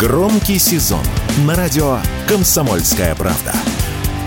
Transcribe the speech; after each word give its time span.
Громкий 0.00 0.58
сезон 0.58 1.04
на 1.44 1.54
радио 1.54 1.98
«Комсомольская 2.26 3.14
правда». 3.14 3.52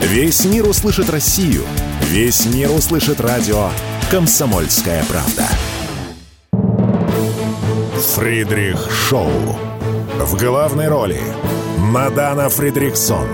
Весь 0.01 0.45
мир 0.45 0.67
услышит 0.67 1.09
Россию. 1.09 1.63
Весь 2.09 2.45
мир 2.45 2.69
услышит 2.69 3.19
радио 3.19 3.69
«Комсомольская 4.11 5.03
правда». 5.05 5.47
Фридрих 8.13 8.87
Шоу. 8.91 9.31
В 10.19 10.37
главной 10.37 10.89
роли 10.89 11.19
Мадана 11.79 12.49
Фридриксон. 12.49 13.27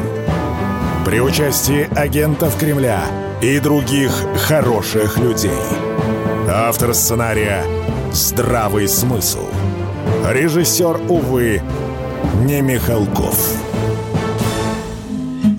При 1.05 1.19
участии 1.19 1.89
агентов 1.93 2.57
Кремля 2.57 3.03
и 3.41 3.59
других 3.59 4.13
хороших 4.47 5.17
людей. 5.17 5.51
Автор 6.49 6.93
сценария 6.93 7.65
«Здравый 8.13 8.87
смысл». 8.87 9.45
Режиссер, 10.25 11.01
увы, 11.09 11.61
не 12.45 12.61
Михалков. 12.61 13.57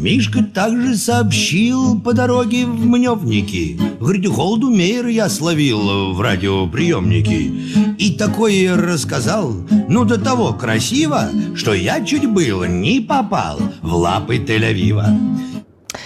Мишка 0.01 0.43
также 0.43 0.97
сообщил 0.97 2.01
по 2.01 2.15
дороге 2.15 2.65
в 2.65 2.87
Мневники. 2.87 3.79
Говорит, 4.01 4.27
Голдумейр 4.29 5.07
я 5.09 5.29
словил 5.29 6.15
в 6.15 6.21
радиоприемнике. 6.21 7.53
И 7.99 8.15
такое 8.15 8.77
рассказал, 8.77 9.55
ну 9.89 10.05
до 10.05 10.19
того 10.19 10.55
красиво, 10.55 11.29
что 11.55 11.75
я 11.75 12.03
чуть 12.03 12.27
было 12.27 12.65
не 12.65 13.01
попал 13.01 13.61
в 13.83 13.95
лапы 13.95 14.37
Тель-Авива. 14.37 15.07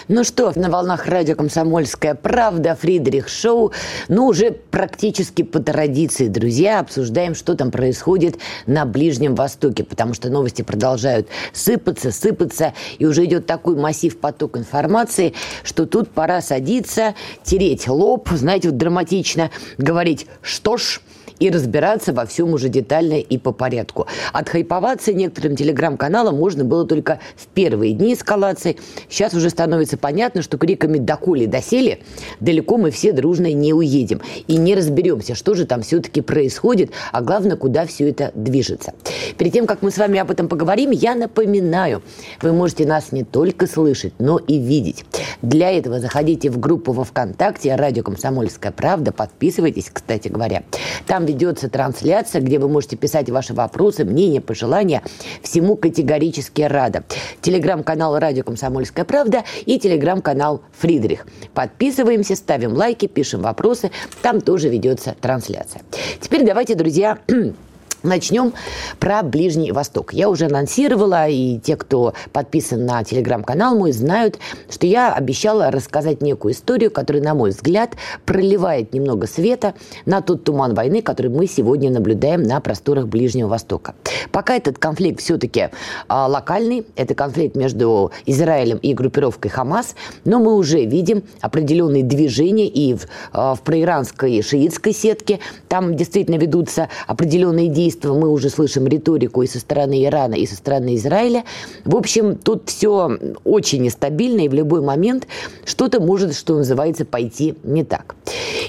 Ну 0.07 0.23
что, 0.23 0.53
на 0.55 0.69
волнах 0.69 1.07
радио 1.07 1.35
«Комсомольская 1.35 2.15
правда», 2.15 2.77
Фридрих 2.79 3.27
Шоу. 3.27 3.73
Ну, 4.09 4.27
уже 4.27 4.51
практически 4.51 5.41
по 5.43 5.61
традиции, 5.61 6.29
друзья, 6.29 6.81
обсуждаем, 6.81 7.35
что 7.35 7.55
там 7.55 7.71
происходит 7.71 8.37
на 8.67 8.85
Ближнем 8.85 9.35
Востоке, 9.35 9.83
потому 9.83 10.13
что 10.13 10.29
новости 10.29 10.61
продолжают 10.61 11.29
сыпаться, 11.55 12.11
сыпаться, 12.11 12.75
и 12.99 13.07
уже 13.07 13.25
идет 13.25 13.47
такой 13.47 13.77
массив 13.77 14.19
поток 14.19 14.59
информации, 14.59 15.33
что 15.63 15.87
тут 15.87 16.11
пора 16.11 16.43
садиться, 16.43 17.15
тереть 17.43 17.89
лоб, 17.89 18.29
знаете, 18.31 18.69
вот 18.69 18.77
драматично 18.77 19.51
говорить 19.79 20.27
«что 20.43 20.77
ж», 20.77 21.01
и 21.39 21.51
разбираться 21.51 22.13
во 22.13 22.27
всем 22.27 22.53
уже 22.53 22.69
детально 22.69 23.15
и 23.15 23.39
по 23.39 23.53
порядку. 23.53 24.07
Отхайповаться 24.33 25.13
некоторым 25.13 25.57
телеграм-каналам 25.57 26.37
можно 26.37 26.65
было 26.65 26.87
только 26.87 27.21
в 27.37 27.47
первые 27.49 27.93
дни 27.95 28.15
эскалации. 28.15 28.77
Сейчас 29.09 29.35
уже 29.35 29.51
становится 29.51 29.97
понятно, 29.97 30.43
что 30.43 30.59
криками 30.59 30.99
«доколе 30.99 31.47
досели» 31.47 32.03
далеко 32.41 32.77
мы 32.77 32.91
все 32.91 33.13
дружно 33.13 33.53
не 33.53 33.73
уедем. 33.73 34.21
И 34.47 34.57
не 34.57 34.75
разберемся, 34.75 35.35
что 35.35 35.55
же 35.55 35.67
там 35.67 35.83
все-таки 35.83 36.21
происходит, 36.21 36.93
а 37.13 37.21
главное, 37.21 37.57
куда 37.57 37.87
все 37.87 38.09
это 38.09 38.33
движется. 38.35 38.93
Перед 39.39 39.53
тем, 39.53 39.67
как 39.67 39.83
мы 39.83 39.91
с 39.91 39.99
вами 39.99 40.19
об 40.19 40.31
этом 40.31 40.49
поговорим, 40.49 40.91
я 40.91 41.15
напоминаю, 41.15 42.03
вы 42.43 42.53
можете 42.53 42.87
нас 42.87 43.13
не 43.13 43.25
только 43.25 43.67
слышать, 43.67 44.13
но 44.19 44.39
и 44.39 44.59
видеть. 44.59 45.05
Для 45.43 45.71
этого 45.71 46.01
заходите 46.01 46.51
в 46.51 46.59
группу 46.59 46.93
во 46.93 47.05
ВКонтакте 47.05 47.75
«Радио 47.75 48.03
Комсомольская 48.03 48.73
правда», 48.73 49.13
подписывайтесь, 49.13 49.91
кстати 49.93 50.29
говоря. 50.29 50.63
Там 51.07 51.24
ведется 51.25 51.69
трансляция, 51.69 52.41
где 52.41 52.59
вы 52.59 52.69
можете 52.69 52.97
писать 52.97 53.31
ваши 53.31 53.55
вопросы, 53.55 54.05
мнения, 54.05 54.41
пожелания. 54.41 55.03
Всему 55.43 55.77
категорически 55.77 56.63
рада. 56.63 57.05
Телеграм-канал 57.41 58.19
«Радио 58.19 58.45
Комсомольская 58.45 59.05
правда» 59.05 59.45
и 59.67 59.79
телеграм-канал 59.79 60.63
«Фридрих». 60.79 61.27
Подписываемся, 61.55 62.37
ставим 62.37 62.73
лайки, 62.73 63.07
пишем 63.07 63.43
вопросы. 63.43 63.91
Там 64.23 64.41
тоже 64.41 64.69
ведется 64.69 65.15
трансляция. 65.21 65.83
Теперь 66.21 66.45
давайте, 66.45 66.75
друзья, 66.75 67.19
Начнем 68.05 68.53
про 69.01 69.23
Ближний 69.23 69.73
Восток. 69.73 70.13
Я 70.13 70.29
уже 70.29 70.45
анонсировала, 70.45 71.27
и 71.27 71.59
те, 71.59 71.75
кто 71.75 72.13
подписан 72.33 72.85
на 72.85 73.03
телеграм-канал 73.03 73.79
мой, 73.79 73.93
знают, 73.93 74.39
что 74.69 74.87
я 74.87 75.15
обещала 75.15 75.71
рассказать 75.71 76.21
некую 76.21 76.53
историю, 76.53 76.91
которая, 76.91 77.23
на 77.23 77.33
мой 77.33 77.49
взгляд, 77.49 77.93
проливает 78.27 78.93
немного 78.93 79.27
света 79.27 79.73
на 80.05 80.21
тот 80.21 80.45
туман 80.45 80.75
войны, 80.75 81.01
который 81.01 81.31
мы 81.31 81.47
сегодня 81.47 81.91
наблюдаем 81.91 82.43
на 82.43 82.61
просторах 82.61 83.09
Ближнего 83.09 83.49
Востока. 83.49 83.95
Пока 84.33 84.55
этот 84.55 84.77
конфликт 84.77 85.21
все-таки 85.21 85.71
а, 86.07 86.27
локальный, 86.27 86.87
это 86.97 87.15
конфликт 87.15 87.57
между 87.57 88.13
Израилем 88.27 88.77
и 88.77 88.93
группировкой 88.93 89.51
Хамас, 89.51 89.95
но 90.27 90.41
мы 90.41 90.57
уже 90.57 90.85
видим 90.85 91.23
определенные 91.41 92.03
движения 92.03 92.69
и 92.69 92.93
в, 92.93 93.07
а, 93.33 93.55
в 93.55 93.63
проиранской 93.63 94.43
шиитской 94.43 94.93
сетке, 94.93 95.41
там 95.69 95.97
действительно 95.97 96.37
ведутся 96.37 96.91
определенные 97.07 97.69
действия, 97.69 97.94
убийства 97.95 98.15
мы 98.15 98.29
уже 98.29 98.51
слышим 98.51 98.87
риторику 98.87 99.43
и 99.43 99.47
со 99.47 99.59
стороны 99.59 100.05
Ирана, 100.05 100.35
и 100.35 100.47
со 100.47 100.57
стороны 100.57 100.97
Израиля. 100.97 101.45
В 101.85 101.97
общем, 101.97 102.37
тут 102.37 102.69
все 102.69 103.19
очень 103.45 103.83
нестабильно, 103.83 104.43
и 104.43 104.49
в 104.49 104.55
любой 104.55 104.81
момент 104.81 105.27
что-то 105.65 106.01
может, 106.01 106.35
что 106.35 106.57
называется, 106.57 107.05
пойти 107.05 107.55
не 107.63 107.85
так. 107.85 108.17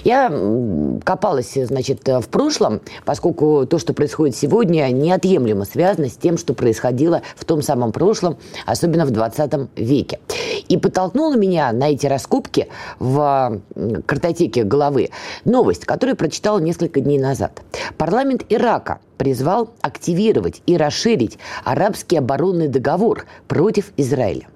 Я 0.03 0.31
копалась, 1.03 1.53
значит, 1.55 2.07
в 2.07 2.27
прошлом, 2.29 2.81
поскольку 3.05 3.65
то, 3.65 3.79
что 3.79 3.93
происходит 3.93 4.35
сегодня, 4.35 4.89
неотъемлемо 4.91 5.65
связано 5.65 6.09
с 6.09 6.13
тем, 6.13 6.37
что 6.37 6.53
происходило 6.53 7.21
в 7.35 7.45
том 7.45 7.61
самом 7.61 7.91
прошлом, 7.91 8.37
особенно 8.65 9.05
в 9.05 9.11
20 9.11 9.51
веке. 9.75 10.19
И 10.67 10.77
подтолкнула 10.77 11.35
меня 11.35 11.71
на 11.71 11.91
эти 11.91 12.07
раскопки 12.07 12.67
в 12.99 13.61
картотеке 14.05 14.63
головы 14.63 15.09
новость, 15.45 15.85
которую 15.85 16.15
прочитала 16.15 16.59
несколько 16.59 17.01
дней 17.01 17.19
назад. 17.19 17.61
Парламент 17.97 18.43
Ирака 18.49 18.99
призвал 19.17 19.73
активировать 19.81 20.61
и 20.65 20.77
расширить 20.77 21.37
арабский 21.63 22.17
оборонный 22.17 22.67
договор 22.67 23.25
против 23.47 23.91
Израиля. 23.97 24.47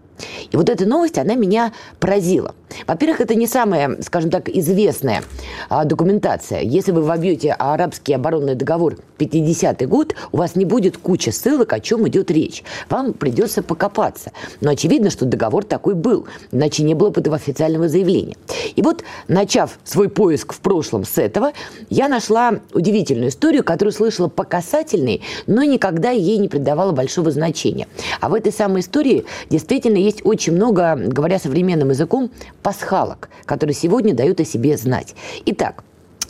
И 0.51 0.57
вот 0.57 0.69
эта 0.69 0.85
новость, 0.85 1.17
она 1.17 1.35
меня 1.35 1.73
поразила. 1.99 2.55
Во-первых, 2.87 3.21
это 3.21 3.35
не 3.35 3.47
самая, 3.47 3.97
скажем 4.01 4.29
так, 4.29 4.49
известная 4.49 5.23
а, 5.69 5.85
документация. 5.85 6.61
Если 6.61 6.91
вы 6.91 7.01
вобьете 7.01 7.51
арабский 7.53 8.13
оборонный 8.13 8.55
договор 8.55 8.97
50-й 9.17 9.85
год, 9.85 10.15
у 10.31 10.37
вас 10.37 10.55
не 10.55 10.65
будет 10.65 10.97
куча 10.97 11.31
ссылок, 11.31 11.73
о 11.73 11.79
чем 11.79 12.07
идет 12.07 12.31
речь. 12.31 12.63
Вам 12.89 13.13
придется 13.13 13.61
покопаться. 13.63 14.31
Но 14.61 14.71
очевидно, 14.71 15.09
что 15.09 15.25
договор 15.25 15.63
такой 15.65 15.95
был, 15.95 16.27
иначе 16.51 16.83
не 16.83 16.93
было 16.93 17.09
бы 17.09 17.21
этого 17.21 17.35
официального 17.35 17.87
заявления. 17.87 18.37
И 18.75 18.81
вот, 18.81 19.03
начав 19.27 19.79
свой 19.83 20.09
поиск 20.09 20.53
в 20.53 20.59
прошлом 20.59 21.05
с 21.05 21.17
этого, 21.17 21.51
я 21.89 22.07
нашла 22.07 22.59
удивительную 22.73 23.29
историю, 23.29 23.63
которую 23.63 23.93
слышала 23.93 24.27
по 24.27 24.43
касательной, 24.43 25.21
но 25.47 25.63
никогда 25.63 26.11
ей 26.11 26.37
не 26.37 26.47
придавала 26.47 26.91
большого 26.91 27.31
значения. 27.31 27.87
А 28.21 28.29
в 28.29 28.33
этой 28.33 28.51
самой 28.51 28.81
истории 28.81 29.25
действительно 29.49 29.97
есть 29.97 30.08
очень 30.23 30.53
много, 30.53 30.95
говоря 30.95 31.39
современным 31.39 31.89
языком, 31.89 32.31
пасхалок, 32.61 33.29
которые 33.45 33.73
сегодня 33.73 34.13
дают 34.13 34.39
о 34.39 34.45
себе 34.45 34.77
знать. 34.77 35.15
Итак, 35.45 35.83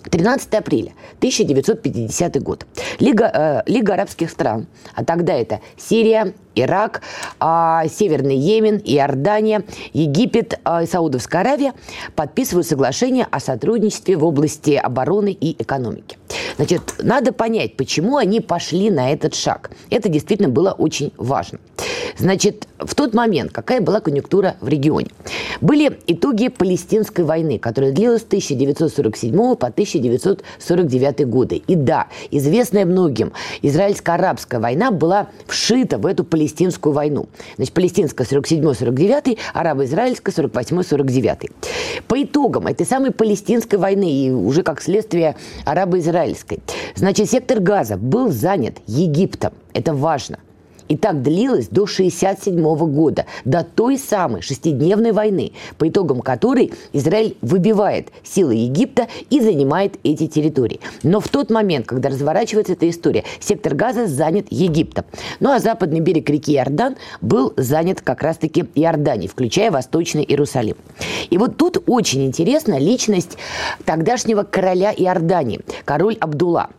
13 0.09 0.53
апреля 0.55 0.93
1950 1.17 2.41
год. 2.41 2.65
Лига, 2.99 3.63
э, 3.65 3.71
Лига 3.71 3.93
арабских 3.93 4.29
стран, 4.29 4.67
а 4.95 5.03
тогда 5.03 5.33
это 5.33 5.59
Сирия, 5.77 6.33
Ирак, 6.61 7.01
э, 7.39 7.81
Северный 7.89 8.35
Йемен, 8.35 8.81
Иордания, 8.83 9.63
Египет 9.93 10.59
и 10.81 10.85
Саудовская 10.85 11.41
Аравия 11.41 11.73
подписывают 12.15 12.67
соглашение 12.67 13.27
о 13.29 13.39
сотрудничестве 13.39 14.17
в 14.17 14.25
области 14.25 14.71
обороны 14.71 15.31
и 15.31 15.61
экономики. 15.61 16.17
Значит, 16.57 16.81
надо 16.99 17.31
понять, 17.31 17.77
почему 17.77 18.17
они 18.17 18.41
пошли 18.41 18.89
на 18.89 19.11
этот 19.11 19.35
шаг. 19.35 19.71
Это 19.89 20.09
действительно 20.09 20.49
было 20.49 20.71
очень 20.71 21.13
важно. 21.17 21.59
Значит, 22.17 22.67
в 22.77 22.95
тот 22.95 23.13
момент 23.13 23.51
какая 23.51 23.81
была 23.81 24.01
конъюнктура 24.01 24.57
в 24.59 24.67
регионе? 24.67 25.07
Были 25.61 25.99
итоги 26.07 26.49
Палестинской 26.49 27.23
войны, 27.23 27.59
которая 27.59 27.91
длилась 27.91 28.21
с 28.21 28.25
1947 28.25 29.55
по 29.55 29.67
1949 29.67 31.27
годы. 31.27 31.57
И 31.67 31.75
да, 31.75 32.07
известная 32.31 32.85
многим, 32.85 33.31
израильско-арабская 33.61 34.59
война 34.59 34.91
была 34.91 35.29
вшита 35.47 35.97
в 35.97 36.05
эту 36.05 36.23
Палестинскую 36.23 36.48
войну. 36.91 37.27
Значит, 37.55 37.73
Палестинская 37.73 38.25
47-49, 38.25 39.37
арабо-израильская 39.53 40.31
48-49. 40.31 41.51
По 42.07 42.23
итогам 42.23 42.67
этой 42.67 42.85
самой 42.85 43.11
Палестинской 43.11 43.79
войны 43.79 44.11
и 44.11 44.31
уже 44.31 44.63
как 44.63 44.81
следствие 44.81 45.35
арабо-израильской, 45.65 46.59
значит, 46.95 47.29
сектор 47.29 47.59
Газа 47.59 47.97
был 47.97 48.31
занят 48.31 48.77
Египтом. 48.87 49.53
Это 49.73 49.93
важно. 49.93 50.39
И 50.89 50.97
так 50.97 51.21
длилось 51.21 51.67
до 51.67 51.83
1967 51.83 52.61
года, 52.93 53.25
до 53.45 53.63
той 53.63 53.97
самой 53.97 54.41
шестидневной 54.41 55.11
войны, 55.11 55.53
по 55.77 55.87
итогам 55.87 56.21
которой 56.21 56.73
Израиль 56.93 57.37
выбивает 57.41 58.09
силы 58.23 58.55
Египта 58.55 59.07
и 59.29 59.39
занимает 59.39 59.99
эти 60.03 60.27
территории. 60.27 60.79
Но 61.03 61.19
в 61.19 61.27
тот 61.29 61.51
момент, 61.51 61.85
когда 61.85 62.09
разворачивается 62.09 62.73
эта 62.73 62.89
история, 62.89 63.23
сектор 63.39 63.75
Газа 63.75 64.07
занят 64.07 64.47
Египтом. 64.49 65.05
Ну 65.39 65.51
а 65.51 65.59
западный 65.59 65.99
берег 65.99 66.29
реки 66.29 66.55
Иордан 66.55 66.95
был 67.21 67.53
занят 67.55 68.01
как 68.01 68.23
раз-таки 68.23 68.65
Иорданией, 68.73 69.29
включая 69.29 69.69
Восточный 69.69 70.23
Иерусалим. 70.23 70.75
И 71.29 71.37
вот 71.37 71.57
тут 71.57 71.83
очень 71.85 72.25
интересна 72.25 72.79
личность 72.79 73.37
тогдашнего 73.85 74.41
короля 74.41 74.91
Иордании, 74.91 75.61
король 75.85 76.17
Абдулла. 76.19 76.69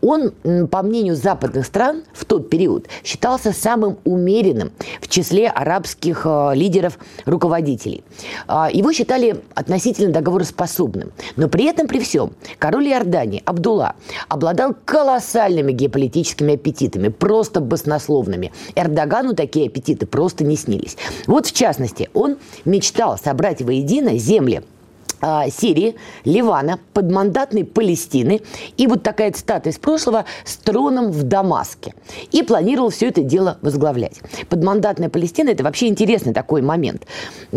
Он, 0.00 0.32
по 0.70 0.82
мнению 0.82 1.16
западных 1.16 1.66
стран, 1.66 2.04
в 2.14 2.24
тот 2.24 2.48
период 2.48 2.86
считался 3.04 3.52
самым 3.58 3.98
умеренным 4.04 4.72
в 5.00 5.08
числе 5.08 5.48
арабских 5.48 6.22
э, 6.24 6.52
лидеров-руководителей. 6.54 8.04
Э, 8.46 8.68
его 8.72 8.92
считали 8.92 9.42
относительно 9.54 10.12
договороспособным. 10.12 11.12
Но 11.36 11.48
при 11.48 11.64
этом, 11.64 11.86
при 11.86 12.00
всем, 12.00 12.32
король 12.58 12.88
Иордании 12.88 13.42
Абдулла 13.44 13.94
обладал 14.28 14.74
колоссальными 14.84 15.72
геополитическими 15.72 16.54
аппетитами, 16.54 17.08
просто 17.08 17.60
баснословными. 17.60 18.52
Эрдогану 18.74 19.34
такие 19.34 19.66
аппетиты 19.66 20.06
просто 20.06 20.44
не 20.44 20.56
снились. 20.56 20.96
Вот 21.26 21.46
в 21.46 21.52
частности, 21.52 22.08
он 22.14 22.38
мечтал 22.64 23.18
собрать 23.18 23.62
воедино 23.62 24.16
земли 24.18 24.58
а, 24.58 24.77
Сирии, 25.20 25.96
Ливана, 26.24 26.78
подмандатной 26.94 27.64
Палестины 27.64 28.40
и 28.76 28.86
вот 28.86 29.02
такая 29.02 29.32
цитата 29.32 29.70
из 29.70 29.78
прошлого 29.78 30.24
с 30.44 30.56
троном 30.56 31.10
в 31.10 31.22
Дамаске. 31.24 31.94
И 32.32 32.42
планировал 32.42 32.90
все 32.90 33.08
это 33.08 33.22
дело 33.22 33.58
возглавлять. 33.62 34.20
Подмандатная 34.48 35.08
Палестина– 35.08 35.50
это 35.50 35.64
вообще 35.64 35.88
интересный 35.88 36.32
такой 36.32 36.62
момент. 36.62 37.06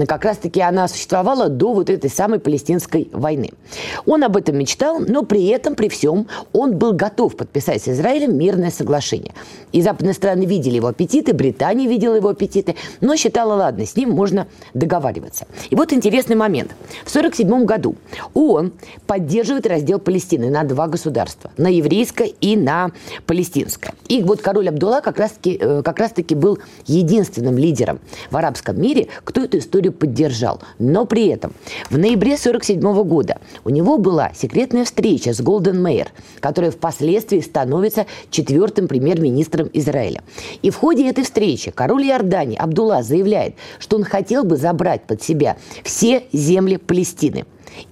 Как 0.07 0.25
раз-таки 0.25 0.61
она 0.61 0.87
существовала 0.87 1.49
до 1.49 1.73
вот 1.73 1.89
этой 1.89 2.09
самой 2.09 2.39
палестинской 2.39 3.09
войны. 3.11 3.51
Он 4.05 4.23
об 4.23 4.37
этом 4.37 4.57
мечтал, 4.57 4.99
но 4.99 5.23
при 5.23 5.47
этом, 5.47 5.75
при 5.75 5.89
всем, 5.89 6.27
он 6.53 6.77
был 6.77 6.93
готов 6.93 7.35
подписать 7.35 7.83
с 7.83 7.89
Израилем 7.89 8.37
мирное 8.37 8.71
соглашение. 8.71 9.33
И 9.71 9.81
западные 9.81 10.13
страны 10.13 10.45
видели 10.45 10.75
его 10.75 10.87
аппетиты, 10.87 11.33
Британия 11.33 11.87
видела 11.87 12.15
его 12.15 12.29
аппетиты, 12.29 12.75
но 13.01 13.15
считала, 13.15 13.53
ладно, 13.53 13.85
с 13.85 13.95
ним 13.95 14.11
можно 14.11 14.47
договариваться. 14.73 15.45
И 15.69 15.75
вот 15.75 15.93
интересный 15.93 16.35
момент. 16.35 16.71
В 17.05 17.11
47 17.11 17.50
1947 17.51 17.65
году 17.65 17.95
ООН 18.33 18.73
поддерживает 19.07 19.67
раздел 19.67 19.99
Палестины 19.99 20.49
на 20.49 20.63
два 20.63 20.87
государства, 20.87 21.51
на 21.57 21.67
еврейское 21.67 22.27
и 22.27 22.55
на 22.55 22.91
палестинское. 23.25 23.93
И 24.07 24.23
вот 24.23 24.41
король 24.41 24.69
Абдулла 24.69 25.01
как 25.01 25.19
раз-таки, 25.19 25.57
э, 25.59 25.81
как 25.83 25.99
раз-таки 25.99 26.35
был 26.35 26.59
единственным 26.85 27.57
лидером 27.57 27.99
в 28.29 28.37
арабском 28.37 28.81
мире, 28.81 29.07
кто 29.23 29.41
эту 29.41 29.57
историю 29.57 29.93
поддержал. 29.93 30.61
Но 30.79 31.05
при 31.05 31.27
этом 31.27 31.53
в 31.89 31.97
ноябре 31.97 32.35
1947 32.35 33.03
года 33.03 33.37
у 33.63 33.69
него 33.69 33.97
была 33.97 34.31
секретная 34.33 34.85
встреча 34.85 35.33
с 35.33 35.41
Голден 35.41 35.81
Мейер, 35.81 36.11
которая 36.39 36.71
впоследствии 36.71 37.39
становится 37.39 38.05
четвертым 38.29 38.87
премьер-министром 38.87 39.69
Израиля. 39.73 40.21
И 40.61 40.69
в 40.69 40.75
ходе 40.75 41.09
этой 41.09 41.23
встречи 41.23 41.71
король 41.71 42.05
Иордании 42.05 42.57
Абдулла 42.57 43.03
заявляет, 43.03 43.55
что 43.79 43.97
он 43.97 44.03
хотел 44.03 44.43
бы 44.43 44.57
забрать 44.57 45.03
под 45.03 45.21
себя 45.21 45.57
все 45.83 46.23
земли 46.31 46.77
Палестины. 46.77 47.40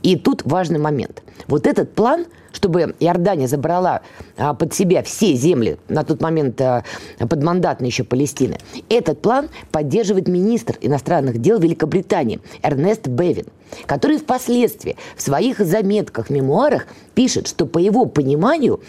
И 0.03 0.15
тут 0.15 0.43
важный 0.45 0.79
момент. 0.79 1.23
Вот 1.47 1.67
этот 1.67 1.93
план, 1.93 2.25
чтобы 2.51 2.95
Иордания 2.99 3.47
забрала 3.47 4.01
а, 4.37 4.53
под 4.53 4.73
себя 4.73 5.03
все 5.03 5.33
земли, 5.33 5.77
на 5.87 6.03
тот 6.03 6.21
момент 6.21 6.59
а, 6.61 6.83
подмандатной 7.19 7.87
еще 7.87 8.03
Палестины, 8.03 8.57
этот 8.89 9.21
план 9.21 9.49
поддерживает 9.71 10.27
министр 10.27 10.77
иностранных 10.81 11.39
дел 11.39 11.59
Великобритании 11.59 12.39
Эрнест 12.61 13.07
Бевин, 13.07 13.45
который 13.85 14.17
впоследствии 14.17 14.95
в 15.15 15.21
своих 15.21 15.59
заметках, 15.59 16.29
мемуарах 16.29 16.87
пишет, 17.13 17.47
что 17.47 17.65
по 17.65 17.77
его 17.77 18.05
пониманию 18.05 18.81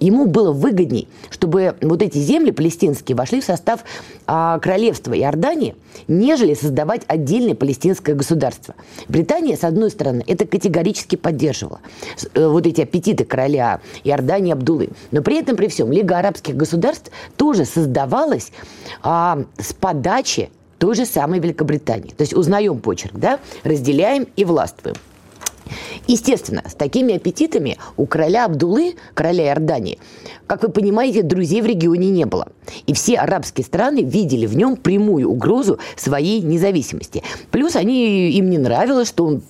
ему 0.00 0.26
было 0.26 0.52
выгодней, 0.52 1.08
чтобы 1.30 1.76
вот 1.80 2.02
эти 2.02 2.18
земли 2.18 2.50
палестинские 2.50 3.16
вошли 3.16 3.40
в 3.40 3.44
состав 3.44 3.84
а, 4.26 4.58
королевства 4.58 5.16
Иордании, 5.18 5.76
нежели 6.06 6.54
создавать 6.54 7.02
отдельное 7.06 7.54
палестинское 7.54 8.14
государство. 8.14 8.74
Британия, 9.08 9.56
с 9.56 9.64
одной 9.64 9.90
стороны, 9.90 10.22
это 10.26 10.46
категорически 10.46 11.16
поддерживала. 11.16 11.80
Э, 12.34 12.48
вот 12.48 12.66
эти 12.66 12.80
аппетиты 12.80 13.24
короля 13.24 13.80
Иордании 14.04 14.52
Абдулы. 14.52 14.90
Но 15.10 15.22
при 15.22 15.38
этом, 15.38 15.56
при 15.56 15.68
всем, 15.68 15.92
Лига 15.92 16.18
арабских 16.18 16.56
государств 16.56 17.10
тоже 17.36 17.64
создавалась 17.64 18.52
а, 19.02 19.44
с 19.58 19.72
подачи 19.72 20.50
той 20.78 20.94
же 20.94 21.06
самой 21.06 21.40
Великобритании. 21.40 22.10
То 22.10 22.22
есть 22.22 22.34
узнаем 22.34 22.78
почерк, 22.80 23.14
да, 23.14 23.40
разделяем 23.64 24.26
и 24.36 24.44
властвуем. 24.44 24.96
Естественно, 26.06 26.62
с 26.66 26.74
такими 26.74 27.16
аппетитами 27.16 27.78
у 27.96 28.06
короля 28.06 28.46
Абдулы, 28.46 28.94
короля 29.14 29.46
Иордании, 29.46 29.98
как 30.46 30.62
вы 30.62 30.70
понимаете, 30.70 31.22
друзей 31.22 31.60
в 31.62 31.66
регионе 31.66 32.10
не 32.10 32.24
было. 32.24 32.48
И 32.86 32.92
все 32.92 33.16
арабские 33.16 33.64
страны 33.64 34.02
видели 34.02 34.46
в 34.46 34.56
нем 34.56 34.76
прямую 34.76 35.30
угрозу 35.30 35.78
своей 35.96 36.40
независимости. 36.40 37.22
Плюс 37.50 37.76
они, 37.76 38.30
им 38.30 38.50
не 38.50 38.58
нравилось, 38.58 39.08
что 39.08 39.26
он 39.26 39.42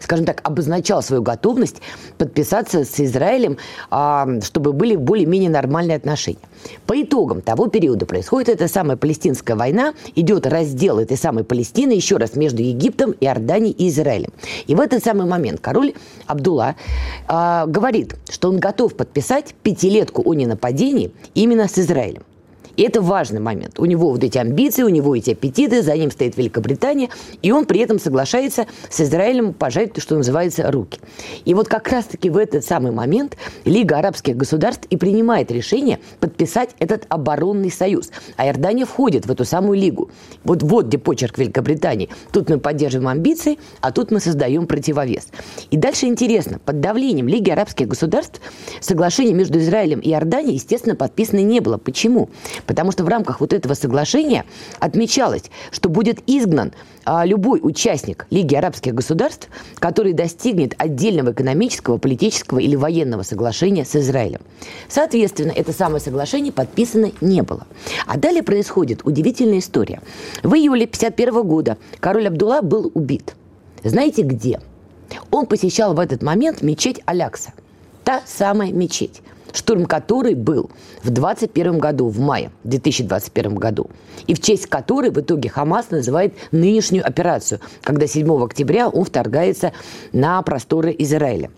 скажем 0.00 0.24
так, 0.24 0.40
обозначал 0.44 1.02
свою 1.02 1.22
готовность 1.22 1.82
подписаться 2.18 2.84
с 2.84 3.00
Израилем, 3.00 3.58
а, 3.90 4.40
чтобы 4.42 4.72
были 4.72 4.96
более-менее 4.96 5.50
нормальные 5.50 5.96
отношения. 5.96 6.38
По 6.86 7.00
итогам 7.00 7.42
того 7.42 7.68
периода 7.68 8.06
происходит 8.06 8.48
эта 8.48 8.68
самая 8.68 8.96
палестинская 8.96 9.56
война, 9.56 9.94
идет 10.14 10.46
раздел 10.46 10.98
этой 10.98 11.16
самой 11.16 11.44
Палестины 11.44 11.92
еще 11.92 12.16
раз 12.16 12.34
между 12.36 12.62
Египтом, 12.62 13.14
Иорданией 13.20 13.72
и 13.72 13.88
Израилем. 13.88 14.32
И 14.66 14.74
в 14.74 14.80
этот 14.80 15.02
самый 15.02 15.26
момент 15.26 15.60
король 15.60 15.94
Абдулла 16.26 16.76
э, 17.28 17.64
говорит, 17.66 18.16
что 18.30 18.48
он 18.48 18.58
готов 18.58 18.94
подписать 18.94 19.54
пятилетку 19.62 20.22
о 20.24 20.34
ненападении 20.34 21.12
именно 21.34 21.68
с 21.68 21.78
Израилем. 21.78 22.22
И 22.76 22.82
это 22.82 23.00
важный 23.00 23.40
момент. 23.40 23.78
У 23.78 23.84
него 23.84 24.10
вот 24.10 24.22
эти 24.22 24.38
амбиции, 24.38 24.82
у 24.82 24.88
него 24.88 25.16
эти 25.16 25.30
аппетиты, 25.30 25.82
за 25.82 25.96
ним 25.96 26.10
стоит 26.10 26.36
Великобритания, 26.36 27.08
и 27.42 27.50
он 27.52 27.64
при 27.64 27.80
этом 27.80 27.98
соглашается 27.98 28.66
с 28.90 29.00
Израилем 29.00 29.54
пожать, 29.54 29.92
то, 29.92 30.00
что 30.00 30.16
называется, 30.16 30.70
руки. 30.70 31.00
И 31.44 31.54
вот 31.54 31.68
как 31.68 31.88
раз-таки 31.88 32.30
в 32.30 32.36
этот 32.36 32.64
самый 32.64 32.92
момент 32.92 33.36
Лига 33.64 33.98
арабских 33.98 34.36
государств 34.36 34.86
и 34.90 34.96
принимает 34.96 35.50
решение 35.50 36.00
подписать 36.20 36.70
этот 36.78 37.06
оборонный 37.08 37.70
союз. 37.70 38.10
А 38.36 38.46
Иордания 38.46 38.84
входит 38.84 39.26
в 39.26 39.30
эту 39.30 39.44
самую 39.44 39.78
лигу. 39.78 40.10
Вот, 40.44 40.62
вот 40.62 40.86
где 40.86 40.98
почерк 40.98 41.38
Великобритании. 41.38 42.08
Тут 42.32 42.48
мы 42.50 42.58
поддерживаем 42.58 43.08
амбиции, 43.08 43.58
а 43.80 43.92
тут 43.92 44.10
мы 44.10 44.20
создаем 44.20 44.66
противовес. 44.66 45.28
И 45.70 45.76
дальше 45.76 46.06
интересно, 46.06 46.58
под 46.64 46.80
давлением 46.80 47.28
Лиги 47.28 47.50
арабских 47.50 47.88
государств 47.88 48.40
соглашение 48.80 49.34
между 49.34 49.58
Израилем 49.58 50.00
и 50.00 50.10
Иорданией, 50.10 50.54
естественно, 50.54 50.94
подписано 50.94 51.40
не 51.40 51.60
было. 51.60 51.78
Почему? 51.78 52.28
Потому 52.66 52.92
что 52.92 53.04
в 53.04 53.08
рамках 53.08 53.40
вот 53.40 53.52
этого 53.52 53.74
соглашения 53.74 54.44
отмечалось, 54.80 55.44
что 55.70 55.88
будет 55.88 56.18
изгнан 56.26 56.72
а, 57.04 57.24
любой 57.24 57.60
участник 57.62 58.26
Лиги 58.30 58.54
арабских 58.54 58.94
государств, 58.94 59.48
который 59.78 60.12
достигнет 60.12 60.74
отдельного 60.78 61.32
экономического, 61.32 61.98
политического 61.98 62.58
или 62.58 62.76
военного 62.76 63.22
соглашения 63.22 63.84
с 63.84 63.94
Израилем. 63.94 64.40
Соответственно, 64.88 65.52
это 65.52 65.72
самое 65.72 66.00
соглашение 66.00 66.52
подписано 66.52 67.12
не 67.20 67.42
было. 67.42 67.66
А 68.06 68.18
далее 68.18 68.42
происходит 68.42 69.00
удивительная 69.04 69.58
история. 69.58 70.00
В 70.42 70.54
июле 70.54 70.84
1951 70.84 71.42
года 71.46 71.78
король 72.00 72.26
Абдулла 72.28 72.62
был 72.62 72.90
убит. 72.94 73.34
Знаете 73.84 74.22
где? 74.22 74.60
Он 75.30 75.46
посещал 75.46 75.94
в 75.94 76.00
этот 76.00 76.22
момент 76.22 76.62
мечеть 76.62 77.00
Алякса. 77.06 77.52
Та 78.02 78.22
самая 78.26 78.72
мечеть 78.72 79.22
штурм 79.56 79.86
которой 79.86 80.34
был 80.34 80.70
в 81.02 81.10
2021 81.10 81.78
году, 81.78 82.08
в 82.08 82.20
мае 82.20 82.50
2021 82.64 83.54
году, 83.56 83.90
и 84.26 84.34
в 84.34 84.40
честь 84.40 84.66
которой 84.66 85.10
в 85.10 85.18
итоге 85.18 85.48
Хамас 85.48 85.90
называет 85.90 86.34
нынешнюю 86.52 87.06
операцию, 87.06 87.60
когда 87.82 88.06
7 88.06 88.44
октября 88.44 88.88
он 88.88 89.04
вторгается 89.04 89.72
на 90.12 90.40
просторы 90.42 90.94
Израиля. 90.98 91.50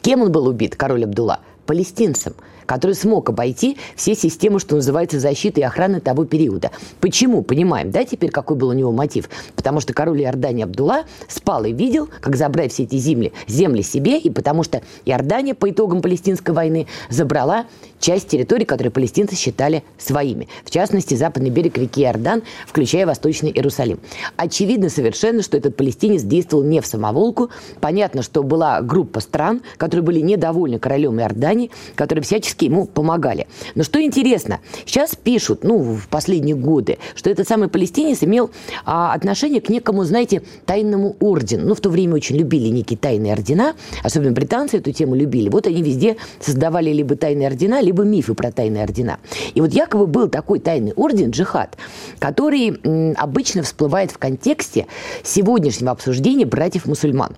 Кем 0.00 0.22
он 0.22 0.32
был 0.32 0.46
убит, 0.46 0.76
король 0.76 1.04
Абдулла? 1.04 1.40
Палестинцем– 1.66 2.34
который 2.72 2.94
смог 2.94 3.28
обойти 3.28 3.76
все 3.96 4.14
системы, 4.14 4.58
что 4.58 4.76
называется, 4.76 5.20
защиты 5.20 5.60
и 5.60 5.62
охраны 5.62 6.00
того 6.00 6.24
периода. 6.24 6.70
Почему? 7.00 7.42
Понимаем, 7.42 7.90
да, 7.90 8.02
теперь 8.02 8.30
какой 8.30 8.56
был 8.56 8.68
у 8.68 8.72
него 8.72 8.90
мотив? 8.92 9.28
Потому 9.54 9.80
что 9.80 9.92
король 9.92 10.22
Иордании 10.22 10.64
Абдулла 10.64 11.04
спал 11.28 11.66
и 11.66 11.72
видел, 11.72 12.08
как 12.22 12.34
забрать 12.34 12.72
все 12.72 12.84
эти 12.84 12.96
земли, 12.96 13.34
земли 13.46 13.82
себе, 13.82 14.16
и 14.16 14.30
потому 14.30 14.62
что 14.62 14.80
Иордания 15.04 15.54
по 15.54 15.68
итогам 15.68 16.00
Палестинской 16.00 16.54
войны 16.54 16.86
забрала 17.10 17.66
часть 18.00 18.28
территорий, 18.28 18.64
которые 18.64 18.90
палестинцы 18.90 19.36
считали 19.36 19.84
своими. 19.98 20.48
В 20.64 20.70
частности, 20.70 21.14
западный 21.14 21.50
берег 21.50 21.76
реки 21.76 22.02
Иордан, 22.02 22.42
включая 22.66 23.04
Восточный 23.04 23.50
Иерусалим. 23.50 24.00
Очевидно 24.36 24.88
совершенно, 24.88 25.42
что 25.42 25.58
этот 25.58 25.76
палестинец 25.76 26.22
действовал 26.22 26.64
не 26.64 26.80
в 26.80 26.86
самоволку. 26.86 27.50
Понятно, 27.80 28.22
что 28.22 28.42
была 28.42 28.80
группа 28.80 29.20
стран, 29.20 29.60
которые 29.76 30.04
были 30.04 30.20
недовольны 30.20 30.78
королем 30.78 31.20
Иордании, 31.20 31.70
которые 31.96 32.24
всячески 32.24 32.61
всячески 32.62 32.64
ему 32.64 32.86
помогали. 32.86 33.46
Но 33.74 33.82
что 33.82 34.00
интересно, 34.02 34.60
сейчас 34.86 35.14
пишут, 35.14 35.64
ну, 35.64 35.78
в 35.78 36.08
последние 36.08 36.54
годы, 36.54 36.98
что 37.14 37.30
этот 37.30 37.48
самый 37.48 37.68
палестинец 37.68 38.22
имел 38.22 38.50
а, 38.84 39.12
отношение 39.14 39.60
к 39.60 39.68
некому, 39.68 40.04
знаете, 40.04 40.42
тайному 40.66 41.16
ордену. 41.20 41.68
Ну, 41.68 41.74
в 41.74 41.80
то 41.80 41.90
время 41.90 42.14
очень 42.14 42.36
любили 42.36 42.68
некие 42.68 42.98
тайные 42.98 43.32
ордена, 43.32 43.74
особенно 44.04 44.32
британцы 44.32 44.78
эту 44.78 44.92
тему 44.92 45.14
любили. 45.14 45.48
Вот 45.48 45.66
они 45.66 45.82
везде 45.82 46.16
создавали 46.40 46.92
либо 46.92 47.16
тайные 47.16 47.48
ордена, 47.48 47.80
либо 47.82 48.04
мифы 48.04 48.34
про 48.34 48.50
тайные 48.50 48.84
ордена. 48.84 49.18
И 49.54 49.60
вот 49.60 49.72
якобы 49.72 50.06
был 50.06 50.28
такой 50.28 50.58
тайный 50.58 50.92
орден, 50.92 51.30
джихад, 51.30 51.76
который 52.18 52.78
м, 52.84 53.14
обычно 53.16 53.62
всплывает 53.62 54.10
в 54.10 54.18
контексте 54.18 54.86
сегодняшнего 55.24 55.90
обсуждения 55.90 56.46
братьев-мусульман. 56.46 57.36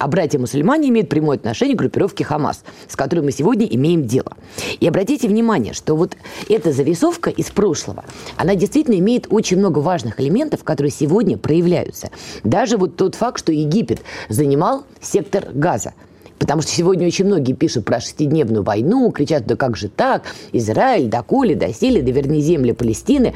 А 0.00 0.08
братья-мусульмане 0.08 0.88
имеют 0.88 1.10
прямое 1.10 1.36
отношение 1.36 1.76
к 1.76 1.78
группировке 1.78 2.24
Хамас, 2.24 2.64
с 2.88 2.96
которой 2.96 3.20
мы 3.20 3.32
сегодня 3.32 3.66
имеем 3.66 4.06
дело. 4.06 4.32
И 4.80 4.88
обратите 4.88 5.28
внимание, 5.28 5.74
что 5.74 5.94
вот 5.94 6.16
эта 6.48 6.72
зарисовка 6.72 7.28
из 7.28 7.50
прошлого, 7.50 8.06
она 8.38 8.54
действительно 8.54 8.94
имеет 8.94 9.26
очень 9.28 9.58
много 9.58 9.80
важных 9.80 10.18
элементов, 10.18 10.64
которые 10.64 10.90
сегодня 10.90 11.36
проявляются. 11.36 12.08
Даже 12.44 12.78
вот 12.78 12.96
тот 12.96 13.14
факт, 13.14 13.40
что 13.40 13.52
Египет 13.52 14.00
занимал 14.30 14.84
сектор 15.02 15.48
газа. 15.52 15.92
Потому 16.38 16.62
что 16.62 16.70
сегодня 16.70 17.06
очень 17.06 17.26
многие 17.26 17.52
пишут 17.52 17.84
про 17.84 18.00
шестидневную 18.00 18.62
войну, 18.62 19.10
кричат, 19.10 19.44
да 19.44 19.54
как 19.54 19.76
же 19.76 19.90
так, 19.90 20.22
Израиль, 20.52 21.10
доколе, 21.10 21.54
досели, 21.54 22.00
да 22.00 22.10
верни 22.10 22.40
земли 22.40 22.72
Палестины. 22.72 23.34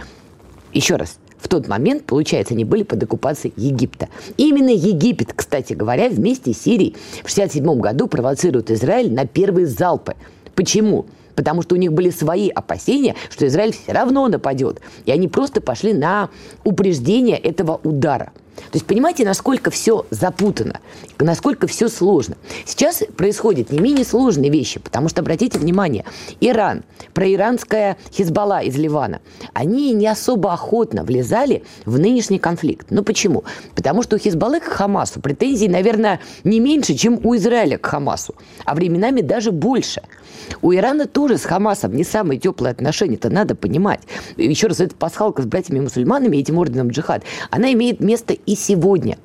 Еще 0.72 0.96
раз, 0.96 1.18
в 1.44 1.48
тот 1.48 1.68
момент, 1.68 2.04
получается, 2.04 2.54
они 2.54 2.64
были 2.64 2.84
под 2.84 3.02
оккупацией 3.02 3.52
Египта. 3.58 4.08
Именно 4.38 4.70
Египет, 4.70 5.34
кстати 5.34 5.74
говоря, 5.74 6.08
вместе 6.08 6.54
с 6.54 6.62
Сирией 6.62 6.96
в 7.22 7.30
1967 7.30 7.80
году 7.80 8.06
провоцирует 8.08 8.70
Израиль 8.70 9.12
на 9.12 9.26
первые 9.26 9.66
залпы. 9.66 10.14
Почему? 10.54 11.04
Потому 11.34 11.60
что 11.60 11.74
у 11.74 11.78
них 11.78 11.92
были 11.92 12.08
свои 12.08 12.48
опасения, 12.48 13.14
что 13.28 13.46
Израиль 13.46 13.72
все 13.72 13.92
равно 13.92 14.26
нападет. 14.28 14.80
И 15.04 15.10
они 15.10 15.28
просто 15.28 15.60
пошли 15.60 15.92
на 15.92 16.30
упреждение 16.64 17.36
этого 17.36 17.78
удара– 17.84 18.32
то 18.56 18.76
есть 18.76 18.86
понимаете, 18.86 19.24
насколько 19.24 19.70
все 19.70 20.06
запутано, 20.10 20.80
насколько 21.18 21.66
все 21.66 21.88
сложно. 21.88 22.36
Сейчас 22.64 23.02
происходят 23.16 23.70
не 23.70 23.78
менее 23.78 24.04
сложные 24.04 24.50
вещи, 24.50 24.80
потому 24.80 25.08
что, 25.08 25.20
обратите 25.20 25.58
внимание, 25.58 26.04
Иран, 26.40 26.84
проиранская 27.12 27.96
Хизбалла 28.12 28.62
из 28.62 28.76
Ливана, 28.76 29.20
они 29.52 29.92
не 29.92 30.06
особо 30.06 30.52
охотно 30.52 31.04
влезали 31.04 31.64
в 31.84 31.98
нынешний 31.98 32.38
конфликт. 32.38 32.88
Ну 32.90 33.02
почему? 33.02 33.44
Потому 33.74 34.02
что 34.02 34.16
у 34.16 34.18
Хизбаллы 34.18 34.60
к 34.60 34.64
Хамасу 34.64 35.20
претензий, 35.20 35.68
наверное, 35.68 36.20
не 36.44 36.60
меньше, 36.60 36.94
чем 36.94 37.20
у 37.24 37.36
Израиля 37.36 37.78
к 37.78 37.86
Хамасу, 37.86 38.34
а 38.64 38.74
временами 38.74 39.20
даже 39.20 39.50
больше– 39.50 40.02
у 40.62 40.72
Ирана 40.72 41.06
тоже 41.06 41.38
с 41.38 41.44
Хамасом 41.44 41.94
не 41.94 42.04
самые 42.04 42.38
теплые 42.38 42.72
отношения, 42.72 43.14
это 43.14 43.30
надо 43.30 43.54
понимать. 43.54 44.00
Еще 44.36 44.66
раз, 44.66 44.80
эта 44.80 44.94
пасхалка 44.94 45.42
с 45.42 45.46
братьями-мусульманами, 45.46 46.36
этим 46.36 46.58
орденом 46.58 46.88
джихад, 46.88 47.22
она 47.50 47.72
имеет 47.72 48.00
место 48.00 48.34
и 48.46 48.54
сегодня. 48.54 49.18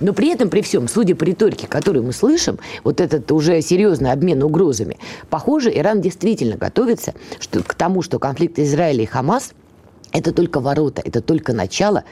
Но 0.00 0.12
при 0.12 0.28
этом, 0.28 0.50
при 0.50 0.60
всем, 0.60 0.88
судя 0.88 1.14
по 1.14 1.24
риторике, 1.24 1.66
которую 1.66 2.04
мы 2.04 2.12
слышим, 2.12 2.58
вот 2.84 3.00
этот 3.00 3.30
уже 3.32 3.60
серьезный 3.62 4.12
обмен 4.12 4.42
угрозами, 4.42 4.98
похоже, 5.30 5.72
Иран 5.74 6.00
действительно 6.00 6.56
готовится 6.56 7.14
что, 7.40 7.62
к 7.62 7.74
тому, 7.74 8.02
что 8.02 8.18
конфликт 8.18 8.58
Израиля 8.58 9.02
и 9.02 9.06
Хамас– 9.06 9.52
это 10.12 10.32
только 10.32 10.60
ворота, 10.60 11.02
это 11.04 11.20
только 11.20 11.52
начало 11.52 12.04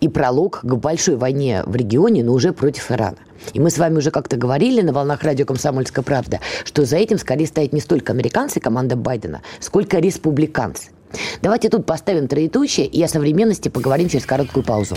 и 0.00 0.08
пролог 0.08 0.60
к 0.62 0.74
большой 0.74 1.16
войне 1.16 1.62
в 1.66 1.74
регионе, 1.76 2.22
но 2.22 2.32
уже 2.32 2.52
против 2.52 2.90
Ирана. 2.90 3.18
И 3.52 3.60
мы 3.60 3.70
с 3.70 3.78
вами 3.78 3.98
уже 3.98 4.10
как-то 4.10 4.36
говорили 4.36 4.80
на 4.80 4.92
волнах 4.92 5.22
радио 5.22 5.44
«Комсомольская 5.44 6.04
правда», 6.04 6.40
что 6.64 6.84
за 6.84 6.96
этим 6.96 7.18
скорее 7.18 7.46
стоят 7.46 7.72
не 7.72 7.80
столько 7.80 8.12
американцы, 8.12 8.60
команда 8.60 8.96
Байдена, 8.96 9.42
сколько 9.60 9.98
республиканцы. 9.98 10.90
Давайте 11.42 11.68
тут 11.68 11.84
поставим 11.84 12.28
троеточие 12.28 12.86
и 12.86 13.02
о 13.02 13.08
современности 13.08 13.68
поговорим 13.68 14.08
через 14.08 14.24
короткую 14.24 14.64
паузу. 14.64 14.96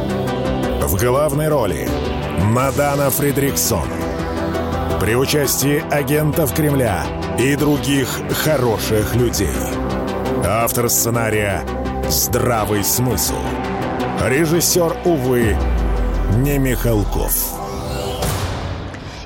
В 0.91 0.97
главной 0.97 1.47
роли 1.47 1.87
Мадана 2.51 3.09
Фридриксон. 3.09 3.87
При 4.99 5.15
участии 5.15 5.81
агентов 5.89 6.53
Кремля 6.53 7.05
и 7.39 7.55
других 7.55 8.09
хороших 8.43 9.15
людей. 9.15 9.47
Автор 10.45 10.89
сценария 10.89 11.63
«Здравый 12.09 12.83
смысл». 12.83 13.37
Режиссер, 14.21 14.97
увы, 15.05 15.55
не 16.39 16.57
Михалков. 16.57 17.60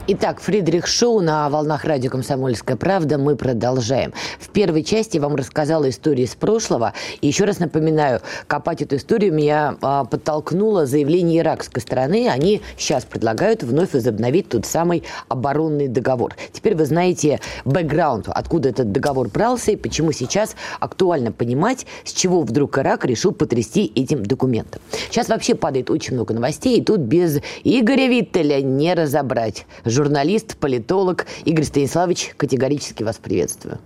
Итак, 0.07 0.39
Фридрих 0.39 0.85
Шоу 0.85 1.19
на 1.19 1.49
волнах 1.49 1.83
радио 1.83 2.11
«Комсомольская 2.11 2.77
правда» 2.77 3.17
мы 3.17 3.35
продолжаем. 3.35 4.13
В 4.39 4.49
первой 4.49 4.83
части 4.83 5.15
я 5.15 5.23
вам 5.23 5.33
рассказала 5.35 5.89
истории 5.89 6.25
из 6.25 6.35
прошлого. 6.35 6.93
И 7.21 7.27
еще 7.27 7.45
раз 7.45 7.57
напоминаю, 7.57 8.21
копать 8.45 8.83
эту 8.83 8.97
историю 8.97 9.33
меня 9.33 9.77
а, 9.81 10.05
подтолкнуло 10.05 10.85
заявление 10.85 11.39
иракской 11.39 11.81
стороны. 11.81 12.29
Они 12.29 12.61
сейчас 12.77 13.03
предлагают 13.03 13.63
вновь 13.63 13.93
возобновить 13.93 14.47
тот 14.47 14.67
самый 14.67 15.01
оборонный 15.27 15.87
договор. 15.87 16.35
Теперь 16.53 16.75
вы 16.75 16.85
знаете 16.85 17.39
бэкграунд, 17.65 18.29
откуда 18.29 18.69
этот 18.69 18.91
договор 18.91 19.27
брался 19.29 19.71
и 19.71 19.75
почему 19.75 20.11
сейчас 20.11 20.55
актуально 20.79 21.31
понимать, 21.31 21.87
с 22.03 22.13
чего 22.13 22.43
вдруг 22.43 22.77
Ирак 22.77 23.05
решил 23.05 23.31
потрясти 23.31 23.91
этим 23.95 24.23
документом. 24.23 24.83
Сейчас 25.09 25.29
вообще 25.29 25.55
падает 25.55 25.89
очень 25.89 26.13
много 26.13 26.35
новостей, 26.35 26.77
и 26.77 26.83
тут 26.83 26.99
без 26.99 27.39
Игоря 27.63 28.07
Виттеля 28.07 28.61
не 28.61 28.93
разобрать 28.93 29.65
журналист, 29.95 30.57
политолог 30.57 31.25
Игорь 31.45 31.63
Станиславович, 31.63 32.33
категорически 32.37 33.03
вас 33.03 33.17
приветствую. 33.17 33.79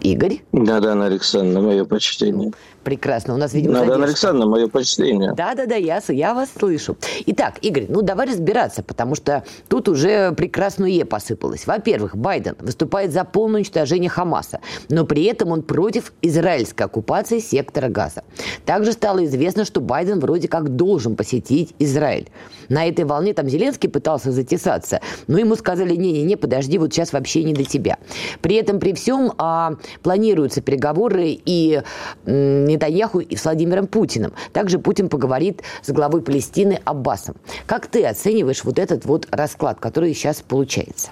Игорь? 0.00 0.42
Да, 0.52 0.80
да, 0.80 0.92
Александровна, 1.04 1.60
мое 1.68 1.84
почтение. 1.84 2.52
Прекрасно. 2.88 3.34
У 3.34 3.36
нас, 3.36 3.52
видимо, 3.52 3.74
Надо, 3.74 3.84
задержка. 3.84 4.04
Александровна, 4.06 4.46
мое 4.46 4.66
почтение. 4.66 5.34
Да-да-да, 5.34 5.74
я, 5.74 6.00
я 6.08 6.32
вас 6.32 6.48
слышу. 6.58 6.96
Итак, 7.26 7.58
Игорь, 7.60 7.84
ну 7.90 8.00
давай 8.00 8.26
разбираться, 8.26 8.82
потому 8.82 9.14
что 9.14 9.44
тут 9.68 9.90
уже 9.90 10.32
прекрасное 10.32 10.88
«е» 10.88 11.04
посыпалось. 11.04 11.66
Во-первых, 11.66 12.16
Байден 12.16 12.56
выступает 12.60 13.12
за 13.12 13.24
полное 13.24 13.56
уничтожение 13.56 14.08
Хамаса, 14.08 14.60
но 14.88 15.04
при 15.04 15.24
этом 15.24 15.50
он 15.50 15.64
против 15.64 16.14
израильской 16.22 16.86
оккупации 16.86 17.40
сектора 17.40 17.90
Газа. 17.90 18.24
Также 18.64 18.92
стало 18.92 19.22
известно, 19.26 19.66
что 19.66 19.82
Байден 19.82 20.18
вроде 20.18 20.48
как 20.48 20.74
должен 20.74 21.14
посетить 21.14 21.74
Израиль. 21.78 22.30
На 22.70 22.88
этой 22.88 23.04
волне 23.04 23.34
там 23.34 23.50
Зеленский 23.50 23.90
пытался 23.90 24.32
затесаться, 24.32 25.02
но 25.26 25.38
ему 25.38 25.56
сказали, 25.56 25.94
не-не-не, 25.94 26.36
подожди, 26.36 26.78
вот 26.78 26.94
сейчас 26.94 27.12
вообще 27.12 27.44
не 27.44 27.52
до 27.52 27.64
тебя. 27.64 27.98
При 28.40 28.54
этом, 28.54 28.80
при 28.80 28.94
всем, 28.94 29.34
а, 29.36 29.74
планируются 30.02 30.62
переговоры 30.62 31.38
и 31.44 31.82
Нетаньяху 32.78 33.18
и 33.18 33.36
с 33.36 33.44
Владимиром 33.44 33.88
Путиным. 33.88 34.32
Также 34.52 34.78
Путин 34.78 35.08
поговорит 35.08 35.62
с 35.82 35.90
главой 35.90 36.22
Палестины 36.22 36.80
Аббасом. 36.84 37.34
Как 37.66 37.88
ты 37.88 38.06
оцениваешь 38.06 38.62
вот 38.64 38.78
этот 38.78 39.04
вот 39.04 39.26
расклад, 39.32 39.80
который 39.80 40.14
сейчас 40.14 40.42
получается? 40.46 41.08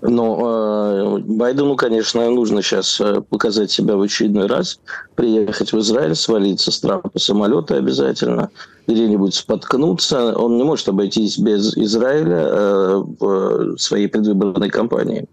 Ну, 0.00 1.18
э, 1.18 1.18
Байдену, 1.18 1.76
конечно, 1.76 2.28
нужно 2.30 2.62
сейчас 2.62 3.00
э, 3.00 3.20
показать 3.28 3.70
себя 3.70 3.96
в 3.96 4.02
очередной 4.02 4.46
раз, 4.46 4.80
приехать 5.14 5.72
в 5.72 5.78
Израиль, 5.80 6.14
свалиться 6.14 6.70
с 6.70 6.80
трапа 6.80 7.10
самолета 7.18 7.76
обязательно, 7.76 8.50
где-нибудь 8.88 9.34
споткнуться. 9.34 10.36
Он 10.36 10.56
не 10.56 10.64
может 10.64 10.88
обойтись 10.88 11.38
без 11.38 11.76
Израиля 11.76 12.48
э, 12.50 13.04
в 13.20 13.78
своей 13.78 14.08
предвыборной 14.08 14.70
кампании. 14.70 15.28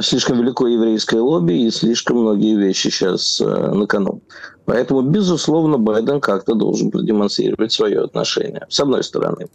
Слишком 0.00 0.40
велико 0.40 0.66
еврейское 0.66 1.20
лобби 1.20 1.52
и 1.52 1.70
слишком 1.70 2.18
многие 2.18 2.56
вещи 2.56 2.88
сейчас 2.88 3.38
на 3.38 3.86
кону. 3.86 4.22
Поэтому, 4.68 5.00
безусловно, 5.00 5.78
Байден 5.78 6.20
как-то 6.20 6.54
должен 6.54 6.90
продемонстрировать 6.90 7.72
свое 7.72 8.02
отношение, 8.02 8.66
с 8.68 8.78
одной 8.78 9.02
стороны. 9.02 9.46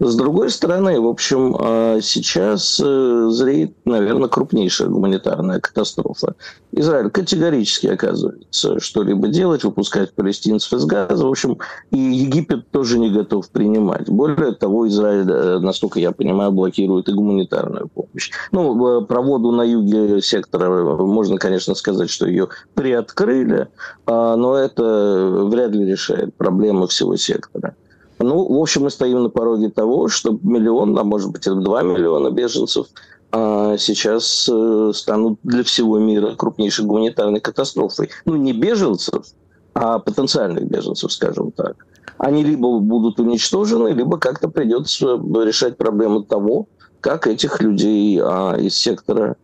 С 0.00 0.16
другой 0.16 0.48
стороны, 0.48 0.98
в 0.98 1.06
общем, 1.06 1.54
а, 1.60 2.00
сейчас 2.00 2.80
э, 2.82 3.28
зреет, 3.28 3.74
наверное, 3.84 4.30
крупнейшая 4.30 4.88
гуманитарная 4.88 5.60
катастрофа. 5.60 6.36
Израиль 6.72 7.10
категорически 7.10 7.88
оказывается 7.88 8.80
что-либо 8.80 9.28
делать, 9.28 9.62
выпускать 9.62 10.14
палестинцев 10.14 10.72
из 10.72 10.86
газа. 10.86 11.26
В 11.26 11.30
общем, 11.30 11.58
и 11.90 11.98
Египет 11.98 12.66
тоже 12.82 12.98
не 12.98 13.10
готов 13.10 13.48
принимать. 13.48 14.08
Более 14.08 14.50
того, 14.52 14.88
Израиль, 14.88 15.30
э, 15.30 15.58
насколько 15.60 16.00
я 16.00 16.10
понимаю, 16.10 16.50
блокирует 16.50 17.08
и 17.08 17.12
гуманитарную 17.12 17.86
помощь. 17.86 18.32
Ну, 18.50 19.06
про 19.06 19.22
воду 19.22 19.52
на 19.52 19.62
юге 19.62 20.20
сектора 20.20 20.68
можно, 20.96 21.38
конечно, 21.38 21.76
сказать, 21.76 22.10
что 22.10 22.26
ее 22.26 22.48
приоткрыли, 22.74 23.68
а, 24.06 24.34
но 24.34 24.56
это 24.56 25.46
вряд 25.48 25.70
ли 25.70 25.92
решает 25.92 26.34
проблемы 26.34 26.88
всего 26.88 27.16
сектора. 27.16 27.76
Ну, 28.18 28.52
в 28.52 28.60
общем, 28.60 28.82
мы 28.82 28.90
стоим 28.90 29.22
на 29.22 29.28
пороге 29.28 29.70
того, 29.70 30.08
что 30.08 30.36
миллион, 30.42 30.98
а 30.98 31.04
может 31.04 31.30
быть, 31.30 31.44
два 31.44 31.82
миллиона 31.82 32.30
беженцев 32.30 32.88
а 33.34 33.78
сейчас 33.78 34.50
э, 34.52 34.90
станут 34.92 35.38
для 35.44 35.62
всего 35.62 36.00
мира 36.00 36.34
крупнейшей 36.34 36.84
гуманитарной 36.84 37.40
катастрофой. 37.40 38.10
Ну, 38.26 38.36
не 38.36 38.52
беженцев, 38.52 39.24
а 39.72 40.00
потенциальных 40.00 40.64
беженцев, 40.64 41.12
скажем 41.12 41.52
так. 41.52 41.86
Они 42.18 42.44
либо 42.44 42.78
будут 42.78 43.18
уничтожены, 43.20 43.88
либо 43.88 44.18
как-то 44.18 44.48
придется 44.48 45.16
решать 45.44 45.76
проблему 45.76 46.22
того, 46.22 46.66
как 47.00 47.26
этих 47.26 47.60
людей 47.60 48.20
а, 48.22 48.54
из 48.56 48.76
сектора 48.76 49.36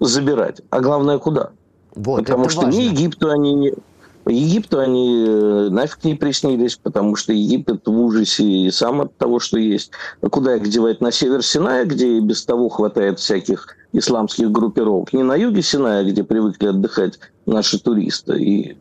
забирать. 0.00 0.62
А 0.70 0.80
главное, 0.80 1.18
куда? 1.18 1.50
Вот, 1.94 2.20
Потому 2.20 2.48
что 2.48 2.62
важно. 2.62 2.78
ни 2.78 2.82
Египту 2.84 3.28
они 3.30 3.54
не, 3.54 3.74
Египту 4.26 4.78
они 4.78 5.24
э, 5.26 5.68
нафиг 5.70 6.04
не 6.04 6.14
приснились, 6.14 6.76
потому 6.76 7.16
что 7.16 7.32
Египет 7.32 7.86
в 7.86 7.90
ужасе 7.90 8.44
и 8.44 8.70
сам 8.70 9.00
от 9.00 9.16
того, 9.16 9.40
что 9.40 9.58
есть. 9.58 9.92
А 10.20 10.28
куда 10.28 10.56
их 10.56 10.68
девать? 10.68 11.00
На 11.00 11.10
север 11.10 11.42
Синая, 11.42 11.84
где 11.84 12.18
и 12.18 12.20
без 12.20 12.44
того 12.44 12.68
хватает 12.68 13.18
всяких 13.18 13.76
исламских 13.92 14.50
группировок. 14.52 15.12
Не 15.12 15.22
на 15.22 15.36
юге 15.36 15.62
Синая, 15.62 16.04
где 16.04 16.22
привыкли 16.22 16.68
отдыхать 16.68 17.18
наши 17.50 17.78
туристы 17.78 18.40
и 18.42 18.74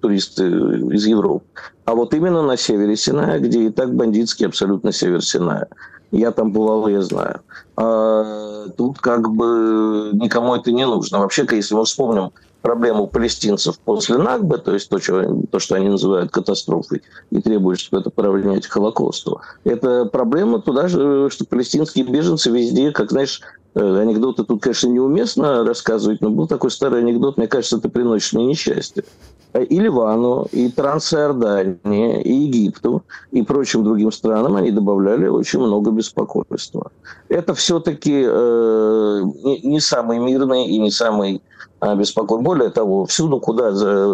туристы 0.00 0.46
из 0.92 1.06
Европы, 1.06 1.44
а 1.84 1.94
вот 1.94 2.14
именно 2.14 2.42
на 2.42 2.56
севере 2.56 2.96
Синая, 2.96 3.38
где 3.38 3.66
и 3.66 3.70
так 3.70 3.94
бандитский 3.94 4.46
абсолютно 4.46 4.92
север 4.92 5.22
Синая. 5.22 5.68
Я 6.12 6.30
там 6.30 6.52
бывал, 6.52 6.88
я 6.88 7.00
знаю. 7.02 7.40
А 7.76 8.68
тут 8.76 8.98
как 8.98 9.30
бы 9.30 10.10
никому 10.12 10.54
это 10.54 10.70
не 10.70 10.86
нужно. 10.86 11.20
Вообще, 11.20 11.46
если 11.50 11.74
мы 11.74 11.84
вспомним 11.84 12.32
проблему 12.62 13.08
палестинцев 13.08 13.78
после 13.80 14.16
Нагбы, 14.16 14.58
то 14.58 14.72
есть 14.72 14.88
то, 14.88 14.98
что, 14.98 15.42
то, 15.50 15.58
что 15.58 15.74
они 15.74 15.88
называют 15.88 16.30
катастрофой 16.30 17.02
и 17.30 17.42
требуют, 17.42 17.80
чтобы 17.80 18.00
это 18.00 18.10
поравнять 18.10 18.66
к 18.66 18.72
Холокосту, 18.72 19.40
это 19.64 20.06
проблема 20.06 20.60
туда 20.60 20.88
же, 20.88 21.28
что 21.30 21.44
палестинские 21.44 22.06
беженцы 22.06 22.50
везде, 22.50 22.92
как, 22.92 23.10
знаешь, 23.10 23.42
э, 23.74 24.00
анекдоты 24.00 24.44
тут, 24.44 24.62
конечно, 24.62 24.88
неуместно 24.88 25.64
рассказывать, 25.64 26.20
но 26.20 26.30
был 26.30 26.46
такой 26.46 26.70
старый 26.70 27.00
анекдот, 27.00 27.36
мне 27.36 27.48
кажется, 27.48 27.76
это 27.76 27.88
приносит 27.88 28.32
мне 28.32 28.46
несчастье. 28.46 29.04
И 29.54 29.78
Ливану, 29.78 30.46
и 30.50 30.70
Трансиордании, 30.70 32.22
и 32.22 32.32
Египту, 32.32 33.02
и 33.32 33.42
прочим 33.42 33.84
другим 33.84 34.10
странам 34.10 34.56
они 34.56 34.70
добавляли 34.70 35.26
очень 35.26 35.60
много 35.60 35.90
беспокойства. 35.90 36.90
Это 37.28 37.52
все-таки 37.52 38.24
э, 38.26 39.22
не, 39.62 39.78
самый 39.80 40.18
мирный 40.20 40.66
и 40.66 40.78
не 40.78 40.90
самый 40.90 41.42
беспокоит. 41.96 42.42
Более 42.42 42.70
того, 42.70 43.06
всюду, 43.06 43.40
куда 43.40 43.72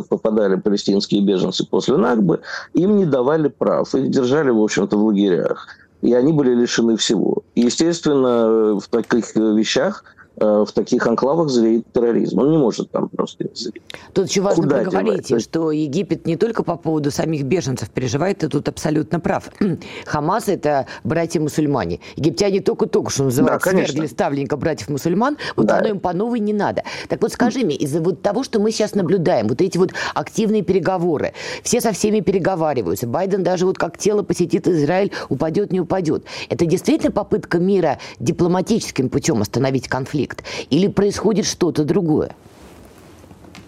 попадали 0.08 0.56
палестинские 0.56 1.22
беженцы 1.22 1.66
после 1.66 1.96
Нагбы, 1.96 2.40
им 2.74 2.96
не 2.96 3.06
давали 3.06 3.48
прав, 3.48 3.94
их 3.94 4.10
держали, 4.10 4.50
в 4.50 4.62
общем-то, 4.62 4.96
в 4.96 5.04
лагерях. 5.04 5.66
И 6.00 6.14
они 6.14 6.32
были 6.32 6.54
лишены 6.54 6.96
всего. 6.96 7.42
естественно, 7.54 8.78
в 8.78 8.88
таких 8.88 9.34
вещах 9.34 10.04
Э, 10.04 10.17
в 10.40 10.72
таких 10.72 11.06
анклавах 11.06 11.48
зреет 11.48 11.92
терроризм. 11.92 12.38
Он 12.40 12.50
не 12.50 12.58
может 12.58 12.90
там 12.90 13.08
просто 13.08 13.44
зреть. 13.54 13.82
Тут 14.12 14.28
еще 14.28 14.40
важно 14.40 14.64
Куда 14.64 14.82
проговорить, 14.82 15.28
девать? 15.28 15.42
что 15.42 15.70
Египет 15.70 16.26
не 16.26 16.36
только 16.36 16.62
по 16.62 16.76
поводу 16.76 17.10
самих 17.10 17.44
беженцев 17.44 17.90
переживает, 17.90 18.38
ты 18.38 18.48
тут 18.48 18.68
абсолютно 18.68 19.20
прав. 19.20 19.50
Хамас– 20.06 20.46
это 20.48 20.86
братья-мусульмане. 21.04 22.00
Египтяне 22.16 22.60
только-только, 22.60 23.10
что 23.10 23.24
называется, 23.24 23.72
да, 23.72 23.78
свергли 23.78 24.06
ставленника 24.06 24.56
братьев-мусульман, 24.56 25.38
вот 25.56 25.66
да. 25.66 25.78
оно 25.78 25.88
им 25.88 26.00
по 26.00 26.12
новой 26.12 26.40
не 26.40 26.52
надо. 26.52 26.84
Так 27.08 27.22
вот 27.22 27.32
скажи 27.32 27.60
мне, 27.60 27.76
из-за 27.76 28.00
вот 28.00 28.22
того, 28.22 28.44
что 28.44 28.60
мы 28.60 28.70
сейчас 28.70 28.94
наблюдаем, 28.94 29.48
вот 29.48 29.60
эти 29.60 29.78
вот 29.78 29.92
активные 30.14 30.62
переговоры, 30.62 31.32
все 31.62 31.80
со 31.80 31.92
всеми 31.92 32.20
переговариваются, 32.20 33.06
Байден 33.06 33.42
даже 33.42 33.66
вот 33.66 33.78
как 33.78 33.98
тело 33.98 34.22
посетит 34.22 34.68
Израиль, 34.68 35.12
упадет, 35.28 35.72
не 35.72 35.80
упадет. 35.80 36.24
Это 36.48 36.66
действительно 36.66 37.12
попытка 37.12 37.58
мира 37.58 37.98
дипломатическим 38.18 39.08
путем 39.08 39.40
остановить 39.40 39.88
конфликт? 39.88 40.27
Конфликт? 40.28 40.44
Или 40.70 40.88
происходит 40.88 41.46
что-то 41.46 41.84
другое? 41.84 42.34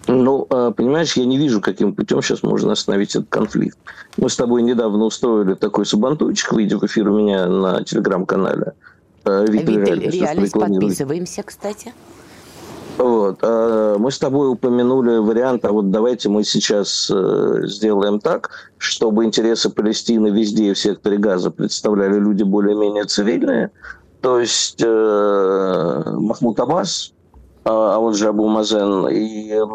Ну, 0.07 0.47
а, 0.49 0.71
понимаешь, 0.71 1.13
я 1.13 1.25
не 1.25 1.37
вижу, 1.37 1.61
каким 1.61 1.93
путем 1.93 2.21
сейчас 2.21 2.43
можно 2.43 2.73
остановить 2.73 3.15
этот 3.15 3.29
конфликт. 3.29 3.77
Мы 4.17 4.29
с 4.29 4.35
тобой 4.35 4.63
недавно 4.63 5.05
устроили 5.05 5.53
такой 5.53 5.85
субантуйчик, 5.85 6.53
выйдя 6.53 6.77
в 6.77 6.85
эфир 6.85 7.09
у 7.09 7.17
меня 7.17 7.47
на 7.47 7.83
телеграм-канале. 7.83 8.73
А, 9.23 9.45
реальность, 9.45 10.15
реальность 10.15 10.53
подписываемся, 10.53 11.43
кстати. 11.43 11.93
Вот. 12.97 13.39
А, 13.41 13.97
мы 13.99 14.11
с 14.11 14.17
тобой 14.17 14.49
упомянули 14.49 15.17
вариант, 15.17 15.65
а 15.65 15.71
вот 15.71 15.91
давайте 15.91 16.29
мы 16.29 16.43
сейчас 16.43 17.09
э, 17.13 17.61
сделаем 17.65 18.19
так, 18.19 18.49
чтобы 18.79 19.23
интересы 19.23 19.69
Палестины 19.69 20.29
везде 20.29 20.73
в 20.73 20.79
секторе 20.79 21.17
Газа 21.17 21.51
представляли 21.51 22.19
люди 22.19 22.43
более-менее 22.43 23.05
цивильные, 23.05 23.71
то 24.21 24.39
есть 24.39 24.81
э, 24.83 26.03
Махмуд 26.05 26.59
Аббас, 26.59 27.13
а, 27.63 27.95
а 27.95 27.99
он 27.99 28.13
же 28.13 28.27
Абу 28.27 28.47
Мазен, 28.47 29.07
и 29.07 29.51
э, 29.51 29.65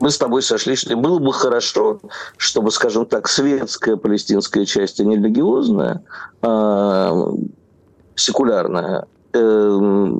мы 0.00 0.10
с 0.10 0.18
тобой 0.18 0.42
сошлись, 0.42 0.80
что 0.80 0.96
было 0.96 1.18
бы 1.18 1.32
хорошо, 1.32 2.00
чтобы, 2.36 2.70
скажем 2.70 3.06
так, 3.06 3.28
светская 3.28 3.96
палестинская 3.96 4.64
часть, 4.64 5.00
а 5.00 5.04
не 5.04 5.16
религиозная, 5.16 6.02
э, 6.42 7.26
секулярная, 8.16 9.06
э, 9.32 10.10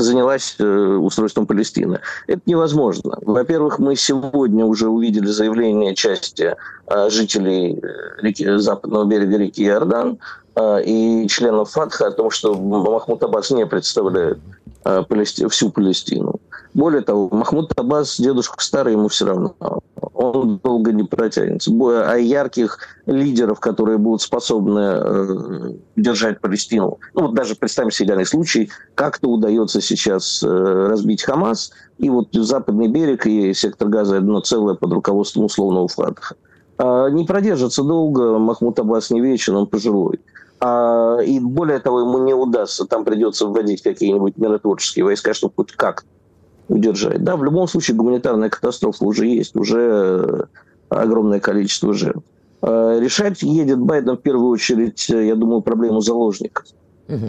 занялась 0.00 0.58
устройством 0.58 1.46
Палестины. 1.46 2.00
Это 2.26 2.40
невозможно. 2.46 3.18
Во-первых, 3.22 3.78
мы 3.78 3.96
сегодня 3.96 4.64
уже 4.64 4.88
увидели 4.88 5.26
заявление 5.26 5.94
части 5.94 6.56
э, 6.86 7.10
жителей 7.10 7.78
э, 7.78 8.22
реки, 8.22 8.46
западного 8.58 9.04
берега 9.04 9.36
реки 9.36 9.64
Иордан 9.64 10.18
и 10.84 11.26
членов 11.28 11.70
ФАТХа 11.70 12.08
о 12.08 12.12
том, 12.12 12.30
что 12.30 12.54
Махмуд 12.54 13.22
Аббас 13.22 13.50
не 13.50 13.66
представляет 13.66 14.38
всю 15.48 15.70
Палестину. 15.70 16.40
Более 16.72 17.02
того, 17.02 17.28
Махмуд 17.30 17.72
Аббас, 17.76 18.18
дедушка 18.18 18.62
старый, 18.62 18.92
ему 18.92 19.08
все 19.08 19.26
равно. 19.26 19.54
Он 20.14 20.58
долго 20.58 20.92
не 20.92 21.02
протянется. 21.02 21.70
А 22.06 22.14
ярких 22.16 22.78
лидеров, 23.06 23.58
которые 23.58 23.98
будут 23.98 24.22
способны 24.22 24.80
э, 24.80 25.72
держать 25.96 26.40
Палестину, 26.40 26.98
ну 27.14 27.22
вот 27.22 27.34
даже 27.34 27.54
представим 27.54 27.90
себе 27.90 28.06
идеальный 28.06 28.26
случай, 28.26 28.70
как-то 28.94 29.28
удается 29.28 29.80
сейчас 29.80 30.42
э, 30.42 30.46
разбить 30.46 31.22
Хамас, 31.22 31.72
и 31.98 32.08
вот 32.08 32.28
западный 32.32 32.88
берег 32.88 33.26
и 33.26 33.52
сектор 33.54 33.88
газа 33.88 34.18
одно 34.18 34.40
целое 34.40 34.74
под 34.74 34.92
руководством 34.92 35.44
условного 35.44 35.88
Фатха. 35.88 36.36
Э, 36.80 37.10
не 37.10 37.24
продержится 37.24 37.82
долго, 37.82 38.38
Махмуд 38.38 38.78
Аббас 38.78 39.10
не 39.10 39.20
вечен, 39.20 39.54
он 39.54 39.66
пожилой. 39.66 40.20
А, 40.60 41.18
и 41.18 41.38
более 41.38 41.78
того, 41.78 42.00
ему 42.00 42.24
не 42.24 42.34
удастся, 42.34 42.86
там 42.86 43.04
придется 43.04 43.46
вводить 43.46 43.82
какие-нибудь 43.82 44.38
миротворческие 44.38 45.04
войска, 45.04 45.34
чтобы 45.34 45.54
хоть 45.56 45.72
как-то 45.72 46.06
удержать. 46.68 47.22
Да, 47.22 47.36
в 47.36 47.44
любом 47.44 47.68
случае 47.68 47.96
гуманитарная 47.96 48.48
катастрофа 48.48 49.04
уже 49.04 49.26
есть, 49.26 49.56
уже 49.56 49.78
э, 49.80 50.44
огромное 50.88 51.40
количество 51.40 51.92
жертв. 51.92 52.22
Э, 52.62 52.98
решать 53.00 53.42
едет 53.42 53.78
Байден 53.78 54.16
в 54.16 54.22
первую 54.22 54.50
очередь, 54.50 55.10
э, 55.10 55.26
я 55.26 55.34
думаю, 55.34 55.60
проблему 55.60 56.00
заложников. 56.00 56.64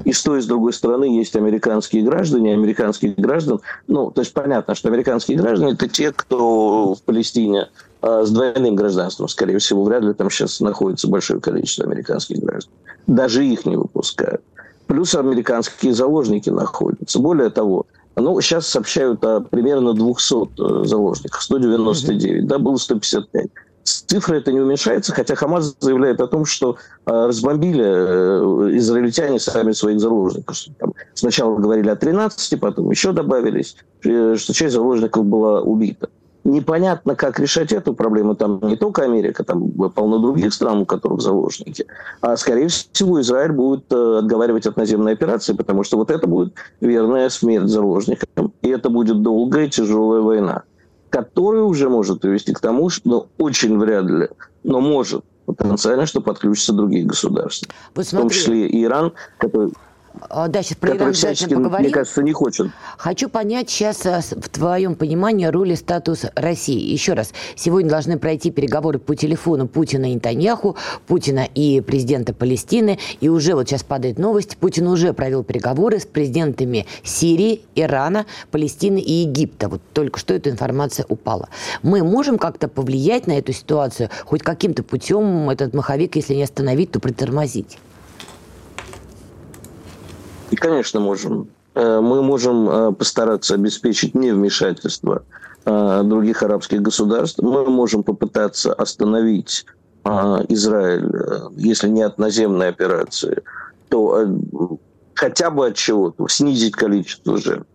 И 0.06 0.14
с 0.14 0.22
той, 0.22 0.38
и 0.38 0.42
с 0.44 0.46
другой 0.46 0.74
стороны 0.74 1.06
есть 1.06 1.36
американские 1.36 2.04
граждане, 2.04 2.54
американских 2.54 3.16
граждан. 3.16 3.62
Ну, 3.88 4.12
то 4.12 4.22
есть 4.22 4.32
понятно, 4.32 4.76
что 4.76 4.90
американские 4.90 5.40
граждане– 5.40 5.72
это 5.74 5.88
те, 5.88 6.12
кто 6.12 6.94
в 6.94 7.02
Палестине 7.02 7.70
с 8.02 8.32
двойным 8.32 8.76
гражданством, 8.76 9.28
скорее 9.28 9.60
всего, 9.60 9.84
вряд 9.84 10.04
ли 10.04 10.14
там 10.14 10.30
сейчас 10.30 10.60
находится 10.60 11.08
большое 11.08 11.40
количество 11.40 11.86
американских 11.86 12.40
граждан. 12.40 12.74
Даже 13.08 13.46
их 13.46 13.66
не 13.66 13.78
выпускают. 13.78 14.42
Плюс 14.88 15.16
американские 15.16 15.94
заложники 15.94 16.50
находятся. 16.50 17.20
Более 17.20 17.50
того, 17.50 17.86
ну, 18.16 18.40
сейчас 18.42 18.68
сообщают 18.68 19.24
о 19.24 19.42
примерно 19.42 19.94
200 19.94 20.82
э, 20.84 20.86
заложниках, 20.86 21.42
199, 21.42 22.44
mm-hmm. 22.44 22.48
да, 22.48 22.60
было 22.60 22.76
155. 22.78 23.48
Цифра 23.84 24.36
это 24.36 24.52
не 24.52 24.60
уменьшается, 24.60 25.14
хотя 25.14 25.36
Хамас 25.36 25.76
заявляет 25.80 26.22
о 26.22 26.28
том, 26.28 26.46
что 26.46 26.78
э, 27.06 27.12
разбомбили 27.12 27.84
э, 27.84 28.78
израильтяне 28.78 29.40
сами 29.40 29.72
своих 29.72 30.00
заложников. 30.00 30.58
Там 30.78 30.94
сначала 31.14 31.58
говорили 31.58 31.90
о 31.90 31.96
13, 31.96 32.60
потом 32.60 32.92
еще 32.92 33.12
добавились, 33.12 33.76
э, 34.04 34.36
что 34.38 34.54
часть 34.54 34.74
заложников 34.74 35.26
была 35.26 35.62
убита 35.62 36.10
непонятно, 36.44 37.16
как 37.16 37.40
решать 37.40 37.72
эту 37.72 37.94
проблему. 37.94 38.36
Там 38.36 38.60
не 38.64 38.76
только 38.76 39.04
Америка, 39.04 39.44
там 39.44 39.72
полно 39.72 40.20
других 40.20 40.54
стран, 40.54 40.80
у 40.80 40.86
которых 40.86 41.22
заложники. 41.22 41.86
А, 42.22 42.38
скорее 42.38 42.68
всего, 42.68 43.22
Израиль 43.22 43.52
будет 43.52 43.92
э, 43.92 44.18
отговаривать 44.20 44.66
от 44.66 44.78
наземной 44.78 45.14
операции, 45.14 45.54
потому 45.54 45.84
что 45.84 45.98
вот 45.98 46.12
это 46.12 46.28
будет 46.28 46.54
верная 46.80 47.30
смерть 47.30 47.68
заложникам. 47.68 48.54
И 48.62 48.70
это 48.70 48.90
будет 48.90 49.22
долгая, 49.22 49.68
тяжелая 49.68 50.22
война, 50.22 50.64
которая 51.10 51.64
уже 51.64 51.90
может 51.90 52.22
привести 52.22 52.54
к 52.54 52.60
тому, 52.60 52.90
что 52.90 53.02
ну, 53.10 53.28
очень 53.38 53.78
вряд 53.78 54.06
ли, 54.06 54.30
но 54.64 54.82
может 54.82 55.24
потенциально, 55.46 56.06
что 56.06 56.22
подключатся 56.22 56.74
другие 56.74 57.06
государства. 57.06 57.72
Вот 57.96 58.06
в 58.06 58.12
том 58.12 58.30
числе 58.30 58.68
и 58.68 58.84
Иран, 58.84 59.12
который 59.38 59.72
да, 60.30 60.64
сейчас 60.64 60.78
про 60.78 60.96
Иран 60.96 61.10
обязательно 61.10 61.56
поговорим. 61.56 61.86
мне 61.86 61.94
кажется, 61.94 62.24
не 62.24 62.32
хочет. 62.32 62.68
Хочу 62.98 63.30
понять 63.30 63.70
сейчас 63.70 64.06
а, 64.06 64.22
в 64.22 64.50
твоем 64.50 64.96
понимании 64.96 65.46
роль 65.46 65.72
и 65.72 65.76
статус 65.76 66.26
России. 66.36 66.92
Еще 66.92 67.14
раз, 67.14 67.34
сегодня 67.56 67.90
должны 67.90 68.18
пройти 68.18 68.52
переговоры 68.52 69.00
по 69.00 69.16
телефону 69.16 69.68
Путина 69.68 70.12
и 70.12 70.16
Нетаньяху, 70.16 70.76
Путина 71.08 71.48
и 71.54 71.82
президента 71.82 72.34
Палестины. 72.34 73.00
И 73.20 73.30
уже 73.30 73.56
вот 73.56 73.68
сейчас 73.68 73.84
падает 73.84 74.20
новость, 74.20 74.58
Путин 74.58 74.88
уже 74.88 75.14
провел 75.14 75.44
переговоры 75.44 76.00
с 76.00 76.06
президентами 76.06 76.86
Сирии, 77.04 77.62
Ирана, 77.76 78.26
Палестины 78.52 79.00
и 79.00 79.14
Египта. 79.24 79.70
Вот 79.70 79.82
только 79.94 80.20
что 80.20 80.34
эта 80.34 80.50
информация 80.50 81.06
упала. 81.10 81.50
Мы 81.84 82.04
можем 82.04 82.38
как-то 82.38 82.68
повлиять 82.68 83.28
на 83.28 83.38
эту 83.38 83.54
ситуацию, 83.54 84.10
хоть 84.26 84.44
каким-то 84.44 84.84
путем 84.84 85.50
этот 85.50 85.74
маховик, 85.74 86.16
если 86.16 86.36
не 86.36 86.44
остановить, 86.44 86.92
то 86.92 87.00
притормозить? 87.00 87.78
И, 90.52 90.56
конечно, 90.58 91.00
можем. 91.00 91.48
Э, 91.76 92.00
мы 92.02 92.22
можем 92.22 92.70
э, 92.70 92.92
постараться 92.92 93.56
обеспечить 93.56 94.14
невмешательство 94.14 95.24
э, 95.66 96.02
других 96.04 96.44
арабских 96.44 96.82
государств. 96.82 97.40
Мы 97.42 97.66
можем 97.66 98.04
попытаться 98.04 98.74
остановить 98.74 99.66
Израиль, 100.50 101.08
если 101.58 101.88
не 101.88 102.02
от 102.02 102.18
наземной 102.18 102.70
операции, 102.70 103.44
то 103.90 104.28
хотя 105.14 105.52
бы 105.52 105.68
от 105.68 105.76
чего-то, 105.76 106.28
снизить 106.28 106.76
количество 106.76 107.38
жертв. 107.38 107.68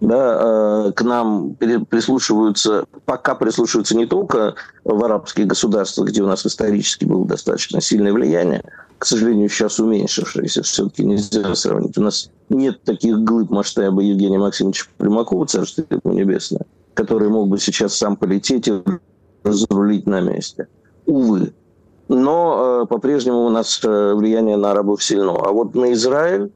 Да, 0.00 0.92
к 0.96 1.02
нам 1.02 1.56
прислушиваются, 1.56 2.86
пока 3.04 3.34
прислушиваются 3.34 3.94
не 3.94 4.06
только 4.06 4.54
в 4.82 5.04
арабских 5.04 5.46
государствах, 5.46 6.08
где 6.08 6.22
у 6.22 6.26
нас 6.26 6.46
исторически 6.46 7.04
было 7.04 7.26
достаточно 7.26 7.82
сильное 7.82 8.12
влияние, 8.12 8.62
к 9.00 9.06
сожалению, 9.06 9.48
сейчас 9.48 9.78
уменьшившееся, 9.78 10.62
все-таки 10.62 11.04
нельзя 11.04 11.54
сравнить. 11.54 11.96
У 11.96 12.02
нас 12.02 12.30
нет 12.50 12.82
таких 12.82 13.18
глыб 13.20 13.50
масштаба 13.50 14.02
Евгения 14.02 14.38
Максимовича 14.38 14.86
Примакова, 14.98 15.46
царство 15.46 15.84
ему 15.90 16.14
небесное, 16.14 16.66
который 16.92 17.30
мог 17.30 17.48
бы 17.48 17.58
сейчас 17.58 17.94
сам 17.96 18.16
полететь 18.16 18.68
и 18.68 18.82
разрулить 19.42 20.06
на 20.06 20.20
месте. 20.20 20.68
Увы. 21.06 21.54
Но 22.08 22.82
э, 22.82 22.86
по-прежнему 22.88 23.46
у 23.46 23.48
нас 23.48 23.80
э, 23.82 24.14
влияние 24.14 24.56
на 24.56 24.72
арабов 24.72 25.02
сильно. 25.02 25.32
А 25.32 25.50
вот 25.50 25.74
на 25.74 25.92
Израиль 25.92 26.50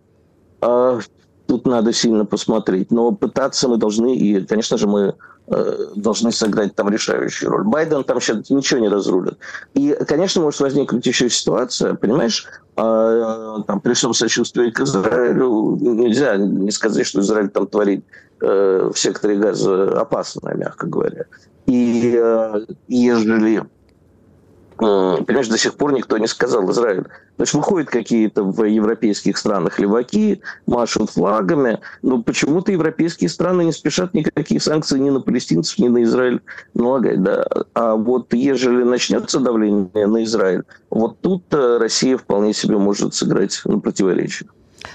э, 0.61 1.01
тут 1.47 1.67
надо 1.67 1.93
сильно 1.93 2.25
посмотреть. 2.25 2.91
Но 2.91 3.13
пытаться 3.13 3.69
мы 3.69 3.77
должны, 3.77 4.17
и, 4.17 4.45
конечно 4.45 4.79
же, 4.79 4.87
мы 4.87 5.15
Э, 5.47 5.89
должны 5.95 6.33
сыграть 6.33 6.75
там 6.75 6.89
решающую 6.89 7.51
роль. 7.51 7.65
Байден 7.65 8.03
там 8.05 8.19
сейчас 8.19 8.49
ничего 8.49 8.81
не 8.81 8.89
разрулит. 8.89 9.37
И, 9.75 9.95
конечно, 10.09 10.41
может 10.41 10.59
возникнуть 10.61 11.05
еще 11.05 11.29
ситуация, 11.29 11.93
понимаешь, 11.93 12.47
а, 12.77 13.61
там, 13.67 13.81
при 13.81 13.93
всем 13.93 14.15
сочувствии 14.15 14.71
к 14.71 14.81
Израилю 14.81 15.77
нельзя 15.77 16.39
не 16.39 16.71
сказать, 16.71 17.07
что 17.07 17.21
Израиль 17.21 17.51
там 17.51 17.67
творит 17.67 18.07
э, 18.41 18.91
в 18.91 18.99
секторе 18.99 19.37
газа 19.37 20.01
опасное, 20.01 20.55
мягко 20.55 20.87
говоря. 20.87 21.27
И 21.67 22.19
э, 22.19 22.65
ежели 22.89 23.65
понимаешь, 24.77 25.49
до 25.49 25.59
сих 25.59 25.75
пор 25.75 25.93
никто 25.93 26.19
не 26.19 26.27
сказал 26.27 26.71
Израиль. 26.71 27.05
Значит, 27.37 27.55
выходят 27.55 27.89
какие-то 27.89 28.45
в 28.45 28.65
европейских 28.65 29.37
странах 29.37 29.79
леваки, 29.79 30.41
машут 30.67 31.11
флагами, 31.11 31.81
но 32.03 32.23
почему-то 32.23 32.73
европейские 32.73 33.29
страны 33.29 33.65
не 33.65 33.73
спешат 33.73 34.15
никакие 34.15 34.61
санкции 34.61 34.99
ни 34.99 35.11
на 35.11 35.21
палестинцев, 35.21 35.79
ни 35.79 35.89
на 35.89 36.03
Израиль 36.03 36.41
налагать. 36.75 37.23
Да? 37.23 37.45
А 37.75 37.95
вот 37.97 38.33
ежели 38.33 38.83
начнется 38.83 39.41
давление 39.41 40.07
на 40.07 40.25
Израиль, 40.25 40.63
вот 40.91 41.21
тут 41.21 41.43
э, 41.53 41.79
Россия 41.79 42.17
вполне 42.17 42.53
себе 42.53 42.79
может 42.79 43.15
сыграть 43.15 43.61
на 43.65 43.81
противоречие. 43.81 44.49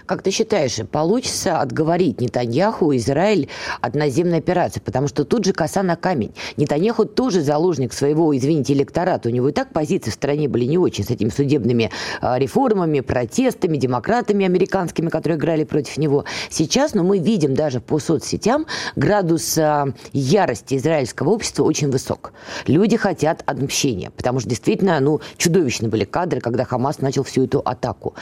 Как 0.06 0.22
ты 0.22 0.32
считаешь, 0.32 0.80
получится 0.92 1.60
отговорить 1.60 2.22
Нетаньяху, 2.22 2.96
Израиль 2.96 3.50
от 3.82 3.96
наземной 3.96 4.40
операции? 4.40 4.80
Потому 4.80 5.08
что 5.08 5.26
тут 5.26 5.46
же 5.46 5.54
коса 5.54 5.84
на 5.84 5.96
камень. 5.96 6.34
Нетаньяху 6.58 7.06
тоже 7.06 7.42
заложник 7.42 7.94
своего, 7.94 8.36
извините, 8.36 8.74
электората. 8.74 9.30
У 9.30 9.32
него 9.32 9.50
и 9.50 9.52
так 9.52 9.74
позиции 9.74 10.12
в 10.12 10.14
стране 10.14 10.48
были 10.48 10.66
не 10.66 10.78
очень 10.78 11.04
с 11.04 11.10
этими 11.10 11.30
судебными 11.30 11.92
а, 12.22 12.38
реформами, 12.40 13.00
протестами, 13.02 13.78
демократами 13.78 14.46
американскими, 14.46 15.10
которые 15.10 15.38
играли 15.38 15.64
против 15.64 15.98
него. 15.98 16.26
Сейчас, 16.50 16.94
но 16.94 17.04
ну, 17.04 17.10
мы 17.10 17.20
видим 17.20 17.54
даже 17.54 17.80
по 17.80 18.00
соцсетям, 18.00 18.66
градус 18.96 19.58
а, 19.58 19.88
ярости 20.14 20.76
израильского 20.76 21.30
общества 21.30 21.64
очень 21.64 21.90
высок. 21.90 22.34
Люди 22.68 22.98
хотят 22.98 23.44
отмщения, 23.46 24.12
потому 24.12 24.40
что 24.40 24.50
действительно, 24.50 25.00
ну, 25.00 25.22
чудовищно 25.38 25.88
были 25.90 26.06
кадры, 26.06 26.40
когда 26.40 26.66
Хамас 26.66 27.00
начал 27.00 27.24
всю 27.24 27.46
эту 27.46 27.60
атаку. 27.60 28.16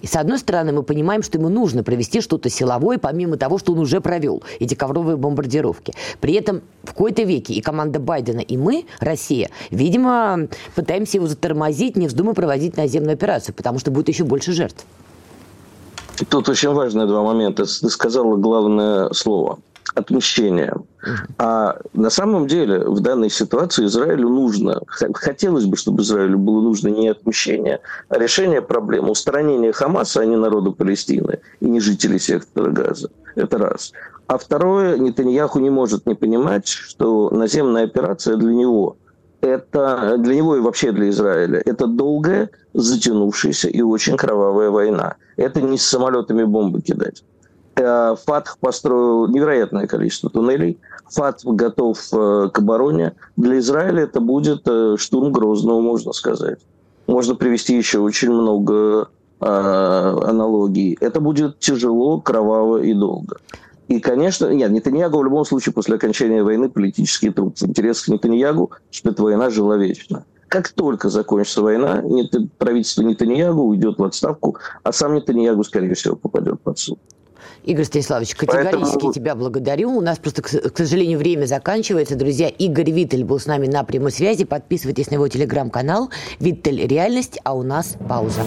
И 0.00 0.06
с 0.06 0.16
одной 0.16 0.38
стороны, 0.38 0.72
мы 0.72 0.82
понимаем, 0.82 1.13
понимаем, 1.14 1.22
что 1.22 1.38
ему 1.38 1.48
нужно 1.48 1.84
провести 1.84 2.20
что-то 2.20 2.50
силовое, 2.50 2.98
помимо 2.98 3.36
того, 3.36 3.58
что 3.58 3.72
он 3.72 3.78
уже 3.78 4.00
провел, 4.00 4.42
эти 4.58 4.74
ковровые 4.74 5.16
бомбардировки. 5.16 5.94
При 6.20 6.34
этом 6.34 6.62
в 6.82 6.88
какой-то 6.88 7.22
веке 7.22 7.54
и 7.54 7.60
команда 7.60 8.00
Байдена, 8.00 8.40
и 8.40 8.56
мы, 8.56 8.86
Россия, 9.00 9.50
видимо, 9.70 10.48
пытаемся 10.74 11.18
его 11.18 11.26
затормозить, 11.26 11.96
не 11.96 12.08
вздумая 12.08 12.34
проводить 12.34 12.76
наземную 12.76 13.14
операцию, 13.14 13.54
потому 13.54 13.78
что 13.78 13.90
будет 13.90 14.08
еще 14.08 14.24
больше 14.24 14.52
жертв. 14.52 14.84
Тут 16.28 16.48
очень 16.48 16.72
важные 16.72 17.06
два 17.06 17.22
момента. 17.22 17.64
Ты 17.64 17.88
сказала 17.88 18.36
главное 18.36 19.12
слово– 19.12 19.58
отмщения. 19.94 20.74
А 21.38 21.78
на 21.92 22.10
самом 22.10 22.46
деле 22.46 22.80
в 22.80 23.00
данной 23.00 23.30
ситуации 23.30 23.86
Израилю 23.86 24.28
нужно, 24.28 24.80
хотелось 25.14 25.66
бы, 25.66 25.76
чтобы 25.76 26.02
Израилю 26.02 26.38
было 26.38 26.60
нужно 26.60 26.88
не 26.88 27.08
отмщение, 27.08 27.80
а 28.08 28.18
решение 28.18 28.62
проблемы, 28.62 29.10
устранение 29.10 29.72
Хамаса, 29.72 30.20
а 30.20 30.24
не 30.24 30.36
народа 30.36 30.70
Палестины 30.70 31.40
и 31.60 31.66
не 31.66 31.80
жителей 31.80 32.18
сектора 32.18 32.70
Газа. 32.70 33.10
Это 33.34 33.58
раз. 33.58 33.92
А 34.26 34.38
второе, 34.38 34.96
Нетаньяху 34.98 35.58
не 35.58 35.70
может 35.70 36.06
не 36.06 36.14
понимать, 36.14 36.68
что 36.68 37.30
наземная 37.30 37.84
операция 37.84 38.36
для 38.36 38.54
него 38.54 38.96
это 39.44 40.16
для 40.18 40.36
него 40.36 40.56
и 40.56 40.60
вообще 40.60 40.92
для 40.92 41.10
Израиля 41.10 41.62
это 41.64 41.86
долгая, 41.86 42.50
затянувшаяся 42.72 43.68
и 43.68 43.82
очень 43.82 44.16
кровавая 44.16 44.70
война. 44.70 45.16
Это 45.36 45.60
не 45.60 45.76
с 45.76 45.86
самолетами 45.86 46.44
бомбы 46.44 46.80
кидать. 46.80 47.22
Э, 47.76 48.14
ФАТХ 48.24 48.58
построил 48.58 49.26
невероятное 49.28 49.86
количество 49.86 50.30
туннелей. 50.30 50.78
ФАТХ 51.10 51.44
готов 51.46 51.98
э, 52.12 52.48
к 52.52 52.58
обороне. 52.58 53.14
Для 53.36 53.58
Израиля 53.58 54.04
это 54.04 54.20
будет 54.20 54.62
э, 54.66 54.96
штурм 54.98 55.32
Грозного, 55.32 55.80
можно 55.80 56.12
сказать. 56.12 56.58
Можно 57.06 57.34
привести 57.34 57.76
еще 57.76 57.98
очень 57.98 58.30
много 58.30 59.08
аналогий. 59.40 60.96
Это 61.00 61.20
будет 61.20 61.58
тяжело, 61.58 62.18
кроваво 62.18 62.78
и 62.78 62.94
долго. 62.94 63.36
И, 63.88 64.00
конечно, 64.00 64.48
нет, 64.54 64.70
Нетаньягу 64.70 65.18
в 65.18 65.24
любом 65.24 65.44
случае 65.44 65.74
после 65.74 65.96
окончания 65.96 66.42
войны 66.42 66.70
политический 66.70 67.28
труд. 67.28 67.60
Интерес 67.60 68.00
к 68.02 68.08
Нетаньягу, 68.08 68.70
чтобы 68.90 69.12
эта 69.12 69.22
война 69.22 69.50
жила 69.50 69.76
вечно. 69.76 70.24
Как 70.48 70.70
только 70.70 71.10
закончится 71.10 71.60
война, 71.60 72.02
правительство 72.56 73.02
Нетаньягу 73.02 73.64
уйдет 73.64 73.98
в 73.98 74.04
отставку, 74.04 74.56
а 74.82 74.92
сам 74.92 75.14
Нетаньягу, 75.14 75.62
скорее 75.64 75.92
всего, 75.92 76.16
попадет 76.16 76.62
под 76.62 76.78
суд. 76.78 76.98
Игорь 77.64 77.84
Станиславович, 77.84 78.34
категорически 78.34 78.94
Поэтому... 78.94 79.12
тебя 79.12 79.34
благодарю. 79.34 79.96
У 79.96 80.00
нас 80.00 80.18
просто, 80.18 80.42
к 80.42 80.76
сожалению, 80.76 81.18
время 81.18 81.46
заканчивается. 81.46 82.16
Друзья, 82.16 82.48
Игорь 82.48 82.90
Виттель 82.90 83.24
был 83.24 83.38
с 83.38 83.46
нами 83.46 83.66
на 83.66 83.84
прямой 83.84 84.12
связи. 84.12 84.44
Подписывайтесь 84.44 85.10
на 85.10 85.14
его 85.14 85.28
телеграм-канал 85.28 86.10
«Виттель. 86.40 86.86
Реальность», 86.86 87.38
а 87.44 87.54
у 87.54 87.62
нас 87.62 87.96
пауза. 88.08 88.42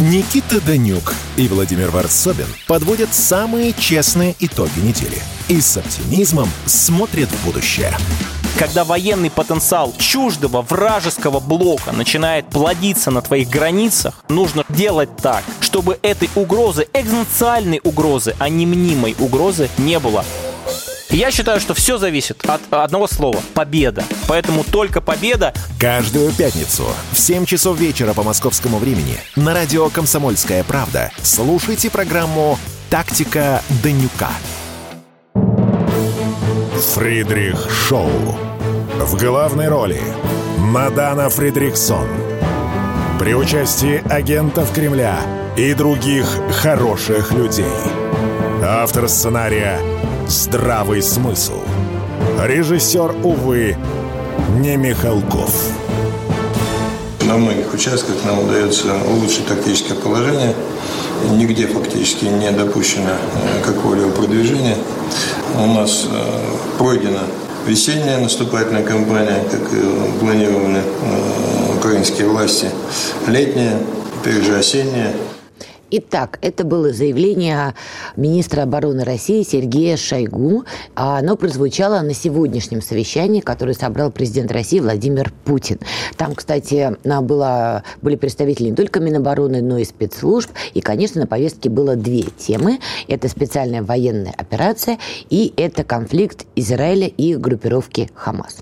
Никита 0.00 0.64
Данюк 0.64 1.12
и 1.36 1.48
Владимир 1.48 1.90
Варсобин 1.90 2.46
подводят 2.68 3.12
самые 3.12 3.72
честные 3.72 4.36
итоги 4.38 4.78
недели 4.78 5.20
и 5.48 5.60
с 5.60 5.76
оптимизмом 5.76 6.48
смотрят 6.66 7.28
в 7.28 7.44
будущее. 7.44 7.92
Когда 8.58 8.84
военный 8.84 9.30
потенциал 9.30 9.92
чуждого 9.98 10.62
вражеского 10.62 11.40
блока 11.40 11.92
начинает 11.92 12.46
плодиться 12.46 13.10
на 13.10 13.22
твоих 13.22 13.48
границах, 13.48 14.24
нужно 14.28 14.64
делать 14.68 15.16
так, 15.16 15.42
чтобы 15.68 15.98
этой 16.00 16.30
угрозы, 16.34 16.88
экзистенциальной 16.94 17.82
угрозы, 17.84 18.34
а 18.38 18.48
не 18.48 18.64
мнимой 18.64 19.14
угрозы 19.18 19.68
не 19.76 19.98
было. 19.98 20.24
Я 21.10 21.30
считаю, 21.30 21.60
что 21.60 21.74
все 21.74 21.98
зависит 21.98 22.42
от 22.46 22.62
одного 22.70 23.06
слова– 23.06 23.38
победа. 23.54 24.02
Поэтому 24.28 24.64
только 24.64 25.02
победа. 25.02 25.52
Каждую 25.78 26.32
пятницу 26.32 26.86
в 27.12 27.18
7 27.18 27.44
часов 27.44 27.78
вечера 27.78 28.14
по 28.14 28.22
московскому 28.22 28.78
времени 28.78 29.16
на 29.36 29.52
радио 29.52 29.90
«Комсомольская 29.90 30.64
правда» 30.64 31.10
слушайте 31.22 31.90
программу 31.90 32.58
«Тактика 32.88 33.62
Данюка». 33.82 34.30
Фридрих 36.94 37.70
Шоу. 37.70 38.08
В 38.98 39.18
главной 39.18 39.68
роли 39.68 40.00
Мадана 40.56 41.28
Фридрихсон. 41.28 42.08
При 43.18 43.34
участии 43.34 44.02
агентов 44.10 44.72
Кремля 44.72 45.18
и 45.58 45.74
других 45.74 46.24
хороших 46.62 47.32
людей. 47.32 47.64
Автор 48.64 49.08
сценария 49.08 49.80
здравый 50.28 51.02
смысл. 51.02 51.60
Режиссер, 52.40 53.16
увы, 53.24 53.76
не 54.60 54.76
Михалков. 54.76 55.52
На 57.22 57.36
многих 57.36 57.74
участках 57.74 58.14
нам 58.24 58.38
удается 58.38 58.94
улучшить 59.08 59.48
тактическое 59.48 59.98
положение 59.98 60.54
нигде 61.32 61.66
фактически 61.66 62.26
не 62.26 62.52
допущено 62.52 63.10
э, 63.10 63.64
какого-либо 63.64 64.10
продвижения. 64.12 64.76
У 65.56 65.66
нас 65.66 66.06
э, 66.08 66.78
пройдена 66.78 67.22
весенняя 67.66 68.20
наступательная 68.20 68.84
кампания, 68.84 69.42
как 69.50 69.68
планировали 70.20 70.82
украинские 71.76 72.28
власти, 72.28 72.70
летняя, 73.26 73.80
теперь 74.22 74.44
же 74.44 74.56
осенняя. 74.56 75.14
Итак, 75.90 76.38
это 76.42 76.64
было 76.64 76.92
заявление 76.92 77.74
министра 78.16 78.62
обороны 78.62 79.04
России 79.04 79.42
Сергея 79.42 79.96
Шойгу. 79.96 80.64
Оно 80.94 81.34
прозвучало 81.36 82.00
на 82.02 82.12
сегодняшнем 82.12 82.82
совещании, 82.82 83.40
которое 83.40 83.72
собрал 83.72 84.10
президент 84.10 84.52
России 84.52 84.80
Владимир 84.80 85.32
Путин. 85.46 85.78
Там, 86.18 86.34
кстати, 86.34 86.94
было, 87.22 87.84
были 88.02 88.16
представители 88.16 88.68
не 88.68 88.76
только 88.76 89.00
Минобороны, 89.00 89.62
но 89.62 89.78
и 89.78 89.84
спецслужб. 89.84 90.50
И, 90.74 90.82
конечно, 90.82 91.22
на 91.22 91.26
повестке 91.26 91.70
было 91.70 91.96
две 91.96 92.22
темы. 92.22 92.80
Это 93.06 93.28
специальная 93.28 93.82
военная 93.82 94.34
операция 94.36 94.98
и 95.30 95.54
это 95.56 95.84
конфликт 95.84 96.44
Израиля 96.54 97.06
и 97.06 97.34
группировки 97.34 98.10
Хамас. 98.14 98.58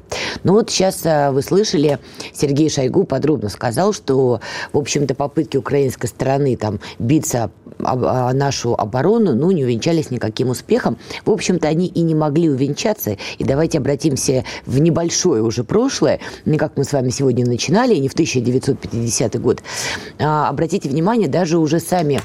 Ну 0.47 0.53
вот 0.53 0.71
сейчас 0.71 1.05
а, 1.05 1.33
вы 1.33 1.43
слышали, 1.43 1.99
Сергей 2.33 2.71
Шойгу 2.71 3.03
подробно 3.03 3.49
сказал, 3.49 3.93
что, 3.93 4.41
в 4.73 4.79
общем-то, 4.79 5.17
попытки 5.17 5.57
украинской 5.57 6.07
стороны 6.07 6.57
там 6.57 6.79
биться 7.01 7.51
нашу 7.79 8.75
оборону, 8.75 9.35
ну, 9.35 9.51
не 9.51 9.65
увенчались 9.65 10.11
никаким 10.11 10.51
успехом. 10.51 10.99
В 11.25 11.31
общем-то, 11.31 11.69
они 11.69 11.87
и 11.87 12.03
не 12.03 12.15
могли 12.15 12.49
увенчаться. 12.49 13.17
И 13.39 13.45
давайте 13.45 13.79
обратимся 13.79 14.45
в 14.65 14.79
небольшое 14.79 15.43
уже 15.43 15.65
прошлое, 15.65 16.21
не 16.45 16.59
как 16.59 16.77
мы 16.77 16.85
с 16.85 16.93
вами 16.93 17.11
сегодня 17.11 17.47
начинали, 17.47 17.95
не 17.97 18.09
в 18.09 18.13
1950 18.13 19.41
год. 19.41 19.63
А, 20.19 20.49
обратите 20.49 20.89
внимание, 20.89 21.29
даже 21.29 21.59
уже 21.59 21.81
сами 21.81 22.21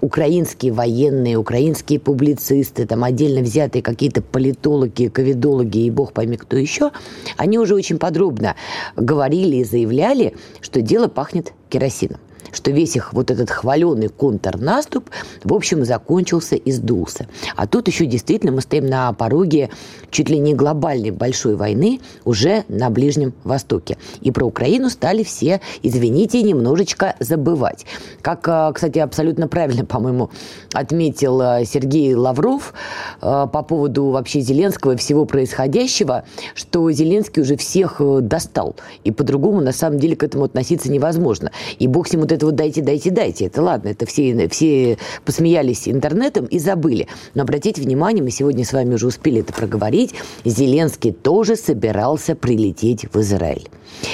украинские 0.00 0.72
военные, 0.72 1.36
украинские 1.36 1.98
публицисты, 2.00 2.86
там 2.86 3.04
отдельно 3.04 3.42
взятые 3.42 3.82
какие-то 3.82 4.22
политологи, 4.22 5.08
ковидологи 5.08 5.78
и 5.78 5.90
бог 5.90 6.12
пойми 6.12 6.36
кто 6.36 6.56
еще, 6.56 6.90
они 7.36 7.58
уже 7.58 7.74
очень 7.74 7.98
подробно 7.98 8.54
говорили 8.96 9.56
и 9.56 9.64
заявляли, 9.64 10.34
что 10.60 10.80
дело 10.80 11.08
пахнет 11.08 11.52
керосином 11.68 12.20
что 12.52 12.70
весь 12.70 12.96
их 12.96 13.12
вот 13.12 13.30
этот 13.30 13.50
хваленый 13.50 14.08
контрнаступ, 14.08 15.10
в 15.44 15.52
общем, 15.52 15.84
закончился 15.84 16.56
и 16.56 16.72
сдулся. 16.72 17.26
А 17.56 17.66
тут 17.66 17.88
еще 17.88 18.06
действительно 18.06 18.52
мы 18.52 18.60
стоим 18.60 18.86
на 18.86 19.12
пороге 19.12 19.70
чуть 20.10 20.28
ли 20.28 20.38
не 20.38 20.54
глобальной 20.54 21.10
большой 21.10 21.56
войны 21.56 22.00
уже 22.24 22.64
на 22.68 22.90
Ближнем 22.90 23.34
Востоке. 23.44 23.98
И 24.20 24.30
про 24.30 24.44
Украину 24.44 24.90
стали 24.90 25.22
все, 25.22 25.60
извините, 25.82 26.42
немножечко 26.42 27.14
забывать. 27.20 27.86
Как, 28.22 28.46
а, 28.48 28.72
кстати, 28.72 28.98
абсолютно 28.98 29.48
правильно, 29.48 29.84
по-моему, 29.86 30.30
отметил 30.72 31.40
а, 31.40 31.64
Сергей 31.64 32.14
Лавров 32.14 32.74
а, 33.20 33.46
по 33.46 33.62
поводу 33.62 34.06
вообще 34.06 34.40
Зеленского 34.40 34.92
и 34.92 34.96
всего 34.96 35.24
происходящего, 35.24 36.24
что 36.54 36.90
Зеленский 36.90 37.42
уже 37.42 37.56
всех 37.56 37.96
э, 38.00 38.20
достал. 38.20 38.76
И 39.04 39.10
по-другому, 39.10 39.60
на 39.60 39.72
самом 39.72 39.98
деле, 39.98 40.16
к 40.16 40.22
этому 40.22 40.44
относиться 40.44 40.90
невозможно. 40.90 41.50
И 41.78 41.86
бог 41.86 42.08
с 42.08 42.12
ним 42.12 42.22
вот 42.22 42.32
это 42.38 42.46
вот 42.46 42.54
дайте, 42.54 42.82
дайте, 42.82 43.10
дайте. 43.10 43.46
Это 43.46 43.62
ладно, 43.62 43.88
это 43.88 44.06
все, 44.06 44.48
все 44.48 44.96
посмеялись 45.24 45.88
интернетом 45.88 46.46
и 46.46 46.58
забыли. 46.58 47.08
Но 47.34 47.42
обратите 47.42 47.82
внимание, 47.82 48.22
мы 48.22 48.30
сегодня 48.30 48.64
с 48.64 48.72
вами 48.72 48.94
уже 48.94 49.08
успели 49.08 49.40
это 49.40 49.52
проговорить, 49.52 50.14
Зеленский 50.44 51.12
тоже 51.12 51.56
собирался 51.56 52.36
прилететь 52.36 53.06
в 53.12 53.20
Израиль. 53.20 53.68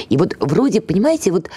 И 0.08 0.16
вот 0.16 0.36
вроде, 0.40 0.80
понимаете, 0.80 1.30
вот 1.30 1.48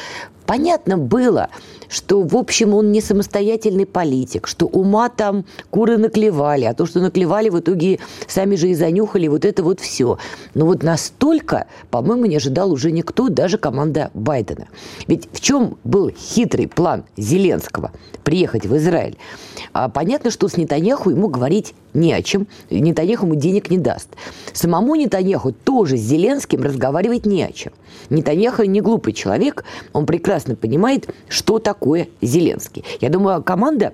понятно 0.45 0.97
было, 0.97 1.49
что, 1.89 2.21
в 2.21 2.36
общем, 2.36 2.73
он 2.73 2.91
не 2.91 3.01
самостоятельный 3.01 3.86
политик, 3.86 4.47
что 4.47 4.65
ума 4.65 5.10
там 5.10 5.45
куры 5.69 5.97
наклевали, 5.97 6.65
а 6.65 6.73
то, 6.73 6.86
что 6.86 6.99
наклевали, 6.99 7.49
в 7.49 7.60
итоге 7.60 7.99
сами 8.27 8.56
же 8.56 8.69
и 8.69 8.75
занюхали 8.75 9.27
вот 9.27 9.45
это 9.45 9.63
вот 9.63 9.80
все. 9.80 10.17
Но 10.53 10.65
вот 10.65 10.84
настолько, 10.84 11.67
по-моему, 11.91 12.25
не 12.25 12.38
ожидал 12.38 12.71
уже 12.71 12.91
никто, 12.91 13.30
даже 13.30 13.58
команда 13.58 14.12
Байдена. 14.13 14.67
Ведь 15.08 15.30
в 15.32 15.39
чем 15.39 15.77
был 15.84 16.10
хитрый 16.10 16.67
план 16.67 17.06
Зеленского 17.15 17.91
приехать 18.23 18.65
в 18.65 18.75
Израиль? 18.77 19.17
А 19.73 19.89
понятно, 19.89 20.32
что 20.32 20.47
с 20.47 20.58
Нетаньяху 20.58 21.10
ему 21.10 21.27
говорить 21.27 21.73
не 21.93 22.13
о 22.13 22.21
чем. 22.21 22.47
Нетаньяху 22.69 23.25
ему 23.25 23.36
денег 23.36 23.69
не 23.69 23.77
даст. 23.77 24.10
Самому 24.53 24.95
Нетаньяху 24.95 25.51
тоже 25.51 25.97
с 25.97 26.01
Зеленским 26.01 26.63
разговаривать 26.63 27.25
не 27.25 27.43
о 27.43 27.51
чем. 27.51 27.73
Нетаньяху 28.09 28.63
не 28.63 28.81
глупый 28.81 29.13
человек, 29.13 29.63
он 29.93 30.05
прекрасно 30.05 30.55
понимает, 30.55 31.13
что 31.29 31.59
такое 31.59 32.07
Зеленский. 32.21 32.83
Я 33.01 33.09
думаю, 33.09 33.43
команда 33.43 33.93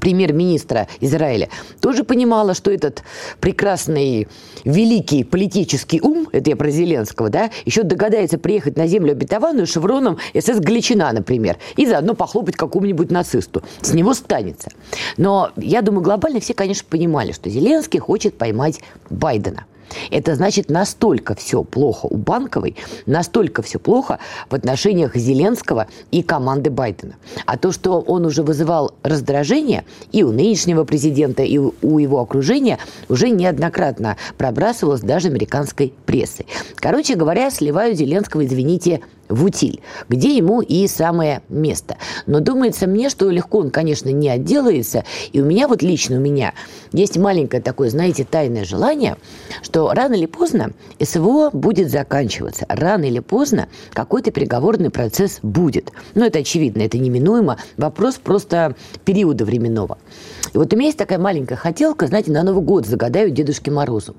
премьер-министра 0.00 0.88
Израиля, 1.00 1.48
тоже 1.80 2.04
понимала, 2.04 2.54
что 2.54 2.70
этот 2.70 3.02
прекрасный, 3.40 4.28
великий 4.64 5.24
политический 5.24 6.00
ум, 6.00 6.28
это 6.32 6.50
я 6.50 6.56
про 6.56 6.70
Зеленского, 6.70 7.28
да, 7.28 7.50
еще 7.64 7.82
догадается 7.82 8.38
приехать 8.38 8.76
на 8.76 8.86
землю 8.86 9.12
обетованную 9.12 9.66
шевроном 9.66 10.18
СС 10.34 10.58
Галичина, 10.58 11.12
например, 11.12 11.58
и 11.76 11.86
заодно 11.86 12.14
похлопать 12.14 12.56
какому-нибудь 12.56 13.10
нацисту. 13.10 13.62
С 13.80 13.92
него 13.92 14.14
станется. 14.14 14.70
Но 15.16 15.50
я 15.56 15.82
думаю, 15.82 16.02
глобально 16.02 16.40
все, 16.40 16.54
конечно, 16.54 16.86
понимали, 16.88 17.32
что 17.32 17.50
Зеленский 17.50 18.00
хочет 18.00 18.38
поймать 18.38 18.80
Байдена. 19.10 19.66
Это 20.10 20.34
значит, 20.34 20.70
настолько 20.70 21.34
все 21.34 21.62
плохо 21.64 22.06
у 22.06 22.16
Банковой, 22.16 22.76
настолько 23.06 23.62
все 23.62 23.78
плохо 23.78 24.18
в 24.50 24.54
отношениях 24.54 25.16
Зеленского 25.16 25.86
и 26.10 26.22
команды 26.22 26.70
Байдена. 26.70 27.14
А 27.46 27.56
то, 27.56 27.72
что 27.72 28.00
он 28.00 28.26
уже 28.26 28.42
вызывал 28.42 28.94
раздражение 29.02 29.84
и 30.12 30.22
у 30.22 30.32
нынешнего 30.32 30.84
президента, 30.84 31.42
и 31.42 31.58
у 31.58 31.98
его 31.98 32.20
окружения, 32.20 32.78
уже 33.08 33.30
неоднократно 33.30 34.16
пробрасывалось 34.38 35.00
даже 35.00 35.28
американской 35.28 35.92
прессой. 36.06 36.46
Короче 36.76 37.14
говоря, 37.14 37.50
сливают 37.50 37.98
Зеленского, 37.98 38.44
извините, 38.44 39.00
в 39.32 39.44
утиль, 39.44 39.80
где 40.08 40.36
ему 40.36 40.60
и 40.60 40.86
самое 40.86 41.42
место. 41.48 41.96
Но 42.26 42.40
думается 42.40 42.86
мне, 42.86 43.08
что 43.08 43.30
легко 43.30 43.58
он, 43.58 43.70
конечно, 43.70 44.10
не 44.10 44.28
отделается. 44.28 45.04
И 45.32 45.40
у 45.40 45.44
меня 45.44 45.68
вот 45.68 45.82
лично 45.82 46.16
у 46.16 46.20
меня 46.20 46.52
есть 46.92 47.16
маленькое 47.16 47.62
такое, 47.62 47.88
знаете, 47.90 48.24
тайное 48.24 48.64
желание, 48.64 49.16
что 49.62 49.90
рано 49.92 50.14
или 50.14 50.26
поздно 50.26 50.72
СВО 51.00 51.50
будет 51.52 51.90
заканчиваться. 51.90 52.66
Рано 52.68 53.04
или 53.04 53.20
поздно 53.20 53.68
какой-то 53.92 54.30
переговорный 54.30 54.90
процесс 54.90 55.38
будет. 55.42 55.90
Ну, 56.14 56.24
это 56.24 56.40
очевидно, 56.40 56.82
это 56.82 56.98
неминуемо. 56.98 57.58
Вопрос 57.76 58.16
просто 58.16 58.76
периода 59.04 59.44
временного. 59.44 59.98
И 60.52 60.58
вот 60.58 60.72
у 60.72 60.76
меня 60.76 60.86
есть 60.86 60.98
такая 60.98 61.18
маленькая 61.18 61.56
хотелка, 61.56 62.06
знаете, 62.06 62.30
на 62.30 62.42
Новый 62.42 62.62
год 62.62 62.86
загадаю 62.86 63.30
Дедушке 63.30 63.70
Морозу, 63.70 64.14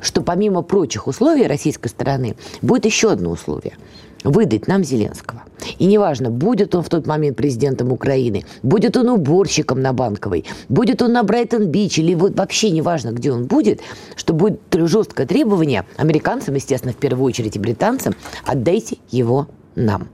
что 0.00 0.22
помимо 0.22 0.62
прочих 0.62 1.08
условий 1.08 1.46
российской 1.46 1.88
стороны 1.88 2.36
будет 2.60 2.84
еще 2.84 3.10
одно 3.10 3.30
условие– 3.30 3.76
выдать 4.24 4.68
нам 4.68 4.84
Зеленского. 4.84 5.42
И 5.78 5.86
неважно, 5.86 6.30
будет 6.30 6.74
он 6.74 6.82
в 6.82 6.88
тот 6.88 7.06
момент 7.06 7.36
президентом 7.36 7.92
Украины, 7.92 8.44
будет 8.62 8.96
он 8.96 9.08
уборщиком 9.08 9.80
на 9.80 9.92
Банковой, 9.92 10.44
будет 10.68 11.02
он 11.02 11.12
на 11.12 11.22
Брайтон-Бич 11.22 11.98
или 11.98 12.14
вот 12.14 12.36
вообще 12.36 12.70
неважно, 12.70 13.10
где 13.10 13.32
он 13.32 13.46
будет, 13.46 13.80
что 14.16 14.34
будет 14.34 14.60
жесткое 14.72 15.26
требование 15.26 15.84
американцам, 15.96 16.54
естественно, 16.54 16.92
в 16.92 16.96
первую 16.96 17.26
очередь 17.26 17.56
и 17.56 17.58
британцам, 17.58 18.14
отдайте 18.44 18.98
его 19.10 19.48
нам. 19.74 20.08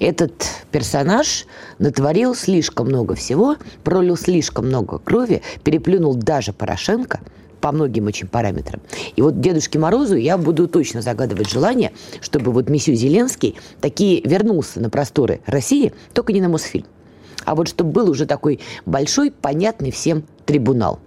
Этот 0.00 0.32
персонаж 0.70 1.46
натворил 1.78 2.34
слишком 2.34 2.86
много 2.86 3.14
всего, 3.14 3.56
пролил 3.84 4.16
слишком 4.16 4.66
много 4.66 4.98
крови, 4.98 5.42
переплюнул 5.62 6.14
даже 6.14 6.52
Порошенко– 6.52 7.20
по 7.60 7.72
многим 7.72 8.06
очень 8.06 8.28
параметрам. 8.28 8.80
И 9.16 9.22
вот 9.22 9.40
Дедушке 9.40 9.78
Морозу 9.78 10.16
я 10.16 10.38
буду 10.38 10.68
точно 10.68 11.02
загадывать 11.02 11.50
желание, 11.50 11.92
чтобы 12.20 12.52
вот 12.52 12.68
месью 12.68 12.94
Зеленский 12.94 13.56
такие 13.80 14.20
вернулся 14.22 14.80
на 14.80 14.90
просторы 14.90 15.40
России, 15.46 15.92
только 16.14 16.32
не 16.32 16.40
на 16.40 16.48
Мосфильм. 16.48 16.86
А 17.44 17.54
вот 17.54 17.68
чтобы 17.68 17.92
был 17.92 18.10
уже 18.10 18.26
такой 18.26 18.60
большой, 18.84 19.30
понятный 19.30 19.90
всем 19.90 20.24
трибунал 20.44 20.98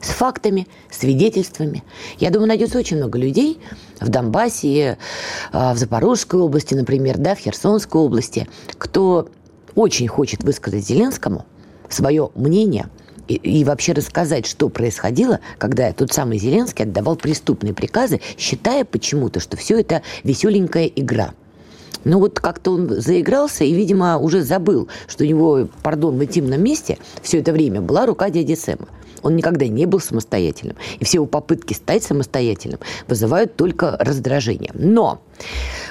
с 0.00 0.08
фактами, 0.10 0.68
свидетельствами. 0.90 1.82
Я 2.18 2.30
думаю, 2.30 2.48
найдется 2.48 2.78
очень 2.78 2.98
много 2.98 3.18
людей 3.18 3.58
в 4.00 4.08
Донбассе, 4.08 4.98
а, 5.50 5.74
в 5.74 5.78
Запорожской 5.78 6.40
области, 6.40 6.74
например, 6.74 7.18
да, 7.18 7.34
в 7.34 7.38
Херсонской 7.38 8.00
области, 8.00 8.48
кто 8.78 9.28
очень 9.74 10.06
хочет 10.06 10.44
высказать 10.44 10.86
Зеленскому 10.86 11.44
свое 11.88 12.30
мнение– 12.34 12.88
и, 13.28 13.34
и 13.34 13.64
вообще 13.64 13.92
рассказать, 13.92 14.46
что 14.46 14.68
происходило, 14.68 15.40
когда 15.58 15.92
тот 15.92 16.12
самый 16.12 16.38
Зеленский 16.38 16.84
отдавал 16.84 17.16
преступные 17.16 17.74
приказы, 17.74 18.20
считая 18.36 18.84
почему-то, 18.84 19.38
что 19.38 19.56
все 19.56 19.78
это 19.78 20.02
веселенькая 20.24 20.86
игра. 20.86 21.34
Но 22.04 22.18
вот 22.18 22.40
как-то 22.40 22.72
он 22.72 22.88
заигрался 22.88 23.64
и, 23.64 23.74
видимо, 23.74 24.18
уже 24.18 24.42
забыл, 24.42 24.88
что 25.06 25.24
у 25.24 25.26
него, 25.26 25.68
пардон, 25.82 26.16
в 26.18 26.24
интимном 26.24 26.62
месте 26.62 26.98
все 27.22 27.40
это 27.40 27.52
время 27.52 27.80
была 27.80 28.06
рука 28.06 28.30
дяди 28.30 28.54
Сэма. 28.54 28.88
Он 29.22 29.36
никогда 29.36 29.66
не 29.66 29.86
был 29.86 30.00
самостоятельным. 30.00 30.76
И 30.98 31.04
все 31.04 31.18
его 31.18 31.26
попытки 31.26 31.74
стать 31.74 32.02
самостоятельным 32.02 32.80
вызывают 33.06 33.56
только 33.56 33.96
раздражение. 33.98 34.70
Но 34.74 35.20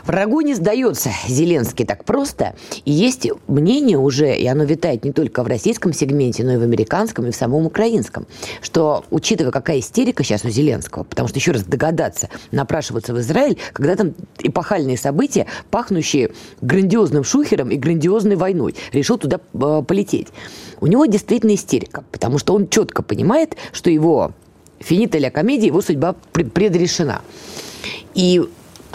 врагу 0.06 0.42
не 0.42 0.54
сдается 0.54 1.12
Зеленский 1.28 1.86
так 1.86 2.04
просто. 2.06 2.56
И 2.86 2.92
есть 2.92 3.28
мнение 3.48 3.98
уже, 3.98 4.36
и 4.36 4.46
оно 4.48 4.64
витает 4.64 5.04
не 5.04 5.12
только 5.12 5.44
в 5.44 5.48
российском 5.48 5.94
сегменте, 5.94 6.44
но 6.44 6.54
и 6.54 6.58
в 6.58 6.64
американском, 6.64 7.28
и 7.28 7.32
в 7.32 7.36
самом 7.36 7.66
украинском, 7.66 8.28
что, 8.62 9.06
учитывая, 9.10 9.52
какая 9.52 9.80
истерика 9.80 10.24
сейчас 10.24 10.44
у 10.46 10.50
Зеленского, 10.50 11.04
потому 11.04 11.28
что, 11.28 11.40
еще 11.40 11.52
раз 11.52 11.64
догадаться, 11.64 12.30
напрашиваться 12.52 13.14
в 13.14 13.20
Израиль, 13.20 13.58
когда 13.74 13.96
там 13.96 14.14
эпохальные 14.40 14.98
события, 14.98 15.48
пахнущие 15.72 16.32
грандиозным 16.62 17.24
шухером 17.24 17.70
и 17.70 17.76
грандиозной 17.76 18.36
войной, 18.36 18.76
решил 18.92 19.18
туда 19.18 19.40
э, 19.54 19.84
полететь. 19.88 20.28
У 20.80 20.88
него 20.88 21.06
действительно 21.06 21.56
истерика, 21.56 22.04
потому 22.12 22.38
что 22.38 22.54
он 22.54 22.68
четко 22.68 23.02
понимает, 23.02 23.17
что 23.72 23.90
его 23.90 24.32
финита 24.80 25.18
ля 25.18 25.32
комедия, 25.32 25.68
его 25.68 25.82
судьба 25.82 26.16
предрешена. 26.34 27.22
И 28.14 28.42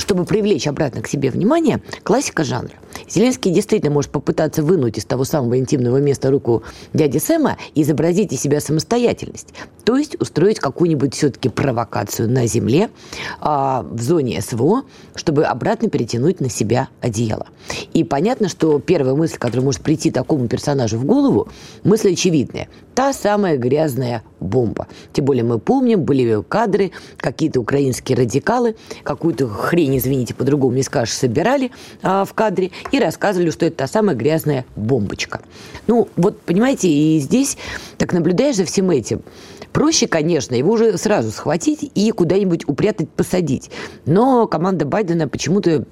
чтобы 0.02 0.24
привлечь 0.24 0.66
обратно 0.66 1.00
к 1.00 1.06
себе 1.06 1.30
внимание, 1.30 1.80
классика 2.02 2.42
жанра. 2.42 2.72
Зеленский 3.08 3.52
действительно 3.52 3.92
может 3.92 4.10
попытаться 4.10 4.62
вынуть 4.62 4.98
из 4.98 5.04
того 5.04 5.24
самого 5.24 5.58
интимного 5.58 5.98
места 5.98 6.30
руку 6.30 6.64
дяди 6.92 7.18
Сэма 7.18 7.56
и 7.74 7.82
изобразить 7.82 8.32
из 8.32 8.40
себя 8.40 8.60
самостоятельность. 8.60 9.54
То 9.84 9.96
есть 9.96 10.20
устроить 10.20 10.58
какую-нибудь 10.58 11.14
все-таки 11.14 11.48
провокацию 11.48 12.28
на 12.28 12.46
земле 12.46 12.90
а, 13.40 13.82
в 13.82 14.02
зоне 14.02 14.40
СВО, 14.40 14.82
чтобы 15.14 15.44
обратно 15.44 15.88
перетянуть 15.88 16.40
на 16.40 16.50
себя 16.50 16.88
одеяло. 17.00 17.46
И 17.92 18.02
понятно, 18.02 18.48
что 18.48 18.80
первая 18.80 19.14
мысль, 19.14 19.38
которая 19.38 19.64
может 19.64 19.82
прийти 19.82 20.10
такому 20.10 20.48
персонажу 20.48 20.98
в 20.98 21.04
голову, 21.04 21.48
мысль 21.84 22.12
очевидная. 22.12 22.68
Та 22.94 23.12
самая 23.12 23.56
грязная 23.56 24.22
бомба. 24.40 24.86
Тем 25.12 25.24
более 25.24 25.44
мы 25.44 25.58
помним, 25.58 26.02
были 26.02 26.42
кадры, 26.48 26.90
какие-то 27.16 27.60
украинские 27.60 28.18
радикалы, 28.18 28.76
какую-то 29.02 29.48
хрень, 29.48 29.91
извините, 29.98 30.34
по-другому 30.34 30.74
не 30.74 30.82
скажешь, 30.82 31.14
собирали 31.14 31.70
а, 32.02 32.24
в 32.24 32.34
кадре 32.34 32.70
и 32.90 32.98
рассказывали, 32.98 33.50
что 33.50 33.66
это 33.66 33.78
та 33.78 33.86
самая 33.86 34.16
грязная 34.16 34.64
бомбочка. 34.76 35.40
Ну, 35.86 36.08
вот, 36.16 36.40
понимаете, 36.40 36.88
и 36.88 37.18
здесь 37.18 37.56
так 37.98 38.12
наблюдаешь 38.12 38.56
за 38.56 38.64
всем 38.64 38.90
этим. 38.90 39.22
Проще, 39.72 40.06
конечно, 40.06 40.54
его 40.54 40.72
уже 40.72 40.98
сразу 40.98 41.30
схватить 41.30 41.90
и 41.94 42.10
куда-нибудь 42.10 42.68
упрятать, 42.68 43.08
посадить. 43.08 43.70
Но 44.04 44.46
команда 44.46 44.84
Байдена 44.84 45.28
почему-то 45.28 45.86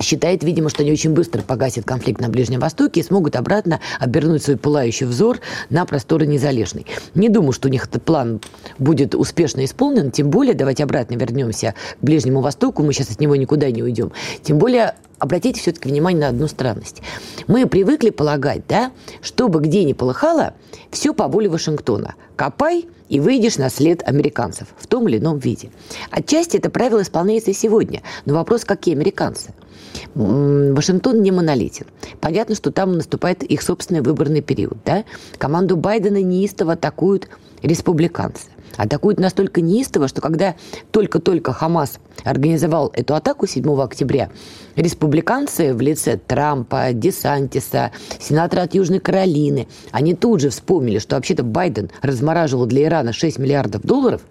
считает, 0.00 0.42
видимо, 0.42 0.68
что 0.68 0.82
они 0.82 0.92
очень 0.92 1.12
быстро 1.12 1.42
погасят 1.42 1.84
конфликт 1.84 2.20
на 2.20 2.28
Ближнем 2.28 2.60
Востоке 2.60 3.00
и 3.00 3.02
смогут 3.02 3.36
обратно 3.36 3.80
обернуть 3.98 4.42
свой 4.42 4.56
пылающий 4.56 5.06
взор 5.06 5.40
на 5.70 5.84
просторы 5.84 6.26
незалежной. 6.26 6.86
Не 7.14 7.28
думаю, 7.28 7.52
что 7.52 7.68
у 7.68 7.70
них 7.70 7.86
этот 7.86 8.02
план 8.02 8.40
будет 8.78 9.14
успешно 9.14 9.64
исполнен, 9.64 10.10
тем 10.10 10.30
более, 10.30 10.54
давайте 10.54 10.84
обратно 10.84 11.14
вернемся 11.14 11.74
к 12.00 12.04
Ближнему 12.04 12.40
Востоку, 12.40 12.82
мы 12.82 12.92
сейчас 12.92 13.10
от 13.10 13.20
него 13.20 13.36
никуда 13.36 13.70
не 13.70 13.82
уйдем. 13.82 14.12
Тем 14.42 14.58
более, 14.58 14.94
обратите 15.18 15.60
все-таки 15.60 15.88
внимание 15.88 16.22
на 16.22 16.28
одну 16.28 16.48
странность. 16.48 17.02
Мы 17.46 17.66
привыкли 17.66 18.10
полагать, 18.10 18.62
да, 18.68 18.92
чтобы 19.22 19.60
где 19.60 19.84
ни 19.84 19.92
полыхало, 19.92 20.54
все 20.90 21.14
по 21.14 21.28
воле 21.28 21.48
Вашингтона. 21.48 22.14
Копай 22.36 22.86
и 23.08 23.20
выйдешь 23.20 23.56
на 23.56 23.70
след 23.70 24.02
американцев 24.06 24.68
в 24.76 24.86
том 24.86 25.08
или 25.08 25.18
ином 25.18 25.38
виде. 25.38 25.70
Отчасти 26.10 26.56
это 26.56 26.70
правило 26.70 27.02
исполняется 27.02 27.50
и 27.50 27.54
сегодня. 27.54 28.02
Но 28.24 28.34
вопрос, 28.34 28.64
какие 28.64 28.94
американцы? 28.94 29.54
Вашингтон 30.14 31.22
не 31.22 31.30
монолитен. 31.30 31.86
Понятно, 32.20 32.54
что 32.54 32.70
там 32.70 32.96
наступает 32.96 33.42
их 33.42 33.62
собственный 33.62 34.00
выборный 34.00 34.40
период. 34.40 34.78
Да? 34.84 35.04
Команду 35.38 35.76
Байдена 35.76 36.22
неистово 36.22 36.74
атакуют 36.74 37.28
республиканцы. 37.62 38.46
Атакуют 38.76 39.18
настолько 39.18 39.60
неистово, 39.60 40.06
что 40.06 40.20
когда 40.20 40.54
только-только 40.90 41.52
Хамас 41.52 41.98
организовал 42.24 42.90
эту 42.94 43.14
атаку 43.14 43.46
7 43.46 43.80
октября, 43.80 44.30
республиканцы 44.74 45.72
в 45.72 45.80
лице 45.80 46.18
Трампа, 46.18 46.92
Десантиса, 46.92 47.92
сенатора 48.20 48.62
от 48.62 48.74
Южной 48.74 49.00
Каролины, 49.00 49.66
они 49.92 50.14
тут 50.14 50.40
же 50.40 50.50
вспомнили, 50.50 50.98
что 50.98 51.16
вообще-то 51.16 51.42
Байден 51.42 51.90
размораживал 52.02 52.66
для 52.66 52.84
Ирана 52.84 53.12
6 53.12 53.38
миллиардов 53.38 53.82
долларов, 53.82 54.22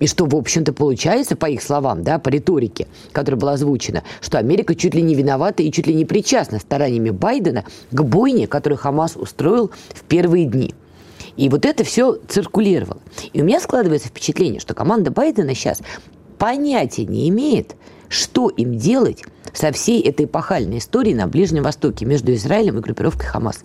и 0.00 0.06
что, 0.06 0.26
в 0.26 0.34
общем-то, 0.34 0.72
получается, 0.72 1.36
по 1.36 1.46
их 1.46 1.62
словам, 1.62 2.02
да, 2.02 2.18
по 2.18 2.30
риторике, 2.30 2.88
которая 3.12 3.38
была 3.40 3.52
озвучена, 3.52 4.02
что 4.20 4.38
Америка 4.38 4.74
чуть 4.74 4.94
ли 4.94 5.02
не 5.02 5.14
виновата 5.14 5.62
и 5.62 5.70
чуть 5.70 5.86
ли 5.86 5.94
не 5.94 6.04
причастна 6.04 6.58
стараниями 6.58 7.10
Байдена 7.10 7.64
к 7.92 8.02
бойне, 8.02 8.46
которую 8.46 8.78
Хамас 8.78 9.14
устроил 9.14 9.70
в 9.90 10.02
первые 10.04 10.46
дни. 10.46 10.74
И 11.36 11.48
вот 11.48 11.64
это 11.64 11.84
все 11.84 12.18
циркулировало. 12.28 13.00
И 13.32 13.40
у 13.40 13.44
меня 13.44 13.60
складывается 13.60 14.08
впечатление, 14.08 14.60
что 14.60 14.74
команда 14.74 15.10
Байдена 15.10 15.54
сейчас 15.54 15.80
понятия 16.38 17.04
не 17.04 17.28
имеет, 17.28 17.76
что 18.08 18.48
им 18.48 18.76
делать 18.76 19.22
со 19.52 19.70
всей 19.70 20.00
этой 20.02 20.26
эпохальной 20.26 20.78
историей 20.78 21.14
на 21.14 21.26
Ближнем 21.26 21.62
Востоке 21.62 22.06
между 22.06 22.32
Израилем 22.32 22.78
и 22.78 22.80
группировкой 22.80 23.26
Хамас. 23.26 23.60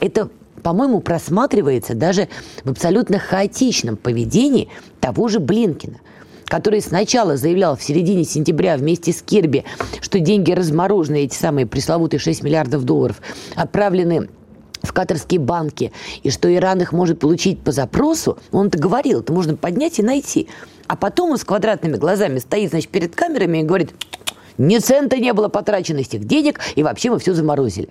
Это 0.00 0.28
по-моему, 0.64 1.00
просматривается 1.00 1.94
даже 1.94 2.28
в 2.64 2.70
абсолютно 2.70 3.18
хаотичном 3.20 3.96
поведении 3.96 4.68
того 4.98 5.28
же 5.28 5.38
Блинкина 5.38 6.00
который 6.46 6.82
сначала 6.82 7.36
заявлял 7.36 7.74
в 7.74 7.82
середине 7.82 8.22
сентября 8.22 8.76
вместе 8.76 9.12
с 9.12 9.22
Кирби, 9.22 9.64
что 10.00 10.20
деньги 10.20 10.52
разморожены, 10.52 11.24
эти 11.24 11.34
самые 11.34 11.66
пресловутые 11.66 12.20
6 12.20 12.44
миллиардов 12.44 12.84
долларов, 12.84 13.22
отправлены 13.56 14.28
в 14.82 14.92
катарские 14.92 15.40
банки, 15.40 15.90
и 16.22 16.30
что 16.30 16.54
Иран 16.54 16.82
их 16.82 16.92
может 16.92 17.18
получить 17.18 17.60
по 17.60 17.72
запросу, 17.72 18.38
он 18.52 18.68
это 18.68 18.78
говорил, 18.78 19.20
это 19.20 19.32
можно 19.32 19.56
поднять 19.56 19.98
и 19.98 20.02
найти. 20.02 20.46
А 20.86 20.96
потом 20.96 21.30
он 21.30 21.38
с 21.38 21.44
квадратными 21.44 21.96
глазами 21.96 22.38
стоит, 22.38 22.70
значит, 22.70 22.90
перед 22.90 23.16
камерами 23.16 23.58
и 23.58 23.62
говорит, 23.62 23.94
ни 24.58 24.78
цента 24.78 25.16
не 25.16 25.32
было 25.32 25.48
потрачено 25.48 25.98
этих 25.98 26.24
денег, 26.24 26.60
и 26.76 26.82
вообще 26.82 27.10
мы 27.10 27.18
все 27.18 27.34
заморозили. 27.34 27.88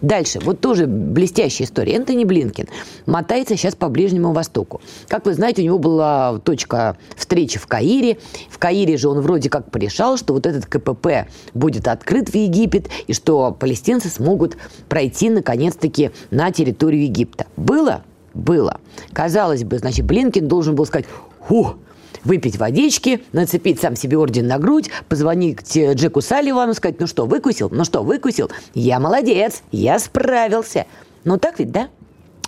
Дальше, 0.00 0.38
вот 0.40 0.60
тоже 0.60 0.86
блестящая 0.86 1.66
история. 1.66 1.94
Энтони 1.94 2.24
Блинкин 2.24 2.68
мотается 3.06 3.56
сейчас 3.56 3.74
по 3.74 3.88
Ближнему 3.88 4.32
Востоку. 4.32 4.80
Как 5.08 5.26
вы 5.26 5.34
знаете, 5.34 5.62
у 5.62 5.64
него 5.64 5.78
была 5.78 6.38
точка 6.38 6.96
встречи 7.16 7.58
в 7.58 7.66
Каире. 7.66 8.18
В 8.48 8.58
Каире 8.58 8.96
же 8.96 9.08
он 9.08 9.20
вроде 9.20 9.50
как 9.50 9.70
порешал, 9.70 10.16
что 10.16 10.34
вот 10.34 10.46
этот 10.46 10.66
КПП 10.66 11.28
будет 11.52 11.88
открыт 11.88 12.28
в 12.28 12.34
Египет, 12.34 12.88
и 13.08 13.12
что 13.12 13.50
палестинцы 13.58 14.08
смогут 14.08 14.56
пройти 14.88 15.30
наконец-таки 15.30 16.12
на 16.30 16.52
территорию 16.52 17.02
Египта. 17.02 17.46
Было? 17.56 18.02
Было. 18.34 18.78
Казалось 19.12 19.64
бы, 19.64 19.78
значит, 19.78 20.06
Блинкин 20.06 20.46
должен 20.46 20.76
был 20.76 20.86
сказать, 20.86 21.06
«Фух, 21.48 21.76
выпить 22.24 22.58
водички, 22.58 23.22
нацепить 23.32 23.80
сам 23.80 23.96
себе 23.96 24.18
орден 24.18 24.46
на 24.46 24.58
грудь, 24.58 24.90
позвонить 25.08 25.76
Джеку 25.76 26.20
Салливану, 26.20 26.74
сказать, 26.74 27.00
ну 27.00 27.06
что, 27.06 27.26
выкусил? 27.26 27.68
Ну 27.70 27.84
что, 27.84 28.02
выкусил? 28.02 28.50
Я 28.74 29.00
молодец, 29.00 29.62
я 29.72 29.98
справился. 29.98 30.86
Ну 31.24 31.38
так 31.38 31.58
ведь, 31.58 31.70
да? 31.70 31.88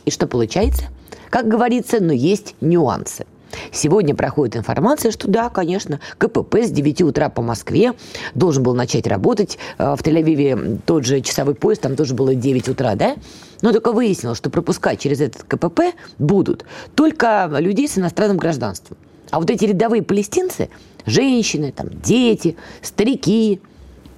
И 0.04 0.10
что 0.10 0.26
получается? 0.26 0.84
Как 1.28 1.46
говорится, 1.46 2.02
но 2.02 2.12
есть 2.12 2.54
нюансы. 2.60 3.26
Сегодня 3.72 4.14
проходит 4.14 4.56
информация, 4.56 5.10
что 5.10 5.28
да, 5.28 5.48
конечно, 5.48 6.00
КПП 6.18 6.56
с 6.56 6.70
9 6.70 7.02
утра 7.02 7.28
по 7.28 7.42
Москве 7.42 7.94
должен 8.34 8.62
был 8.62 8.74
начать 8.74 9.06
работать. 9.06 9.58
Э, 9.78 9.96
в 9.96 10.02
Тель-Авиве 10.02 10.80
тот 10.86 11.04
же 11.04 11.20
часовой 11.20 11.54
поезд, 11.54 11.82
там 11.82 11.96
тоже 11.96 12.14
было 12.14 12.34
9 12.34 12.68
утра, 12.68 12.94
да? 12.94 13.16
Но 13.62 13.72
только 13.72 13.92
выяснилось, 13.92 14.38
что 14.38 14.50
пропускать 14.50 15.00
через 15.00 15.20
этот 15.20 15.42
КПП 15.42 15.94
будут 16.18 16.64
только 16.94 17.50
людей 17.58 17.88
с 17.88 17.98
иностранным 17.98 18.38
гражданством. 18.38 18.96
А 19.30 19.38
вот 19.38 19.50
эти 19.50 19.64
рядовые 19.64 20.02
палестинцы, 20.02 20.68
женщины, 21.06 21.72
там, 21.72 21.88
дети, 22.02 22.56
старики, 22.82 23.60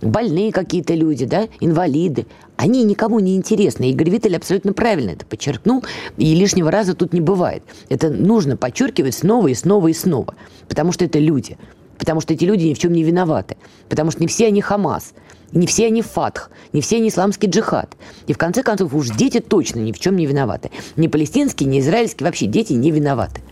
больные 0.00 0.52
какие-то 0.52 0.94
люди, 0.94 1.24
да, 1.26 1.48
инвалиды, 1.60 2.26
они 2.56 2.84
никому 2.84 3.20
не 3.20 3.36
интересны. 3.36 3.90
Игорь 3.90 4.10
Виттель 4.10 4.36
абсолютно 4.36 4.72
правильно 4.72 5.10
это 5.10 5.26
подчеркнул, 5.26 5.84
и 6.16 6.34
лишнего 6.34 6.70
раза 6.70 6.94
тут 6.94 7.12
не 7.12 7.20
бывает. 7.20 7.62
Это 7.88 8.10
нужно 8.10 8.56
подчеркивать 8.56 9.14
снова 9.14 9.48
и 9.48 9.54
снова 9.54 9.88
и 9.88 9.92
снова, 9.92 10.34
потому 10.68 10.92
что 10.92 11.04
это 11.04 11.18
люди, 11.18 11.58
потому 11.98 12.20
что 12.20 12.34
эти 12.34 12.44
люди 12.44 12.64
ни 12.64 12.74
в 12.74 12.78
чем 12.78 12.92
не 12.92 13.02
виноваты, 13.02 13.56
потому 13.88 14.10
что 14.10 14.20
не 14.20 14.26
все 14.26 14.46
они 14.48 14.60
Хамас, 14.60 15.12
не 15.52 15.66
все 15.66 15.86
они 15.86 16.02
Фатх, 16.02 16.50
не 16.72 16.80
все 16.80 16.96
они 16.96 17.08
исламский 17.08 17.46
джихад. 17.46 17.96
И 18.26 18.32
в 18.32 18.38
конце 18.38 18.62
концов 18.62 18.94
уж 18.94 19.10
дети 19.10 19.40
точно 19.40 19.80
ни 19.80 19.92
в 19.92 19.98
чем 19.98 20.16
не 20.16 20.26
виноваты. 20.26 20.70
Ни 20.96 21.08
палестинские, 21.08 21.68
ни 21.68 21.80
израильские, 21.80 22.26
вообще 22.26 22.46
дети 22.46 22.72
не 22.72 22.90
виноваты. 22.90 23.42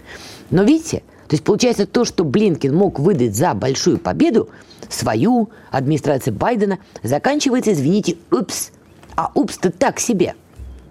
Но 0.51 0.63
видите, 0.63 1.03
то 1.31 1.35
есть 1.35 1.45
получается 1.45 1.87
то, 1.87 2.05
что 2.05 2.25
Блинкин 2.25 2.75
мог 2.75 2.99
выдать 2.99 3.37
за 3.37 3.55
большую 3.55 3.99
победу, 3.99 4.49
свою, 4.89 5.51
администрация 5.71 6.35
Байдена, 6.35 6.81
заканчивается, 7.05 7.73
извините, 7.73 8.17
упс. 8.33 8.73
А 9.15 9.31
упс-то 9.37 9.71
так 9.71 10.01
себе. 10.01 10.35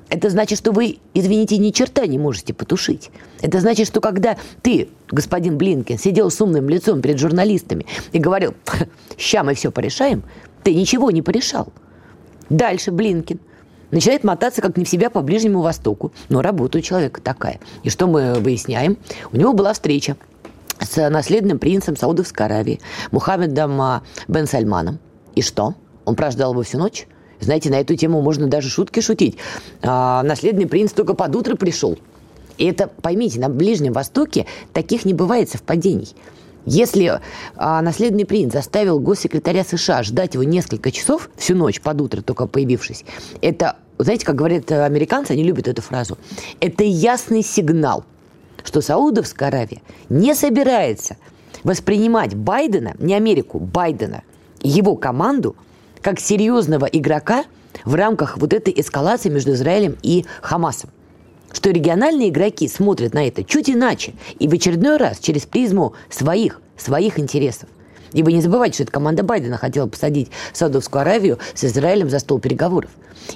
Это 0.08 0.30
значит, 0.30 0.58
что 0.58 0.72
вы, 0.72 1.00
извините, 1.14 1.58
ни 1.58 1.72
черта 1.72 2.08
не 2.08 2.18
можете 2.18 2.54
потушить. 2.54 3.12
Это 3.42 3.60
значит, 3.60 3.86
что 3.86 4.00
когда 4.00 4.38
ты, 4.62 4.88
господин 5.12 5.58
Блинкин, 5.58 6.00
сидел 6.00 6.32
с 6.32 6.40
умным 6.40 6.70
лицом 6.70 7.02
перед 7.02 7.20
журналистами 7.20 7.86
и 8.14 8.20
говорил, 8.20 8.54
ща 9.18 9.44
мы 9.44 9.56
все 9.56 9.72
порешаем, 9.72 10.24
ты 10.64 10.74
ничего 10.74 11.12
не 11.12 11.22
порешал. 11.22 11.74
Дальше 12.50 12.92
Блинкин 12.94 13.42
начинает 13.92 14.24
мотаться 14.24 14.62
как 14.62 14.78
не 14.78 14.86
в 14.86 14.90
себя 14.90 15.10
по 15.10 15.22
Ближнему 15.22 15.60
Востоку. 15.60 16.14
Но 16.30 16.42
работа 16.42 16.78
у 16.78 16.82
человека 16.82 17.20
такая. 17.20 17.60
И 17.84 17.90
что 17.90 18.08
мы 18.08 18.36
выясняем? 18.36 18.98
У 19.34 19.38
него 19.38 19.52
была 19.52 19.74
встреча 19.74 20.16
с 20.80 21.10
наследным 21.10 21.60
принцем 21.60 21.96
Саудовской 21.96 22.46
Аравии 22.46 22.80
Мухаммедом 23.12 24.02
бен 24.28 24.48
Сальманом. 24.48 25.00
И 25.36 25.42
что? 25.42 25.76
Он 26.06 26.16
прождал 26.16 26.54
его 26.54 26.64
всю 26.64 26.78
ночь? 26.78 27.08
Знаете, 27.40 27.70
на 27.70 27.80
эту 27.80 27.96
тему 27.96 28.22
можно 28.22 28.48
даже 28.48 28.70
шутки 28.70 29.00
шутить. 29.00 29.38
А, 29.82 30.24
наследный 30.24 30.68
принц 30.68 30.92
только 30.92 31.14
под 31.14 31.36
утро 31.36 31.56
пришел. 31.56 31.98
И 32.58 32.66
это, 32.66 32.88
поймите, 32.88 33.40
на 33.40 33.50
Ближнем 33.50 33.94
Востоке 33.94 34.46
таких 34.74 35.06
не 35.06 35.14
бывает 35.14 35.50
совпадений. 35.50 36.14
Если 36.66 37.20
а, 37.56 37.82
наследный 37.82 38.26
принц 38.26 38.54
заставил 38.54 39.00
госсекретаря 39.00 39.64
США 39.64 40.04
ждать 40.04 40.34
его 40.34 40.44
несколько 40.44 40.92
часов, 40.92 41.30
всю 41.38 41.56
ночь 41.56 41.80
под 41.80 42.02
утро 42.02 42.22
только 42.22 42.48
появившись, 42.48 43.06
это, 43.42 43.78
знаете, 43.98 44.26
как 44.26 44.36
говорят 44.36 44.72
американцы, 44.72 45.32
они 45.32 45.44
любят 45.44 45.68
эту 45.70 45.82
фразу, 45.82 46.18
это 46.60 46.84
ясный 46.84 47.44
сигнал, 47.44 48.04
что 48.70 48.82
Саудовская 48.82 49.48
Аравия 49.48 49.82
не 50.10 50.36
собирается 50.36 51.18
воспринимать 51.64 52.36
Байдена, 52.36 52.94
не 53.00 53.16
Америку, 53.16 53.58
Байдена, 53.58 54.22
его 54.62 54.96
команду, 54.96 55.56
как 56.04 56.20
серьезного 56.20 56.86
игрока 56.86 57.46
в 57.84 57.96
рамках 57.96 58.38
вот 58.38 58.54
этой 58.54 58.72
эскалации 58.80 59.30
между 59.30 59.54
Израилем 59.54 59.98
и 60.04 60.26
Хамасом 60.42 60.92
что 61.52 61.72
региональные 61.72 62.30
игроки 62.30 62.68
смотрят 62.68 63.16
на 63.16 63.28
это 63.28 63.44
чуть 63.44 63.72
иначе 63.72 64.14
и 64.38 64.48
в 64.48 64.54
очередной 64.54 64.98
раз 64.98 65.18
через 65.18 65.48
призму 65.48 65.96
своих, 66.08 66.62
своих 66.78 67.18
интересов. 67.18 67.70
И 68.14 68.22
вы 68.22 68.34
не 68.34 68.42
забывайте, 68.42 68.76
что 68.76 68.84
эта 68.84 68.92
команда 68.92 69.24
Байдена 69.24 69.58
хотела 69.58 69.88
посадить 69.88 70.30
Саудовскую 70.54 71.02
Аравию 71.02 71.40
с 71.56 71.64
Израилем 71.64 72.08
за 72.12 72.20
стол 72.20 72.38
переговоров. 72.38 72.92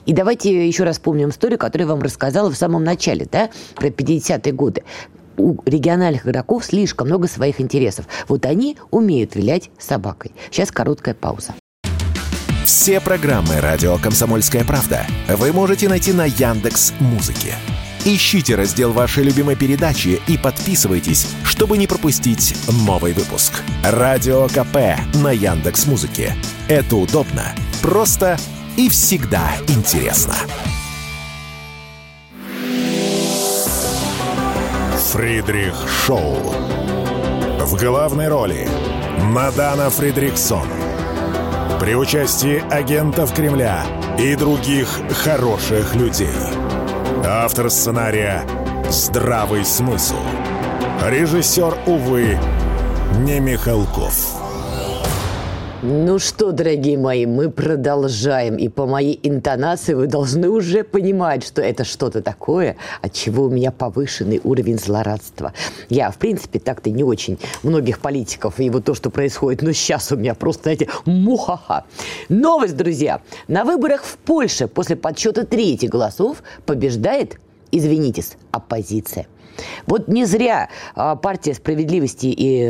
И 0.06 0.14
давайте 0.14 0.68
еще 0.68 0.84
раз 0.84 1.00
помним 1.00 1.30
историю, 1.30 1.60
которую 1.60 1.88
я 1.88 1.94
вам 1.94 2.04
рассказала 2.04 2.50
в 2.50 2.56
самом 2.56 2.84
начале, 2.84 3.28
да, 3.32 3.50
про 3.76 3.88
50-е 3.88 4.54
годы. 4.54 4.84
У 5.38 5.58
региональных 5.66 6.26
игроков 6.26 6.66
слишком 6.66 7.08
много 7.08 7.28
своих 7.28 7.60
интересов. 7.60 8.08
Вот 8.28 8.46
они 8.46 8.78
умеют 8.92 9.36
вилять 9.36 9.70
собакой. 9.78 10.32
Сейчас 10.52 10.72
короткая 10.72 11.16
пауза. 11.16 11.54
Все 12.66 13.02
программы 13.02 13.60
«Радио 13.60 13.98
Комсомольская 13.98 14.64
правда» 14.64 15.06
вы 15.28 15.52
можете 15.52 15.90
найти 15.90 16.14
на 16.14 16.26
Яндекс 16.26 16.94
Музыке. 17.00 17.56
Ищите 18.06 18.56
раздел 18.56 18.92
вашей 18.92 19.24
любимой 19.24 19.56
передачи 19.56 20.22
и 20.28 20.38
подписывайтесь, 20.38 21.28
чтобы 21.44 21.78
не 21.78 21.88
пропустить 21.88 22.56
новый 22.86 23.14
выпуск. 23.14 23.62
Радио 23.84 24.48
КП 24.48 25.00
на 25.22 25.32
Яндекс 25.32 25.88
Музыке. 25.88 26.36
Это 26.68 26.96
удобно, 26.98 27.54
просто 27.82 28.38
и 28.78 28.90
всегда 28.90 29.52
интересно. 29.68 30.36
Фридрих 35.14 35.76
Шоу. 35.88 36.56
В 37.60 37.80
главной 37.80 38.30
роли 38.30 38.68
Мадана 39.22 39.92
Фридриксон. 39.92 40.68
При 41.80 41.94
участии 41.94 42.64
агентов 42.74 43.32
Кремля 43.32 43.86
и 44.18 44.36
других 44.36 44.88
хороших 45.24 45.94
людей– 45.94 46.34
Автор 47.26 47.70
сценария 47.70 48.44
«Здравый 48.90 49.64
смысл». 49.64 50.18
Режиссер, 51.06 51.78
увы, 51.86 52.40
не 53.20 53.40
Михалков. 53.40 54.43
Ну 55.86 56.18
что, 56.18 56.54
дорогие 56.54 56.98
мои, 56.98 57.26
мы 57.26 57.52
продолжаем. 57.52 58.56
И 58.56 58.70
по 58.70 58.86
моей 58.86 59.20
интонации 59.22 59.94
вы 59.94 60.08
должны 60.08 60.48
уже 60.48 60.86
понимать, 60.86 61.46
что 61.46 61.62
это 61.62 61.84
что-то 61.84 62.22
такое, 62.22 62.78
от 63.02 63.12
чего 63.12 63.44
у 63.44 63.50
меня 63.50 63.70
повышенный 63.70 64.40
уровень 64.46 64.80
злорадства. 64.80 65.52
Я, 65.90 66.10
в 66.10 66.18
принципе, 66.20 66.60
так-то 66.60 66.90
не 66.90 67.04
очень 67.04 67.38
многих 67.64 68.00
политиков 68.00 68.62
и 68.62 68.70
вот 68.70 68.86
то, 68.86 68.94
что 68.94 69.10
происходит, 69.10 69.62
но 69.62 69.74
сейчас 69.74 70.10
у 70.14 70.16
меня 70.16 70.36
просто, 70.36 70.64
знаете, 70.64 70.88
мухаха. 71.04 71.84
Новость, 72.30 72.78
друзья. 72.78 73.20
На 73.50 73.66
выборах 73.66 74.06
в 74.06 74.16
Польше 74.20 74.70
после 74.70 74.96
подсчета 74.96 75.46
трети 75.46 75.88
голосов 75.88 76.44
побеждает, 76.66 77.42
извинитесь, 77.72 78.38
оппозиция. 78.52 79.28
Вот 79.88 80.08
не 80.08 80.26
зря 80.26 80.70
а, 80.96 81.16
партия 81.16 81.54
справедливости 81.54 82.28
и 82.28 82.68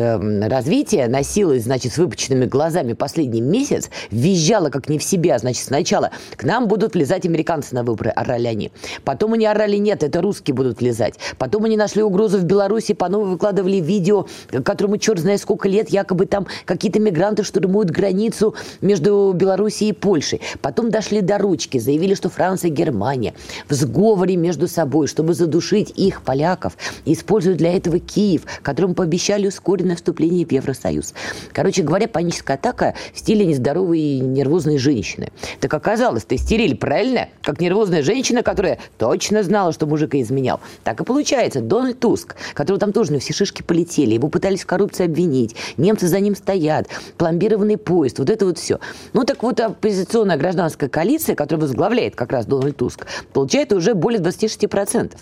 развития 0.47 1.07
носилась, 1.07 1.63
значит, 1.63 1.93
с 1.93 1.97
выпученными 1.97 2.45
глазами 2.45 2.93
последний 2.93 3.41
месяц, 3.41 3.89
визжала 4.11 4.69
как 4.69 4.89
не 4.89 4.97
в 4.97 5.03
себя. 5.03 5.37
Значит, 5.39 5.65
сначала 5.65 6.11
к 6.35 6.43
нам 6.43 6.67
будут 6.67 6.93
влезать 6.93 7.25
американцы 7.25 7.75
на 7.75 7.83
выборы, 7.83 8.11
орали 8.11 8.47
они. 8.47 8.71
Потом 9.03 9.33
они 9.33 9.45
орали, 9.45 9.77
нет, 9.77 10.03
это 10.03 10.21
русские 10.21 10.55
будут 10.55 10.79
влезать. 10.79 11.15
Потом 11.37 11.65
они 11.65 11.77
нашли 11.77 12.03
угрозу 12.03 12.37
в 12.37 12.43
Беларуси, 12.43 12.93
по 12.93 13.09
новому 13.09 13.31
выкладывали 13.31 13.77
видео, 13.77 14.27
которому 14.63 14.97
черт 14.97 15.19
знает 15.19 15.41
сколько 15.41 15.67
лет, 15.67 15.89
якобы 15.89 16.25
там 16.25 16.47
какие-то 16.65 16.99
мигранты 16.99 17.43
штурмуют 17.43 17.89
границу 17.89 18.55
между 18.81 19.33
Белоруссией 19.33 19.91
и 19.91 19.93
Польшей. 19.93 20.41
Потом 20.61 20.91
дошли 20.91 21.21
до 21.21 21.37
ручки, 21.37 21.77
заявили, 21.77 22.15
что 22.15 22.29
Франция 22.29 22.69
и 22.69 22.73
Германия 22.73 23.33
в 23.67 23.73
сговоре 23.73 24.35
между 24.35 24.67
собой, 24.67 25.07
чтобы 25.07 25.33
задушить 25.33 25.91
их, 25.95 26.21
поляков, 26.21 26.72
миллиардов, 26.73 26.77
используют 27.05 27.57
для 27.57 27.75
этого 27.75 27.99
Киев, 27.99 28.43
которому 28.61 28.93
пообещали 28.93 29.47
ускоренное 29.47 29.95
вступление 29.95 30.45
в 30.45 30.51
Евросоюз. 30.51 31.13
Короче 31.51 31.83
говоря, 31.83 32.07
паническая 32.07 32.57
атака 32.57 32.93
в 33.13 33.19
стиле 33.19 33.45
нездоровой 33.45 33.99
и 33.99 34.19
нервозной 34.19 34.77
женщины. 34.77 35.29
Так 35.59 35.73
оказалось, 35.73 36.25
ты 36.25 36.37
стериль, 36.37 36.75
правильно? 36.75 37.29
Как 37.41 37.59
нервозная 37.59 38.03
женщина, 38.03 38.43
которая 38.43 38.79
точно 38.97 39.43
знала, 39.43 39.73
что 39.73 39.85
мужика 39.85 40.19
изменял. 40.21 40.59
Так 40.83 41.01
и 41.01 41.03
получается. 41.03 41.61
Дональд 41.61 41.99
Туск, 41.99 42.35
которого 42.53 42.79
там 42.79 42.91
тоже 42.91 43.13
на 43.13 43.19
все 43.19 43.33
шишки 43.33 43.61
полетели, 43.61 44.13
его 44.13 44.29
пытались 44.29 44.61
в 44.61 44.65
коррупции 44.65 45.05
обвинить, 45.05 45.55
немцы 45.77 46.07
за 46.07 46.19
ним 46.19 46.35
стоят, 46.35 46.87
пломбированный 47.17 47.77
поезд, 47.77 48.19
вот 48.19 48.29
это 48.29 48.45
вот 48.45 48.57
все. 48.57 48.79
Ну 49.13 49.23
так 49.23 49.43
вот 49.43 49.59
оппозиционная 49.59 50.37
гражданская 50.37 50.89
коалиция, 50.89 51.35
которая 51.35 51.65
возглавляет 51.67 52.15
как 52.15 52.31
раз 52.31 52.45
Дональд 52.45 52.77
Туск, 52.77 53.05
получает 53.33 53.73
уже 53.73 53.93
более 53.93 54.21
26%. 54.21 55.13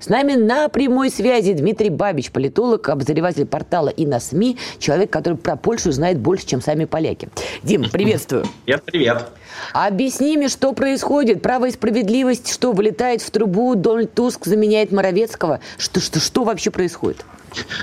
С 0.00 0.08
нами 0.08 0.34
напрямую 0.34 0.97
прямой 0.98 1.10
связи 1.10 1.52
Дмитрий 1.52 1.90
Бабич, 1.90 2.32
политолог, 2.32 2.88
обозреватель 2.88 3.46
портала 3.46 3.88
и 3.88 4.04
на 4.04 4.18
СМИ, 4.18 4.56
человек, 4.80 5.10
который 5.10 5.38
про 5.38 5.54
Польшу 5.54 5.92
знает 5.92 6.18
больше, 6.18 6.44
чем 6.44 6.60
сами 6.60 6.86
поляки. 6.86 7.28
Дим, 7.62 7.88
приветствую. 7.88 8.46
Привет, 8.64 8.82
привет. 8.84 9.28
Объясни 9.72 10.36
мне, 10.36 10.48
что 10.48 10.72
происходит. 10.72 11.40
Право 11.40 11.66
и 11.66 11.70
справедливость, 11.70 12.52
что 12.52 12.72
вылетает 12.72 13.22
в 13.22 13.30
трубу, 13.30 13.76
Дональд 13.76 14.12
Туск 14.12 14.44
заменяет 14.46 14.90
Моровецкого. 14.90 15.60
Что, 15.78 16.00
что, 16.00 16.18
что 16.18 16.42
вообще 16.42 16.72
происходит? 16.72 17.24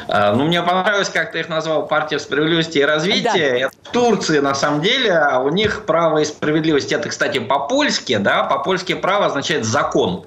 А, 0.08 0.34
ну, 0.34 0.46
мне 0.46 0.62
понравилось, 0.62 1.10
как 1.10 1.32
ты 1.32 1.40
их 1.40 1.50
назвал 1.50 1.88
партия 1.88 2.20
справедливости 2.20 2.80
и 2.80 2.84
развития. 2.84 3.50
Да. 3.52 3.58
Это 3.58 3.72
в 3.84 3.92
Турции, 3.92 4.40
на 4.40 4.56
самом 4.56 4.82
деле, 4.82 5.12
а 5.12 5.40
у 5.40 5.50
них 5.50 5.86
право 5.86 6.20
и 6.20 6.26
справедливость. 6.26 6.92
Это, 6.92 7.10
кстати, 7.10 7.40
по-польски, 7.40 8.18
да, 8.18 8.44
по-польски 8.44 8.94
право 8.94 9.26
означает 9.26 9.66
закон. 9.66 10.26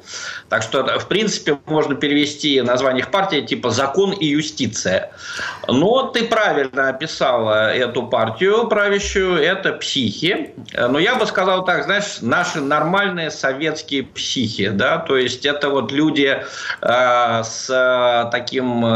Так 0.49 0.63
что, 0.63 0.99
в 0.99 1.09
принципе, 1.09 1.59
можно 1.67 1.95
перевести 1.95 2.61
название 2.63 3.03
их 3.03 3.11
партии 3.11 3.43
типа 3.43 3.71
«Закон 3.71 4.13
и 4.13 4.27
юстиция». 4.27 5.11
Но 5.67 6.05
ты 6.05 6.25
правильно 6.25 6.89
описала 6.89 7.73
эту 7.73 8.05
партию 8.05 8.67
правящую, 8.69 9.37
это 9.43 9.73
психи. 9.75 10.55
Но 10.75 10.99
я 10.99 11.17
бы 11.17 11.27
сказал 11.27 11.65
так, 11.65 11.85
знаешь, 11.85 12.19
наши 12.23 12.61
нормальные 12.61 13.31
советские 13.31 14.05
психи, 14.05 14.69
да, 14.69 14.99
то 14.99 15.17
есть 15.19 15.45
это 15.45 15.69
вот 15.69 15.93
люди 15.93 16.43
э, 16.81 17.43
с 17.45 18.29
таким 18.33 18.87
э, 18.87 18.89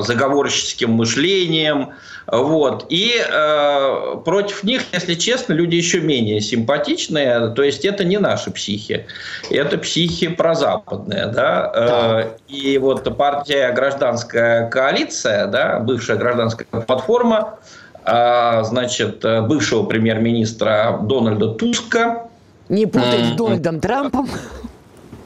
заговорческим 0.00 0.90
мышлением, 0.90 1.92
вот. 2.26 2.86
И 2.88 3.14
э, 3.18 4.16
против 4.24 4.62
них, 4.62 4.82
если 4.92 5.14
честно, 5.14 5.52
люди 5.52 5.74
еще 5.74 6.00
менее 6.00 6.40
симпатичные. 6.40 7.50
То 7.50 7.62
есть 7.62 7.84
это 7.84 8.04
не 8.04 8.18
наши 8.18 8.50
психи. 8.50 9.06
Это 9.50 9.78
психи 9.78 10.28
прозападные. 10.28 11.26
Да? 11.26 11.72
Да. 11.74 12.22
Э, 12.22 12.30
и 12.48 12.78
вот 12.78 13.16
партия 13.16 13.72
«Гражданская 13.72 14.68
коалиция», 14.70 15.46
да, 15.46 15.80
бывшая 15.80 16.16
гражданская 16.16 16.66
платформа, 16.66 17.58
э, 18.04 18.62
значит, 18.64 19.24
бывшего 19.48 19.84
премьер-министра 19.84 21.00
Дональда 21.02 21.48
Туска. 21.48 22.28
Не 22.68 22.86
путать 22.86 23.26
с 23.26 23.36
Дональдом 23.36 23.80
Трампом. 23.80 24.28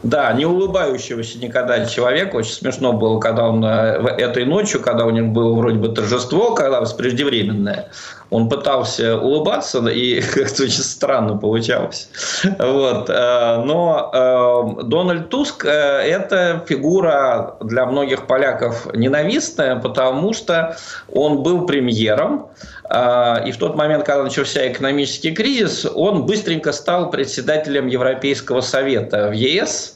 Да, 0.07 0.32
не 0.32 0.46
улыбающегося 0.46 1.38
никогда 1.38 1.84
человека. 1.84 2.36
Очень 2.36 2.52
смешно 2.52 2.92
было, 2.92 3.18
когда 3.18 3.48
он 3.48 3.64
э, 3.64 4.14
этой 4.18 4.44
ночью, 4.44 4.80
когда 4.80 5.04
у 5.04 5.11
него 5.11 5.28
было 5.28 5.52
вроде 5.54 5.78
бы 5.78 5.88
торжество, 5.88 6.54
когда 6.54 6.80
преждевременное, 6.82 7.88
он 8.30 8.48
пытался 8.48 9.18
улыбаться, 9.18 9.84
и 9.88 10.20
как-то 10.34 10.62
очень 10.62 10.84
странно 10.84 11.36
получалось. 11.36 12.09
Вот. 12.44 13.11
Э, 13.11 13.62
но 13.64 14.76
э, 14.78 14.84
Дональд 14.84 15.28
Туск– 15.28 15.64
это 15.64 16.64
фигура 16.68 17.57
для 17.61 17.84
многих 17.86 18.28
поляков 18.28 18.86
ненавистная, 18.94 19.74
потому 19.74 20.32
что 20.32 20.76
он 21.12 21.42
был 21.42 21.66
премьером, 21.66 22.46
и 22.88 23.50
в 23.50 23.57
тот 23.59 23.74
момент, 23.74 24.04
когда 24.04 24.22
начался 24.22 24.70
экономический 24.70 25.32
кризис, 25.32 25.84
он 25.92 26.24
быстренько 26.24 26.70
стал 26.70 27.11
председателем 27.11 27.88
Европейского 27.88 28.61
совета 28.61 29.30
в 29.30 29.32
ЕС– 29.32 29.94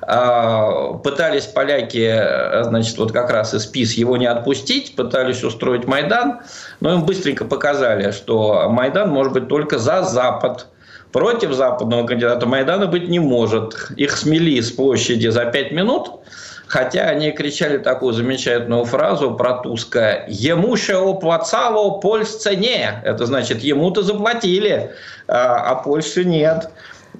пытались 0.00 1.46
поляки, 1.46 2.62
значит, 2.62 2.98
вот 2.98 3.12
как 3.12 3.30
раз 3.30 3.54
из 3.54 3.66
ПИС 3.66 3.94
его 3.94 4.16
не 4.16 4.26
отпустить, 4.26 4.94
пытались 4.96 5.42
устроить 5.42 5.86
Майдан, 5.86 6.40
но 6.80 6.94
им 6.94 7.04
быстренько 7.04 7.44
показали, 7.44 8.12
что 8.12 8.68
Майдан 8.68 9.10
может 9.10 9.32
быть 9.32 9.48
только 9.48 9.78
за 9.78 10.02
Запад. 10.02 10.66
Против 11.12 11.52
западного 11.54 12.06
кандидата 12.06 12.46
Майдана 12.46 12.86
быть 12.86 13.08
не 13.08 13.18
может. 13.18 13.90
Их 13.96 14.16
смели 14.16 14.60
с 14.60 14.70
площади 14.70 15.28
за 15.28 15.46
пять 15.46 15.72
минут, 15.72 16.20
хотя 16.66 17.04
они 17.04 17.32
кричали 17.32 17.78
такую 17.78 18.12
замечательную 18.12 18.84
фразу 18.84 19.34
про 19.34 19.54
Туска 19.54 20.26
«Ему 20.28 20.76
ще 20.76 20.96
оплацало 20.96 21.98
Польсце 22.00 22.56
не». 22.56 22.90
Это 23.04 23.24
значит, 23.24 23.60
ему-то 23.60 24.02
заплатили, 24.02 24.90
а, 25.26 25.70
а 25.70 25.74
Польше 25.76 26.24
нет. 26.26 26.70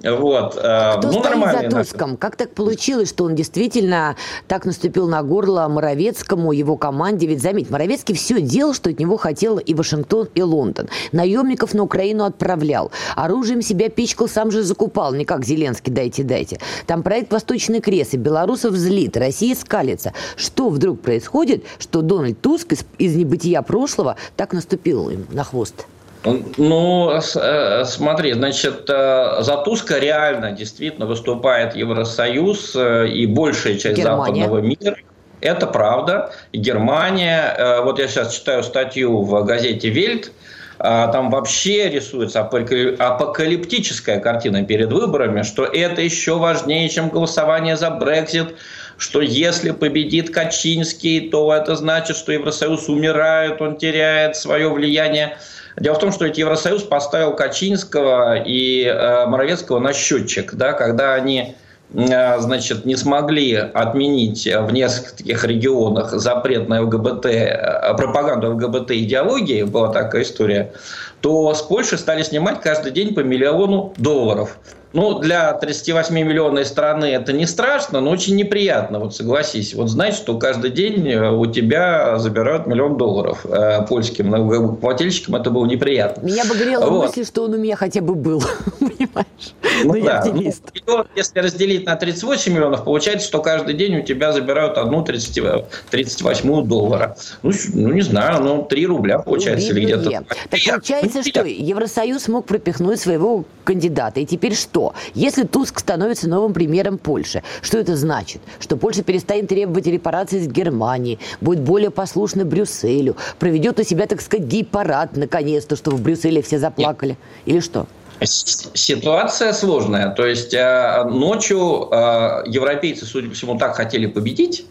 Вот. 0.03 0.57
Э, 0.61 0.97
Кто 0.97 1.11
ну, 1.11 1.23
стоит 1.23 1.71
за 1.71 1.77
Туском? 1.77 2.17
Как 2.17 2.35
так 2.35 2.51
получилось, 2.51 3.09
что 3.09 3.25
он 3.25 3.35
действительно 3.35 4.15
так 4.47 4.65
наступил 4.65 5.07
на 5.07 5.21
горло 5.23 5.67
Моровецкому, 5.67 6.51
его 6.51 6.77
команде? 6.77 7.27
Ведь, 7.27 7.41
заметь, 7.41 7.69
Моровецкий 7.69 8.15
все 8.15 8.41
делал, 8.41 8.73
что 8.73 8.89
от 8.89 8.99
него 8.99 9.17
хотел 9.17 9.57
и 9.57 9.73
Вашингтон, 9.73 10.29
и 10.35 10.41
Лондон. 10.41 10.87
Наемников 11.11 11.73
на 11.73 11.83
Украину 11.83 12.23
отправлял. 12.23 12.91
Оружием 13.15 13.61
себя 13.61 13.89
пичкал, 13.89 14.27
сам 14.27 14.51
же 14.51 14.63
закупал. 14.63 15.13
Не 15.13 15.25
как 15.25 15.45
Зеленский, 15.45 15.91
дайте, 15.91 16.23
дайте. 16.23 16.59
Там 16.87 17.03
проект 17.03 17.31
«Восточный 17.31 17.81
крест», 17.81 18.13
и 18.13 18.17
белорусов 18.17 18.73
злит, 18.75 19.17
Россия 19.17 19.55
скалится. 19.55 20.13
Что 20.35 20.69
вдруг 20.69 21.01
происходит, 21.01 21.63
что 21.77 22.01
Дональд 22.01 22.39
Туск 22.41 22.73
из, 22.73 22.85
из 22.97 23.15
небытия 23.15 23.61
прошлого 23.61 24.15
так 24.35 24.53
наступил 24.53 25.09
им 25.09 25.25
на 25.31 25.43
хвост? 25.43 25.85
Ну, 26.23 27.11
э, 27.11 27.85
смотри, 27.85 28.33
значит, 28.33 28.89
э, 28.89 29.37
за 29.39 29.57
Туска 29.57 29.99
реально 29.99 30.51
действительно 30.51 31.05
выступает 31.05 31.75
Евросоюз 31.75 32.75
э, 32.75 33.07
и 33.07 33.25
большая 33.25 33.77
часть 33.77 33.97
Германия. 33.97 34.43
западного 34.43 34.57
мира. 34.59 34.97
Это 35.39 35.67
правда. 35.67 36.33
Германия, 36.51 37.81
вот 37.83 37.97
я 37.97 38.09
сейчас 38.09 38.33
читаю 38.35 38.61
статью 38.61 39.21
в 39.21 39.45
газете 39.45 39.87
«Вельт», 39.87 40.33
там 40.77 41.29
вообще 41.29 41.89
рисуется 41.89 42.41
апокалиптическая 42.41 44.19
картина 44.19 44.65
перед 44.65 44.91
выборами, 44.91 45.43
что 45.43 45.63
это 45.63 46.01
еще 46.01 46.37
важнее, 46.37 46.89
чем 46.89 47.07
голосование 47.07 47.77
за 47.77 47.89
Брекзит, 47.89 48.55
что 48.97 49.21
если 49.21 49.71
победит 49.71 50.33
Качинский, 50.33 51.29
то 51.29 51.53
это 51.53 51.77
значит, 51.77 52.17
что 52.17 52.33
Евросоюз 52.33 52.89
умирает, 52.89 53.61
он 53.61 53.77
теряет 53.77 54.35
свое 54.35 54.69
влияние. 54.69 55.37
Дело 55.77 55.95
в 55.95 55.99
том, 55.99 56.11
что 56.11 56.25
ведь 56.25 56.37
Евросоюз 56.37 56.83
поставил 56.83 57.35
Качинского 57.35 58.37
и 58.37 58.83
э, 58.83 59.25
Моровецкого 59.27 59.79
на 59.79 59.93
счетчик, 59.93 60.53
да, 60.53 60.73
когда 60.73 61.13
они 61.13 61.55
э, 61.93 62.39
значит, 62.39 62.85
не 62.85 62.95
смогли 62.95 63.55
отменить 63.55 64.45
в 64.45 64.71
нескольких 64.71 65.43
регионах 65.45 66.11
запрет 66.11 66.67
на 66.67 66.81
ЛГБТ, 66.81 67.25
э, 67.25 67.93
пропаганду 67.95 68.51
ЛГБТ 68.53 68.91
идеологии, 68.91 69.63
была 69.63 69.91
такая 69.91 70.23
история, 70.23 70.73
то 71.21 71.53
с 71.53 71.61
Польши 71.61 71.97
стали 71.97 72.23
снимать 72.23 72.61
каждый 72.61 72.91
день 72.91 73.13
по 73.13 73.21
миллиону 73.21 73.93
долларов. 73.97 74.57
Ну, 74.91 75.19
для 75.19 75.57
38-миллионной 75.61 76.65
страны 76.65 77.05
это 77.05 77.31
не 77.31 77.45
страшно, 77.45 78.01
но 78.01 78.09
очень 78.09 78.35
неприятно, 78.35 78.99
вот 78.99 79.15
согласись. 79.15 79.75
Вот 79.75 79.89
знать, 79.89 80.15
что 80.15 80.37
каждый 80.39 80.71
день 80.71 81.07
э, 81.07 81.29
у 81.31 81.45
тебя 81.45 82.17
забирают 82.17 82.65
миллион 82.65 82.97
долларов 82.97 83.45
э, 83.45 83.85
польским 83.87 84.31
налогоплательщикам, 84.31 85.35
это 85.35 85.51
было 85.51 85.67
неприятно. 85.67 86.25
Меня 86.25 86.43
бы 86.45 86.55
грело 86.55 86.89
вот. 86.89 87.07
мысль, 87.07 87.23
что 87.23 87.43
он 87.43 87.53
у 87.53 87.57
меня 87.57 87.75
хотя 87.75 88.01
бы 88.01 88.15
был, 88.15 88.41
понимаешь? 88.79 89.53
Ну, 89.83 89.93
но 89.93 89.93
да. 89.93 89.99
я 89.99 90.17
оптимист. 90.19 90.63
Ну, 90.87 91.05
если 91.15 91.39
разделить 91.39 91.85
на 91.85 91.95
38 91.95 92.51
миллионов, 92.51 92.83
получается, 92.83 93.27
что 93.27 93.43
каждый 93.43 93.75
день 93.75 93.99
у 93.99 94.01
тебя 94.01 94.33
забирают 94.33 94.79
одну 94.79 95.03
30, 95.03 95.65
38 95.91 96.67
доллара. 96.67 97.15
Ну, 97.43 97.51
ну, 97.73 97.93
не 97.93 98.01
знаю, 98.01 98.41
ну, 98.41 98.63
3 98.63 98.87
рубля 98.87 99.19
получается. 99.19 99.69
или 99.69 99.85
где-то. 99.85 100.25
Так 100.49 100.59
получается, 100.65 101.08
что 101.09 101.43
Евросоюз 101.43 102.27
мог 102.27 102.45
пропихнуть 102.45 102.99
своего 102.99 103.45
кандидата, 103.65 104.19
и 104.19 104.25
теперь 104.25 104.55
что? 104.55 104.69
что? 104.69 104.93
Если 105.13 105.43
Туск 105.43 105.79
становится 105.79 106.29
новым 106.29 106.53
премьером 106.53 106.97
Польши, 106.97 107.43
что 107.61 107.77
это 107.77 107.95
значит? 107.95 108.41
Что 108.59 108.77
Польша 108.77 109.03
перестанет 109.03 109.47
требовать 109.47 109.87
репарации 109.87 110.39
из 110.39 110.47
Германии, 110.47 111.19
будет 111.41 111.59
более 111.61 111.89
послушна 111.89 112.45
Брюсселю, 112.45 113.15
проведет 113.39 113.79
у 113.79 113.83
себя, 113.83 114.05
так 114.07 114.21
сказать, 114.21 114.47
гей-парад 114.47 115.17
наконец-то, 115.17 115.75
чтобы 115.75 115.97
в 115.97 116.01
Брюсселе 116.01 116.41
все 116.41 116.59
заплакали? 116.59 117.09
Нет. 117.09 117.17
Или 117.45 117.59
что? 117.59 117.87
Ситуация 118.21 119.53
сложная. 119.53 120.09
То 120.09 120.25
есть 120.25 120.53
э, 120.53 121.03
ночью 121.05 121.87
э, 121.89 122.43
европейцы, 122.47 123.05
судя 123.05 123.29
по 123.29 123.35
всему, 123.35 123.57
так 123.57 123.75
хотели 123.75 124.07
победить, 124.07 124.65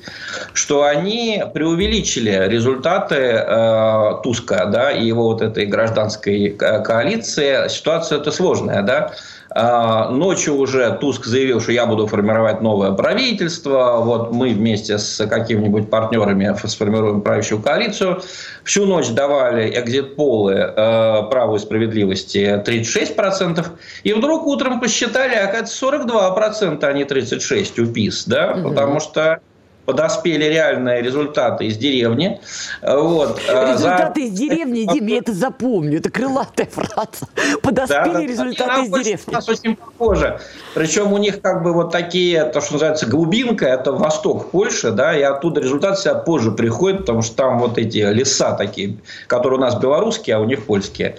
что 0.53 0.85
они 0.85 1.43
преувеличили 1.55 2.47
результаты 2.49 3.15
э, 3.15 4.13
Туска 4.23 4.67
да, 4.67 4.91
и 4.91 5.07
его 5.07 5.25
вот 5.25 5.41
этой 5.41 5.65
гражданской 5.65 6.51
коалиции. 6.51 7.69
Ситуация 7.69 8.19
это 8.19 8.33
сложная. 8.33 8.83
Да? 8.83 9.13
А, 9.51 10.11
ночью 10.11 10.57
уже 10.57 10.97
Туск 11.01 11.25
заявил, 11.25 11.61
что 11.61 11.73
я 11.73 11.87
буду 11.87 12.07
формировать 12.07 12.61
новое 12.61 12.93
правительство. 12.93 14.01
Вот 14.03 14.33
мы 14.33 14.51
вместе 14.51 14.99
с 14.99 15.27
какими-нибудь 15.27 15.89
партнерами 15.89 16.55
сформируем 16.67 17.23
правящую 17.23 17.63
коалицию. 17.63 18.21
Всю 18.65 18.85
ночь 18.85 19.09
давали 19.09 19.71
экзит-полы 19.81 20.55
э, 20.55 21.23
праву 21.31 21.57
и 21.57 21.59
справедливости 21.59 22.63
36%. 22.65 23.67
И 24.05 24.13
вдруг 24.13 24.47
утром 24.47 24.81
посчитали, 24.81 25.35
это 25.35 25.65
42%, 25.65 26.85
а 26.85 26.93
не 26.93 27.05
36% 27.05 27.81
у 27.81 27.93
ПИС. 27.93 28.25
Да? 28.27 28.53
Угу. 28.53 28.69
Потому 28.69 29.01
что 29.01 29.41
подоспели 29.89 30.45
реальные 30.45 31.01
результаты 31.01 31.65
из 31.65 31.79
деревни. 31.79 32.39
Вот. 32.83 33.41
Э, 33.49 33.73
результаты 33.73 34.21
За... 34.21 34.27
из 34.27 34.33
деревни, 34.33 34.85
Дим, 34.85 35.07
я 35.07 35.17
это 35.17 35.33
запомню, 35.33 35.97
это 35.99 36.11
крылатая 36.11 36.69
фраза. 36.71 37.27
Подоспели 37.63 38.13
да, 38.13 38.21
результаты 38.21 38.83
из 38.83 38.91
деревни. 38.91 39.25
У 39.29 39.33
нас 39.33 39.49
очень 39.49 39.77
похоже. 39.77 40.41
Причем 40.75 41.15
у 41.15 41.17
них 41.17 41.41
как 41.41 41.63
бы 41.63 41.73
вот 41.73 41.91
такие, 41.91 42.45
то, 42.45 42.61
что 42.61 42.75
называется 42.75 43.07
глубинка, 43.07 43.65
это 43.65 43.93
восток 43.93 44.51
Польши, 44.51 44.91
да, 44.91 45.17
и 45.17 45.23
оттуда 45.23 45.63
результат 45.63 45.99
себя 45.99 46.17
позже 46.17 46.51
приходит, 46.51 47.01
потому 47.01 47.23
что 47.23 47.35
там 47.37 47.59
вот 47.59 47.79
эти 47.79 48.13
леса 48.13 48.53
такие, 48.53 48.99
которые 49.27 49.59
у 49.59 49.63
нас 49.63 49.75
белорусские, 49.81 50.37
а 50.37 50.41
у 50.41 50.45
них 50.45 50.67
польские. 50.67 51.17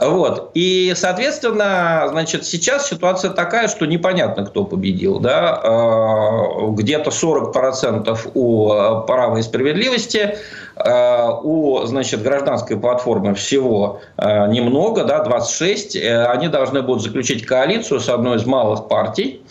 Вот. 0.00 0.52
И, 0.54 0.92
соответственно, 0.94 2.06
значит, 2.10 2.46
сейчас 2.46 2.88
ситуация 2.88 3.32
такая, 3.32 3.66
что 3.66 3.86
непонятно, 3.86 4.46
кто 4.46 4.62
победил, 4.64 5.18
да, 5.18 5.60
э, 5.64 6.70
где-то 6.70 7.10
40% 7.10 8.03
процентов 8.04 8.28
у 8.34 8.72
э, 8.72 9.06
права 9.06 9.38
и 9.38 9.42
справедливости, 9.42 10.36
э, 10.76 11.28
у 11.42 11.84
значит, 11.86 12.22
гражданской 12.22 12.76
платформы 12.76 13.34
всего 13.34 14.00
э, 14.16 14.48
немного, 14.48 15.04
да, 15.04 15.24
26. 15.24 15.96
Они 15.96 16.48
должны 16.48 16.82
будут 16.82 17.02
заключить 17.02 17.46
коалицию 17.46 18.00
с 18.00 18.08
одной 18.08 18.36
из 18.36 18.46
малых 18.46 18.88
партий. 18.88 19.42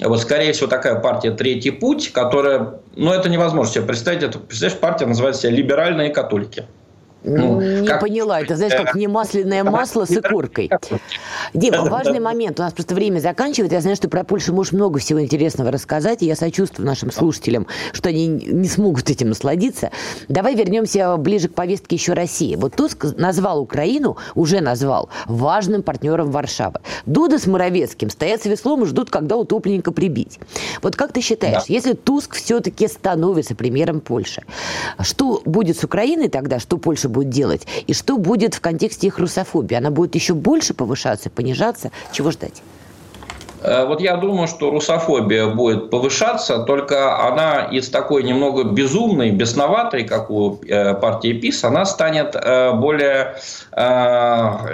Вот, 0.00 0.20
скорее 0.20 0.52
всего, 0.52 0.68
такая 0.68 0.96
партия 0.96 1.30
«Третий 1.30 1.70
путь», 1.70 2.12
которая, 2.12 2.80
ну, 2.96 3.12
это 3.12 3.28
невозможно 3.28 3.72
себе 3.72 3.84
представить. 3.84 4.22
Это, 4.22 4.38
представляешь, 4.38 4.80
партия 4.80 5.06
называется 5.06 5.48
«Либеральные 5.48 6.10
католики». 6.10 6.64
Ну, 7.28 7.60
не 7.60 7.86
как... 7.86 8.00
поняла. 8.00 8.40
Это, 8.40 8.56
знаешь, 8.56 8.74
как 8.74 8.94
не 8.94 9.06
масляное 9.06 9.64
масло 9.64 10.04
с 10.04 10.10
икоркой. 10.16 10.70
Дима, 11.54 11.84
важный 11.84 12.20
момент. 12.20 12.58
У 12.58 12.62
нас 12.62 12.72
просто 12.72 12.94
время 12.94 13.20
заканчивается. 13.20 13.74
Я 13.74 13.80
знаю, 13.80 13.96
что 13.96 14.08
про 14.08 14.24
Польшу 14.24 14.54
можешь 14.54 14.72
много 14.72 14.98
всего 14.98 15.20
интересного 15.20 15.70
рассказать. 15.70 16.22
И 16.22 16.26
я 16.26 16.36
сочувствую 16.36 16.86
нашим 16.86 17.10
слушателям, 17.10 17.66
что 17.92 18.08
они 18.08 18.26
не 18.26 18.68
смогут 18.68 19.10
этим 19.10 19.28
насладиться. 19.28 19.90
Давай 20.28 20.54
вернемся 20.54 21.16
ближе 21.16 21.48
к 21.48 21.54
повестке 21.54 21.96
еще 21.96 22.12
России. 22.12 22.56
Вот 22.56 22.74
Туск 22.74 23.04
назвал 23.16 23.60
Украину, 23.60 24.16
уже 24.34 24.60
назвал, 24.60 25.08
важным 25.26 25.82
партнером 25.82 26.30
Варшавы. 26.30 26.80
Дуда 27.06 27.38
с 27.38 27.46
Моровецким 27.46 28.10
стоят 28.10 28.42
с 28.42 28.46
веслом 28.46 28.84
и 28.84 28.86
ждут, 28.86 29.10
когда 29.10 29.36
утопленника 29.36 29.92
прибить. 29.92 30.38
Вот 30.82 30.96
как 30.96 31.12
ты 31.12 31.20
считаешь, 31.20 31.66
да. 31.66 31.74
если 31.74 31.92
Туск 31.92 32.34
все-таки 32.34 32.88
становится 32.88 33.54
премьером 33.54 34.00
Польши, 34.00 34.44
что 35.00 35.42
будет 35.44 35.78
с 35.78 35.84
Украиной 35.84 36.28
тогда, 36.28 36.58
что 36.58 36.78
Польша 36.78 37.08
дальше 37.08 37.17
будет 37.18 37.30
делать? 37.30 37.66
И 37.86 37.94
что 37.94 38.16
будет 38.16 38.54
в 38.54 38.60
контексте 38.60 39.08
их 39.08 39.18
русофобии? 39.18 39.76
Она 39.76 39.90
будет 39.90 40.14
еще 40.14 40.34
больше 40.34 40.74
повышаться, 40.74 41.30
понижаться? 41.30 41.90
Чего 42.12 42.30
ждать? 42.30 42.62
Э, 43.62 43.86
вот 43.86 44.00
я 44.00 44.16
думаю, 44.16 44.46
что 44.48 44.70
русофобия 44.70 45.46
будет 45.48 45.90
повышаться, 45.90 46.58
только 46.60 47.26
она 47.26 47.64
из 47.64 47.88
такой 47.88 48.22
немного 48.22 48.64
безумной, 48.64 49.30
бесноватой, 49.30 50.04
как 50.04 50.30
у 50.30 50.60
э, 50.66 50.94
партии 50.94 51.32
ПИС, 51.32 51.64
она 51.64 51.84
станет 51.84 52.34
э, 52.34 52.72
более 52.72 53.36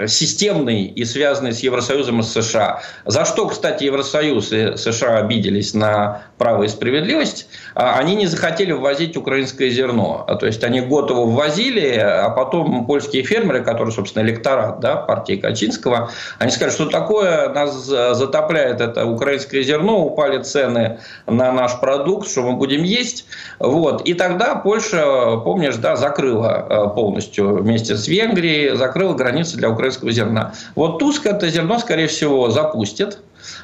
системной 0.07 0.85
и 0.85 1.05
связанной 1.05 1.53
с 1.53 1.59
Евросоюзом 1.59 2.21
и 2.21 2.23
США. 2.23 2.81
За 3.05 3.23
что, 3.23 3.47
кстати, 3.47 3.83
Евросоюз 3.83 4.51
и 4.51 4.77
США 4.77 5.17
обиделись 5.17 5.75
на 5.75 6.23
право 6.37 6.63
и 6.63 6.67
справедливость, 6.67 7.47
а 7.75 7.97
они 7.97 8.15
не 8.15 8.27
захотели 8.27 8.73
ввозить 8.73 9.15
украинское 9.15 9.69
зерно. 9.69 10.25
То 10.39 10.45
есть 10.45 10.63
они 10.63 10.81
год 10.81 11.09
его 11.09 11.25
ввозили, 11.25 11.95
а 11.97 12.29
потом 12.29 12.85
польские 12.85 13.23
фермеры, 13.23 13.63
которые, 13.63 13.93
собственно, 13.93 14.23
электорат 14.23 14.79
да, 14.79 14.97
партии 14.97 15.37
Качинского, 15.37 16.11
они 16.39 16.51
сказали, 16.51 16.73
что 16.73 16.85
такое 16.87 17.49
нас 17.49 17.85
затопляет 17.85 18.81
это 18.81 19.05
украинское 19.05 19.63
зерно, 19.63 20.05
упали 20.05 20.41
цены 20.43 20.99
на 21.25 21.51
наш 21.51 21.79
продукт, 21.79 22.29
что 22.29 22.41
мы 22.41 22.53
будем 22.57 22.83
есть. 22.83 23.25
Вот. 23.59 24.01
И 24.05 24.13
тогда 24.13 24.55
Польша, 24.55 25.37
помнишь, 25.37 25.77
да, 25.77 25.95
закрыла 25.95 26.67
э, 26.69 26.95
полностью 26.95 27.63
вместе 27.63 27.95
с 27.95 28.07
Венгрией, 28.07 28.75
закрыла 28.75 29.13
границы 29.13 29.57
для 29.57 29.69
украинского 29.69 30.11
зерна. 30.11 30.53
Вот 30.75 30.99
Туск 30.99 31.25
это 31.25 31.47
зерно, 31.49 31.79
скорее 31.79 32.07
всего, 32.07 32.49
запустит. 32.49 33.19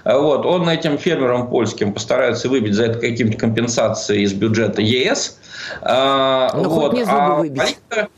Вот. 0.05 0.45
Он 0.45 0.67
этим 0.69 0.97
фермерам 0.97 1.47
польским 1.47 1.93
постарается 1.93 2.49
выбить 2.49 2.73
за 2.73 2.85
это 2.85 2.99
какие-то 2.99 3.37
компенсации 3.37 4.21
из 4.21 4.33
бюджета 4.33 4.81
ЕС. 4.81 5.39
А, 5.81 6.51
ну, 6.55 6.69
вот. 6.69 6.91
хоть 6.91 6.99
не 6.99 7.05
а 7.07 7.35
выбить. 7.35 7.57
Политика, 7.57 8.09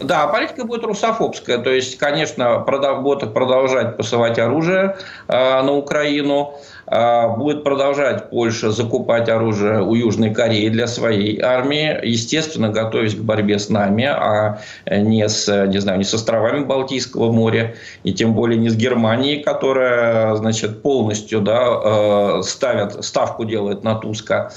да, 0.00 0.26
политика 0.28 0.64
будет 0.64 0.84
русофобская. 0.84 1.58
То 1.58 1.70
есть, 1.70 1.98
конечно, 1.98 2.60
продав, 2.60 3.02
будут 3.02 3.34
продолжать 3.34 3.96
посылать 3.96 4.38
оружие 4.38 4.96
э, 5.28 5.62
на 5.62 5.72
Украину. 5.72 6.54
А, 6.90 7.28
будет 7.28 7.62
продолжать 7.62 8.30
Польша 8.30 8.72
закупать 8.72 9.28
оружие 9.28 9.80
у 9.80 9.94
Южной 9.94 10.34
Кореи 10.34 10.68
для 10.68 10.88
своей 10.88 11.40
армии, 11.40 11.96
естественно, 12.04 12.68
готовясь 12.68 13.14
к 13.14 13.20
борьбе 13.20 13.60
с 13.60 13.68
нами, 13.68 14.04
а 14.04 14.58
не 14.90 15.28
с, 15.28 15.66
не 15.66 15.78
знаю, 15.78 15.98
не 15.98 16.04
с 16.04 16.12
островами 16.12 16.64
Балтийского 16.64 17.30
моря, 17.30 17.76
и 18.02 18.12
тем 18.12 18.34
более 18.34 18.58
не 18.58 18.70
с 18.70 18.74
Германией, 18.74 19.40
которая 19.40 20.34
значит, 20.34 20.82
полностью 20.82 21.40
да, 21.40 22.38
э, 22.38 22.42
ставят, 22.42 23.04
ставку 23.04 23.44
делает 23.44 23.84
на 23.84 23.94
Туска. 23.94 24.50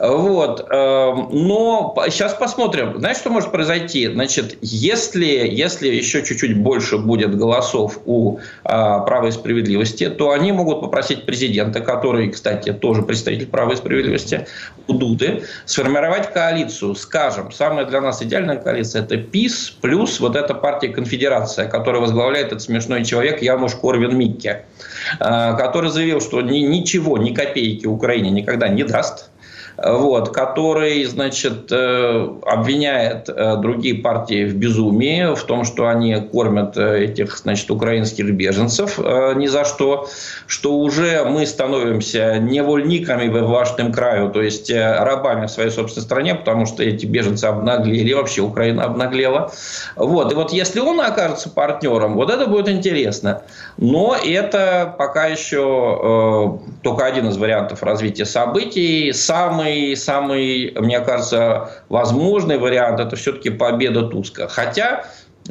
Вот. 0.00 0.66
Э, 0.70 1.12
но 1.32 1.96
сейчас 2.08 2.34
посмотрим. 2.34 2.98
Знаешь, 2.98 3.16
что 3.16 3.30
может 3.30 3.50
произойти? 3.50 4.06
Значит, 4.06 4.58
если, 4.60 5.24
если 5.26 5.88
еще 5.88 6.22
чуть-чуть 6.22 6.56
больше 6.62 6.98
будет 6.98 7.36
голосов 7.36 7.98
у 8.04 8.38
а, 8.62 9.00
права 9.00 9.26
и 9.26 9.30
справедливости, 9.32 10.08
то 10.08 10.30
они 10.30 10.52
могут 10.52 10.80
попросить 10.80 11.26
президента 11.26 11.79
который, 11.80 12.30
кстати, 12.30 12.72
тоже 12.72 13.02
представитель 13.02 13.46
права 13.46 13.72
и 13.72 13.76
справедливости, 13.76 14.46
у 14.86 14.94
Дуды, 14.94 15.44
сформировать 15.66 16.32
коалицию, 16.32 16.94
скажем, 16.94 17.52
самая 17.52 17.86
для 17.86 18.00
нас 18.00 18.22
идеальная 18.22 18.56
коалиция– 18.56 19.02
это 19.04 19.16
ПИС 19.16 19.70
плюс 19.80 20.20
вот 20.20 20.36
эта 20.36 20.54
партия 20.54 20.88
Конфедерация, 20.88 21.68
которая 21.68 22.00
возглавляет 22.00 22.48
этот 22.48 22.62
смешной 22.62 23.04
человек 23.04 23.42
Януш 23.42 23.74
Корвин-Микке, 23.74 24.64
э, 25.20 25.56
который 25.56 25.90
заявил, 25.90 26.20
что 26.20 26.40
ничего, 26.42 27.18
ни 27.18 27.32
копейки 27.32 27.86
Украине 27.86 28.30
никогда 28.30 28.68
не 28.68 28.84
даст, 28.84 29.29
вот, 29.82 30.30
который, 30.30 31.04
значит, 31.04 31.72
э, 31.72 32.28
обвиняет 32.44 33.28
э, 33.28 33.56
другие 33.56 33.94
партии 33.96 34.44
в 34.44 34.54
безумии, 34.54 35.34
в 35.34 35.42
том, 35.44 35.64
что 35.64 35.88
они 35.88 36.14
кормят 36.16 36.76
э, 36.76 37.04
этих, 37.04 37.38
значит, 37.38 37.70
украинских 37.70 38.30
беженцев 38.32 38.98
ни 38.98 39.46
за 39.46 39.64
что, 39.64 40.08
что 40.46 40.78
уже 40.78 41.24
мы 41.24 41.46
становимся 41.46 42.38
невольниками 42.38 43.28
в 43.28 43.48
вашем 43.48 43.92
краю, 43.92 44.30
то 44.30 44.42
есть 44.42 44.70
рабами 44.70 45.46
в 45.46 45.50
своей 45.50 45.70
собственной 45.70 46.04
стране, 46.04 46.34
потому 46.34 46.66
что 46.66 46.82
эти 46.82 47.06
беженцы 47.06 47.44
обнаглели, 47.44 48.12
вообще 48.12 48.42
Украина 48.42 48.84
обнаглела. 48.84 49.52
Вот, 49.96 50.32
и 50.32 50.34
вот 50.34 50.52
если 50.52 50.80
он 50.80 51.00
окажется 51.00 51.48
партнером, 51.48 52.14
вот 52.14 52.30
это 52.30 52.46
будет 52.46 52.68
интересно. 52.68 53.42
Но 53.76 54.16
это 54.22 54.94
пока 54.98 55.26
еще 55.26 56.60
э, 56.62 56.72
только 56.82 57.06
один 57.06 57.28
из 57.28 57.36
вариантов 57.36 57.82
развития 57.82 58.26
событий. 58.26 59.12
Самый 59.12 59.69
самый, 59.70 59.96
самый, 59.96 60.72
мне 60.76 61.00
кажется, 61.00 61.70
возможный 61.88 62.58
вариант– 62.58 63.00
это 63.00 63.16
все-таки 63.16 63.50
победа 63.50 64.02
Туска. 64.02 64.48
Хотя 64.48 65.04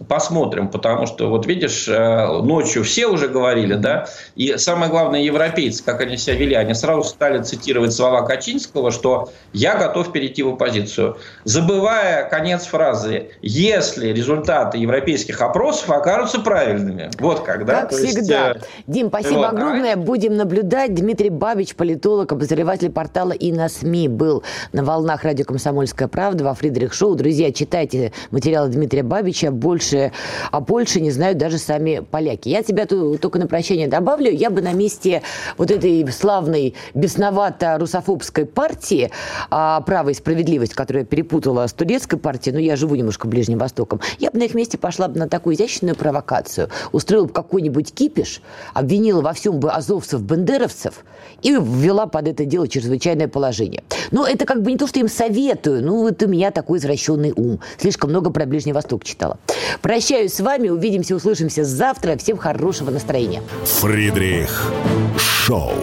Посмотрим, 0.07 0.69
потому 0.69 1.05
что, 1.05 1.29
вот 1.29 1.45
видишь, 1.45 1.87
э, 1.87 2.41
ночью 2.41 2.83
все 2.83 3.07
уже 3.07 3.27
говорили, 3.27 3.73
да, 3.73 4.07
и 4.35 4.57
самое 4.57 4.91
главное, 4.91 5.21
европейцы, 5.21 5.83
как 5.83 6.01
они 6.01 6.17
себя 6.17 6.35
вели, 6.35 6.55
они 6.55 6.73
сразу 6.73 7.03
стали 7.03 7.41
цитировать 7.43 7.93
слова 7.93 8.21
Качинского, 8.21 8.91
что 8.91 9.31
«я 9.53 9.75
готов 9.75 10.11
перейти 10.11 10.43
в 10.43 10.49
оппозицию», 10.49 11.17
забывая 11.43 12.29
конец 12.29 12.65
фразы 12.65 13.31
«если 13.41 14.09
результаты 14.09 14.77
европейских 14.77 15.41
опросов 15.41 15.89
окажутся 15.89 16.39
правильными». 16.39 17.09
Вот 17.19 17.41
как, 17.41 17.65
да? 17.65 17.81
Как 17.81 17.89
То 17.89 17.97
всегда. 17.97 18.49
Есть, 18.49 18.61
э, 18.61 18.67
Дим, 18.87 19.07
спасибо 19.09 19.37
вот, 19.37 19.53
огромное. 19.53 19.93
А... 19.93 19.97
Будем 19.97 20.37
наблюдать. 20.37 20.93
Дмитрий 20.93 21.29
Бабич, 21.29 21.75
политолог, 21.75 22.31
обозреватель 22.31 22.91
портала 22.91 23.31
и 23.31 23.51
на 23.51 23.69
СМИ, 23.69 24.07
был 24.07 24.43
на 24.71 24.83
волнах 24.83 25.23
радио 25.23 25.45
«Комсомольская 25.45 26.07
правда» 26.07 26.43
во 26.43 26.53
Фридрих 26.53 26.93
Шоу. 26.93 27.15
Друзья, 27.15 27.51
читайте 27.51 28.11
материалы 28.31 28.69
Дмитрия 28.69 29.03
Бабича. 29.03 29.51
Больше 29.51 29.88
больше 29.89 30.11
о 30.51 30.61
Польше 30.61 31.01
не 31.01 31.11
знают 31.11 31.37
даже 31.37 31.57
сами 31.57 31.99
поляки. 31.99 32.49
Я 32.49 32.63
тебя 32.63 32.85
только 32.85 33.39
на 33.39 33.47
прощание 33.47 33.87
добавлю. 33.87 34.31
Я 34.31 34.49
бы 34.49 34.61
на 34.61 34.73
месте 34.73 35.21
вот 35.57 35.71
этой 35.71 36.05
славной 36.11 36.75
бесновато-русофобской 36.93 38.45
партии 38.45 39.11
а, 39.49 39.81
«Право 39.81 40.09
и 40.09 40.13
справедливость», 40.13 40.73
которая 40.73 41.05
перепутала 41.05 41.65
с 41.65 41.73
турецкой 41.73 42.17
партией, 42.17 42.53
но 42.53 42.59
я 42.59 42.75
живу 42.75 42.95
немножко 42.95 43.27
Ближним 43.27 43.57
Востоком, 43.57 43.99
я 44.19 44.31
бы 44.31 44.39
на 44.39 44.43
их 44.43 44.53
месте 44.53 44.77
пошла 44.77 45.07
бы 45.07 45.19
на 45.19 45.27
такую 45.27 45.55
изящную 45.55 45.95
провокацию, 45.95 46.69
устроила 46.91 47.25
бы 47.25 47.33
какой-нибудь 47.33 47.93
кипиш, 47.93 48.41
обвинила 48.73 49.21
во 49.21 49.33
всем 49.33 49.59
бы 49.59 49.71
азовцев-бендеровцев 49.71 51.03
и 51.41 51.51
ввела 51.51 52.05
под 52.05 52.27
это 52.27 52.45
дело 52.45 52.67
чрезвычайное 52.67 53.27
положение. 53.27 53.83
Но 54.11 54.27
это 54.27 54.45
как 54.45 54.61
бы 54.61 54.71
не 54.71 54.77
то, 54.77 54.87
что 54.87 54.99
им 54.99 55.07
советую, 55.07 55.83
ну 55.83 56.01
вот 56.03 56.21
у 56.21 56.27
меня 56.27 56.51
такой 56.51 56.79
извращенный 56.79 57.33
ум. 57.35 57.59
Слишком 57.77 58.09
много 58.09 58.29
про 58.29 58.45
Ближний 58.45 58.73
Восток 58.73 59.03
читала. 59.03 59.39
Прощаюсь 59.81 60.33
с 60.33 60.39
вами. 60.39 60.69
Увидимся, 60.69 61.15
услышимся 61.15 61.63
завтра. 61.63 62.17
Всем 62.17 62.37
хорошего 62.37 62.91
настроения. 62.91 63.41
Фридрих 63.63 64.71
Шоу. 65.17 65.73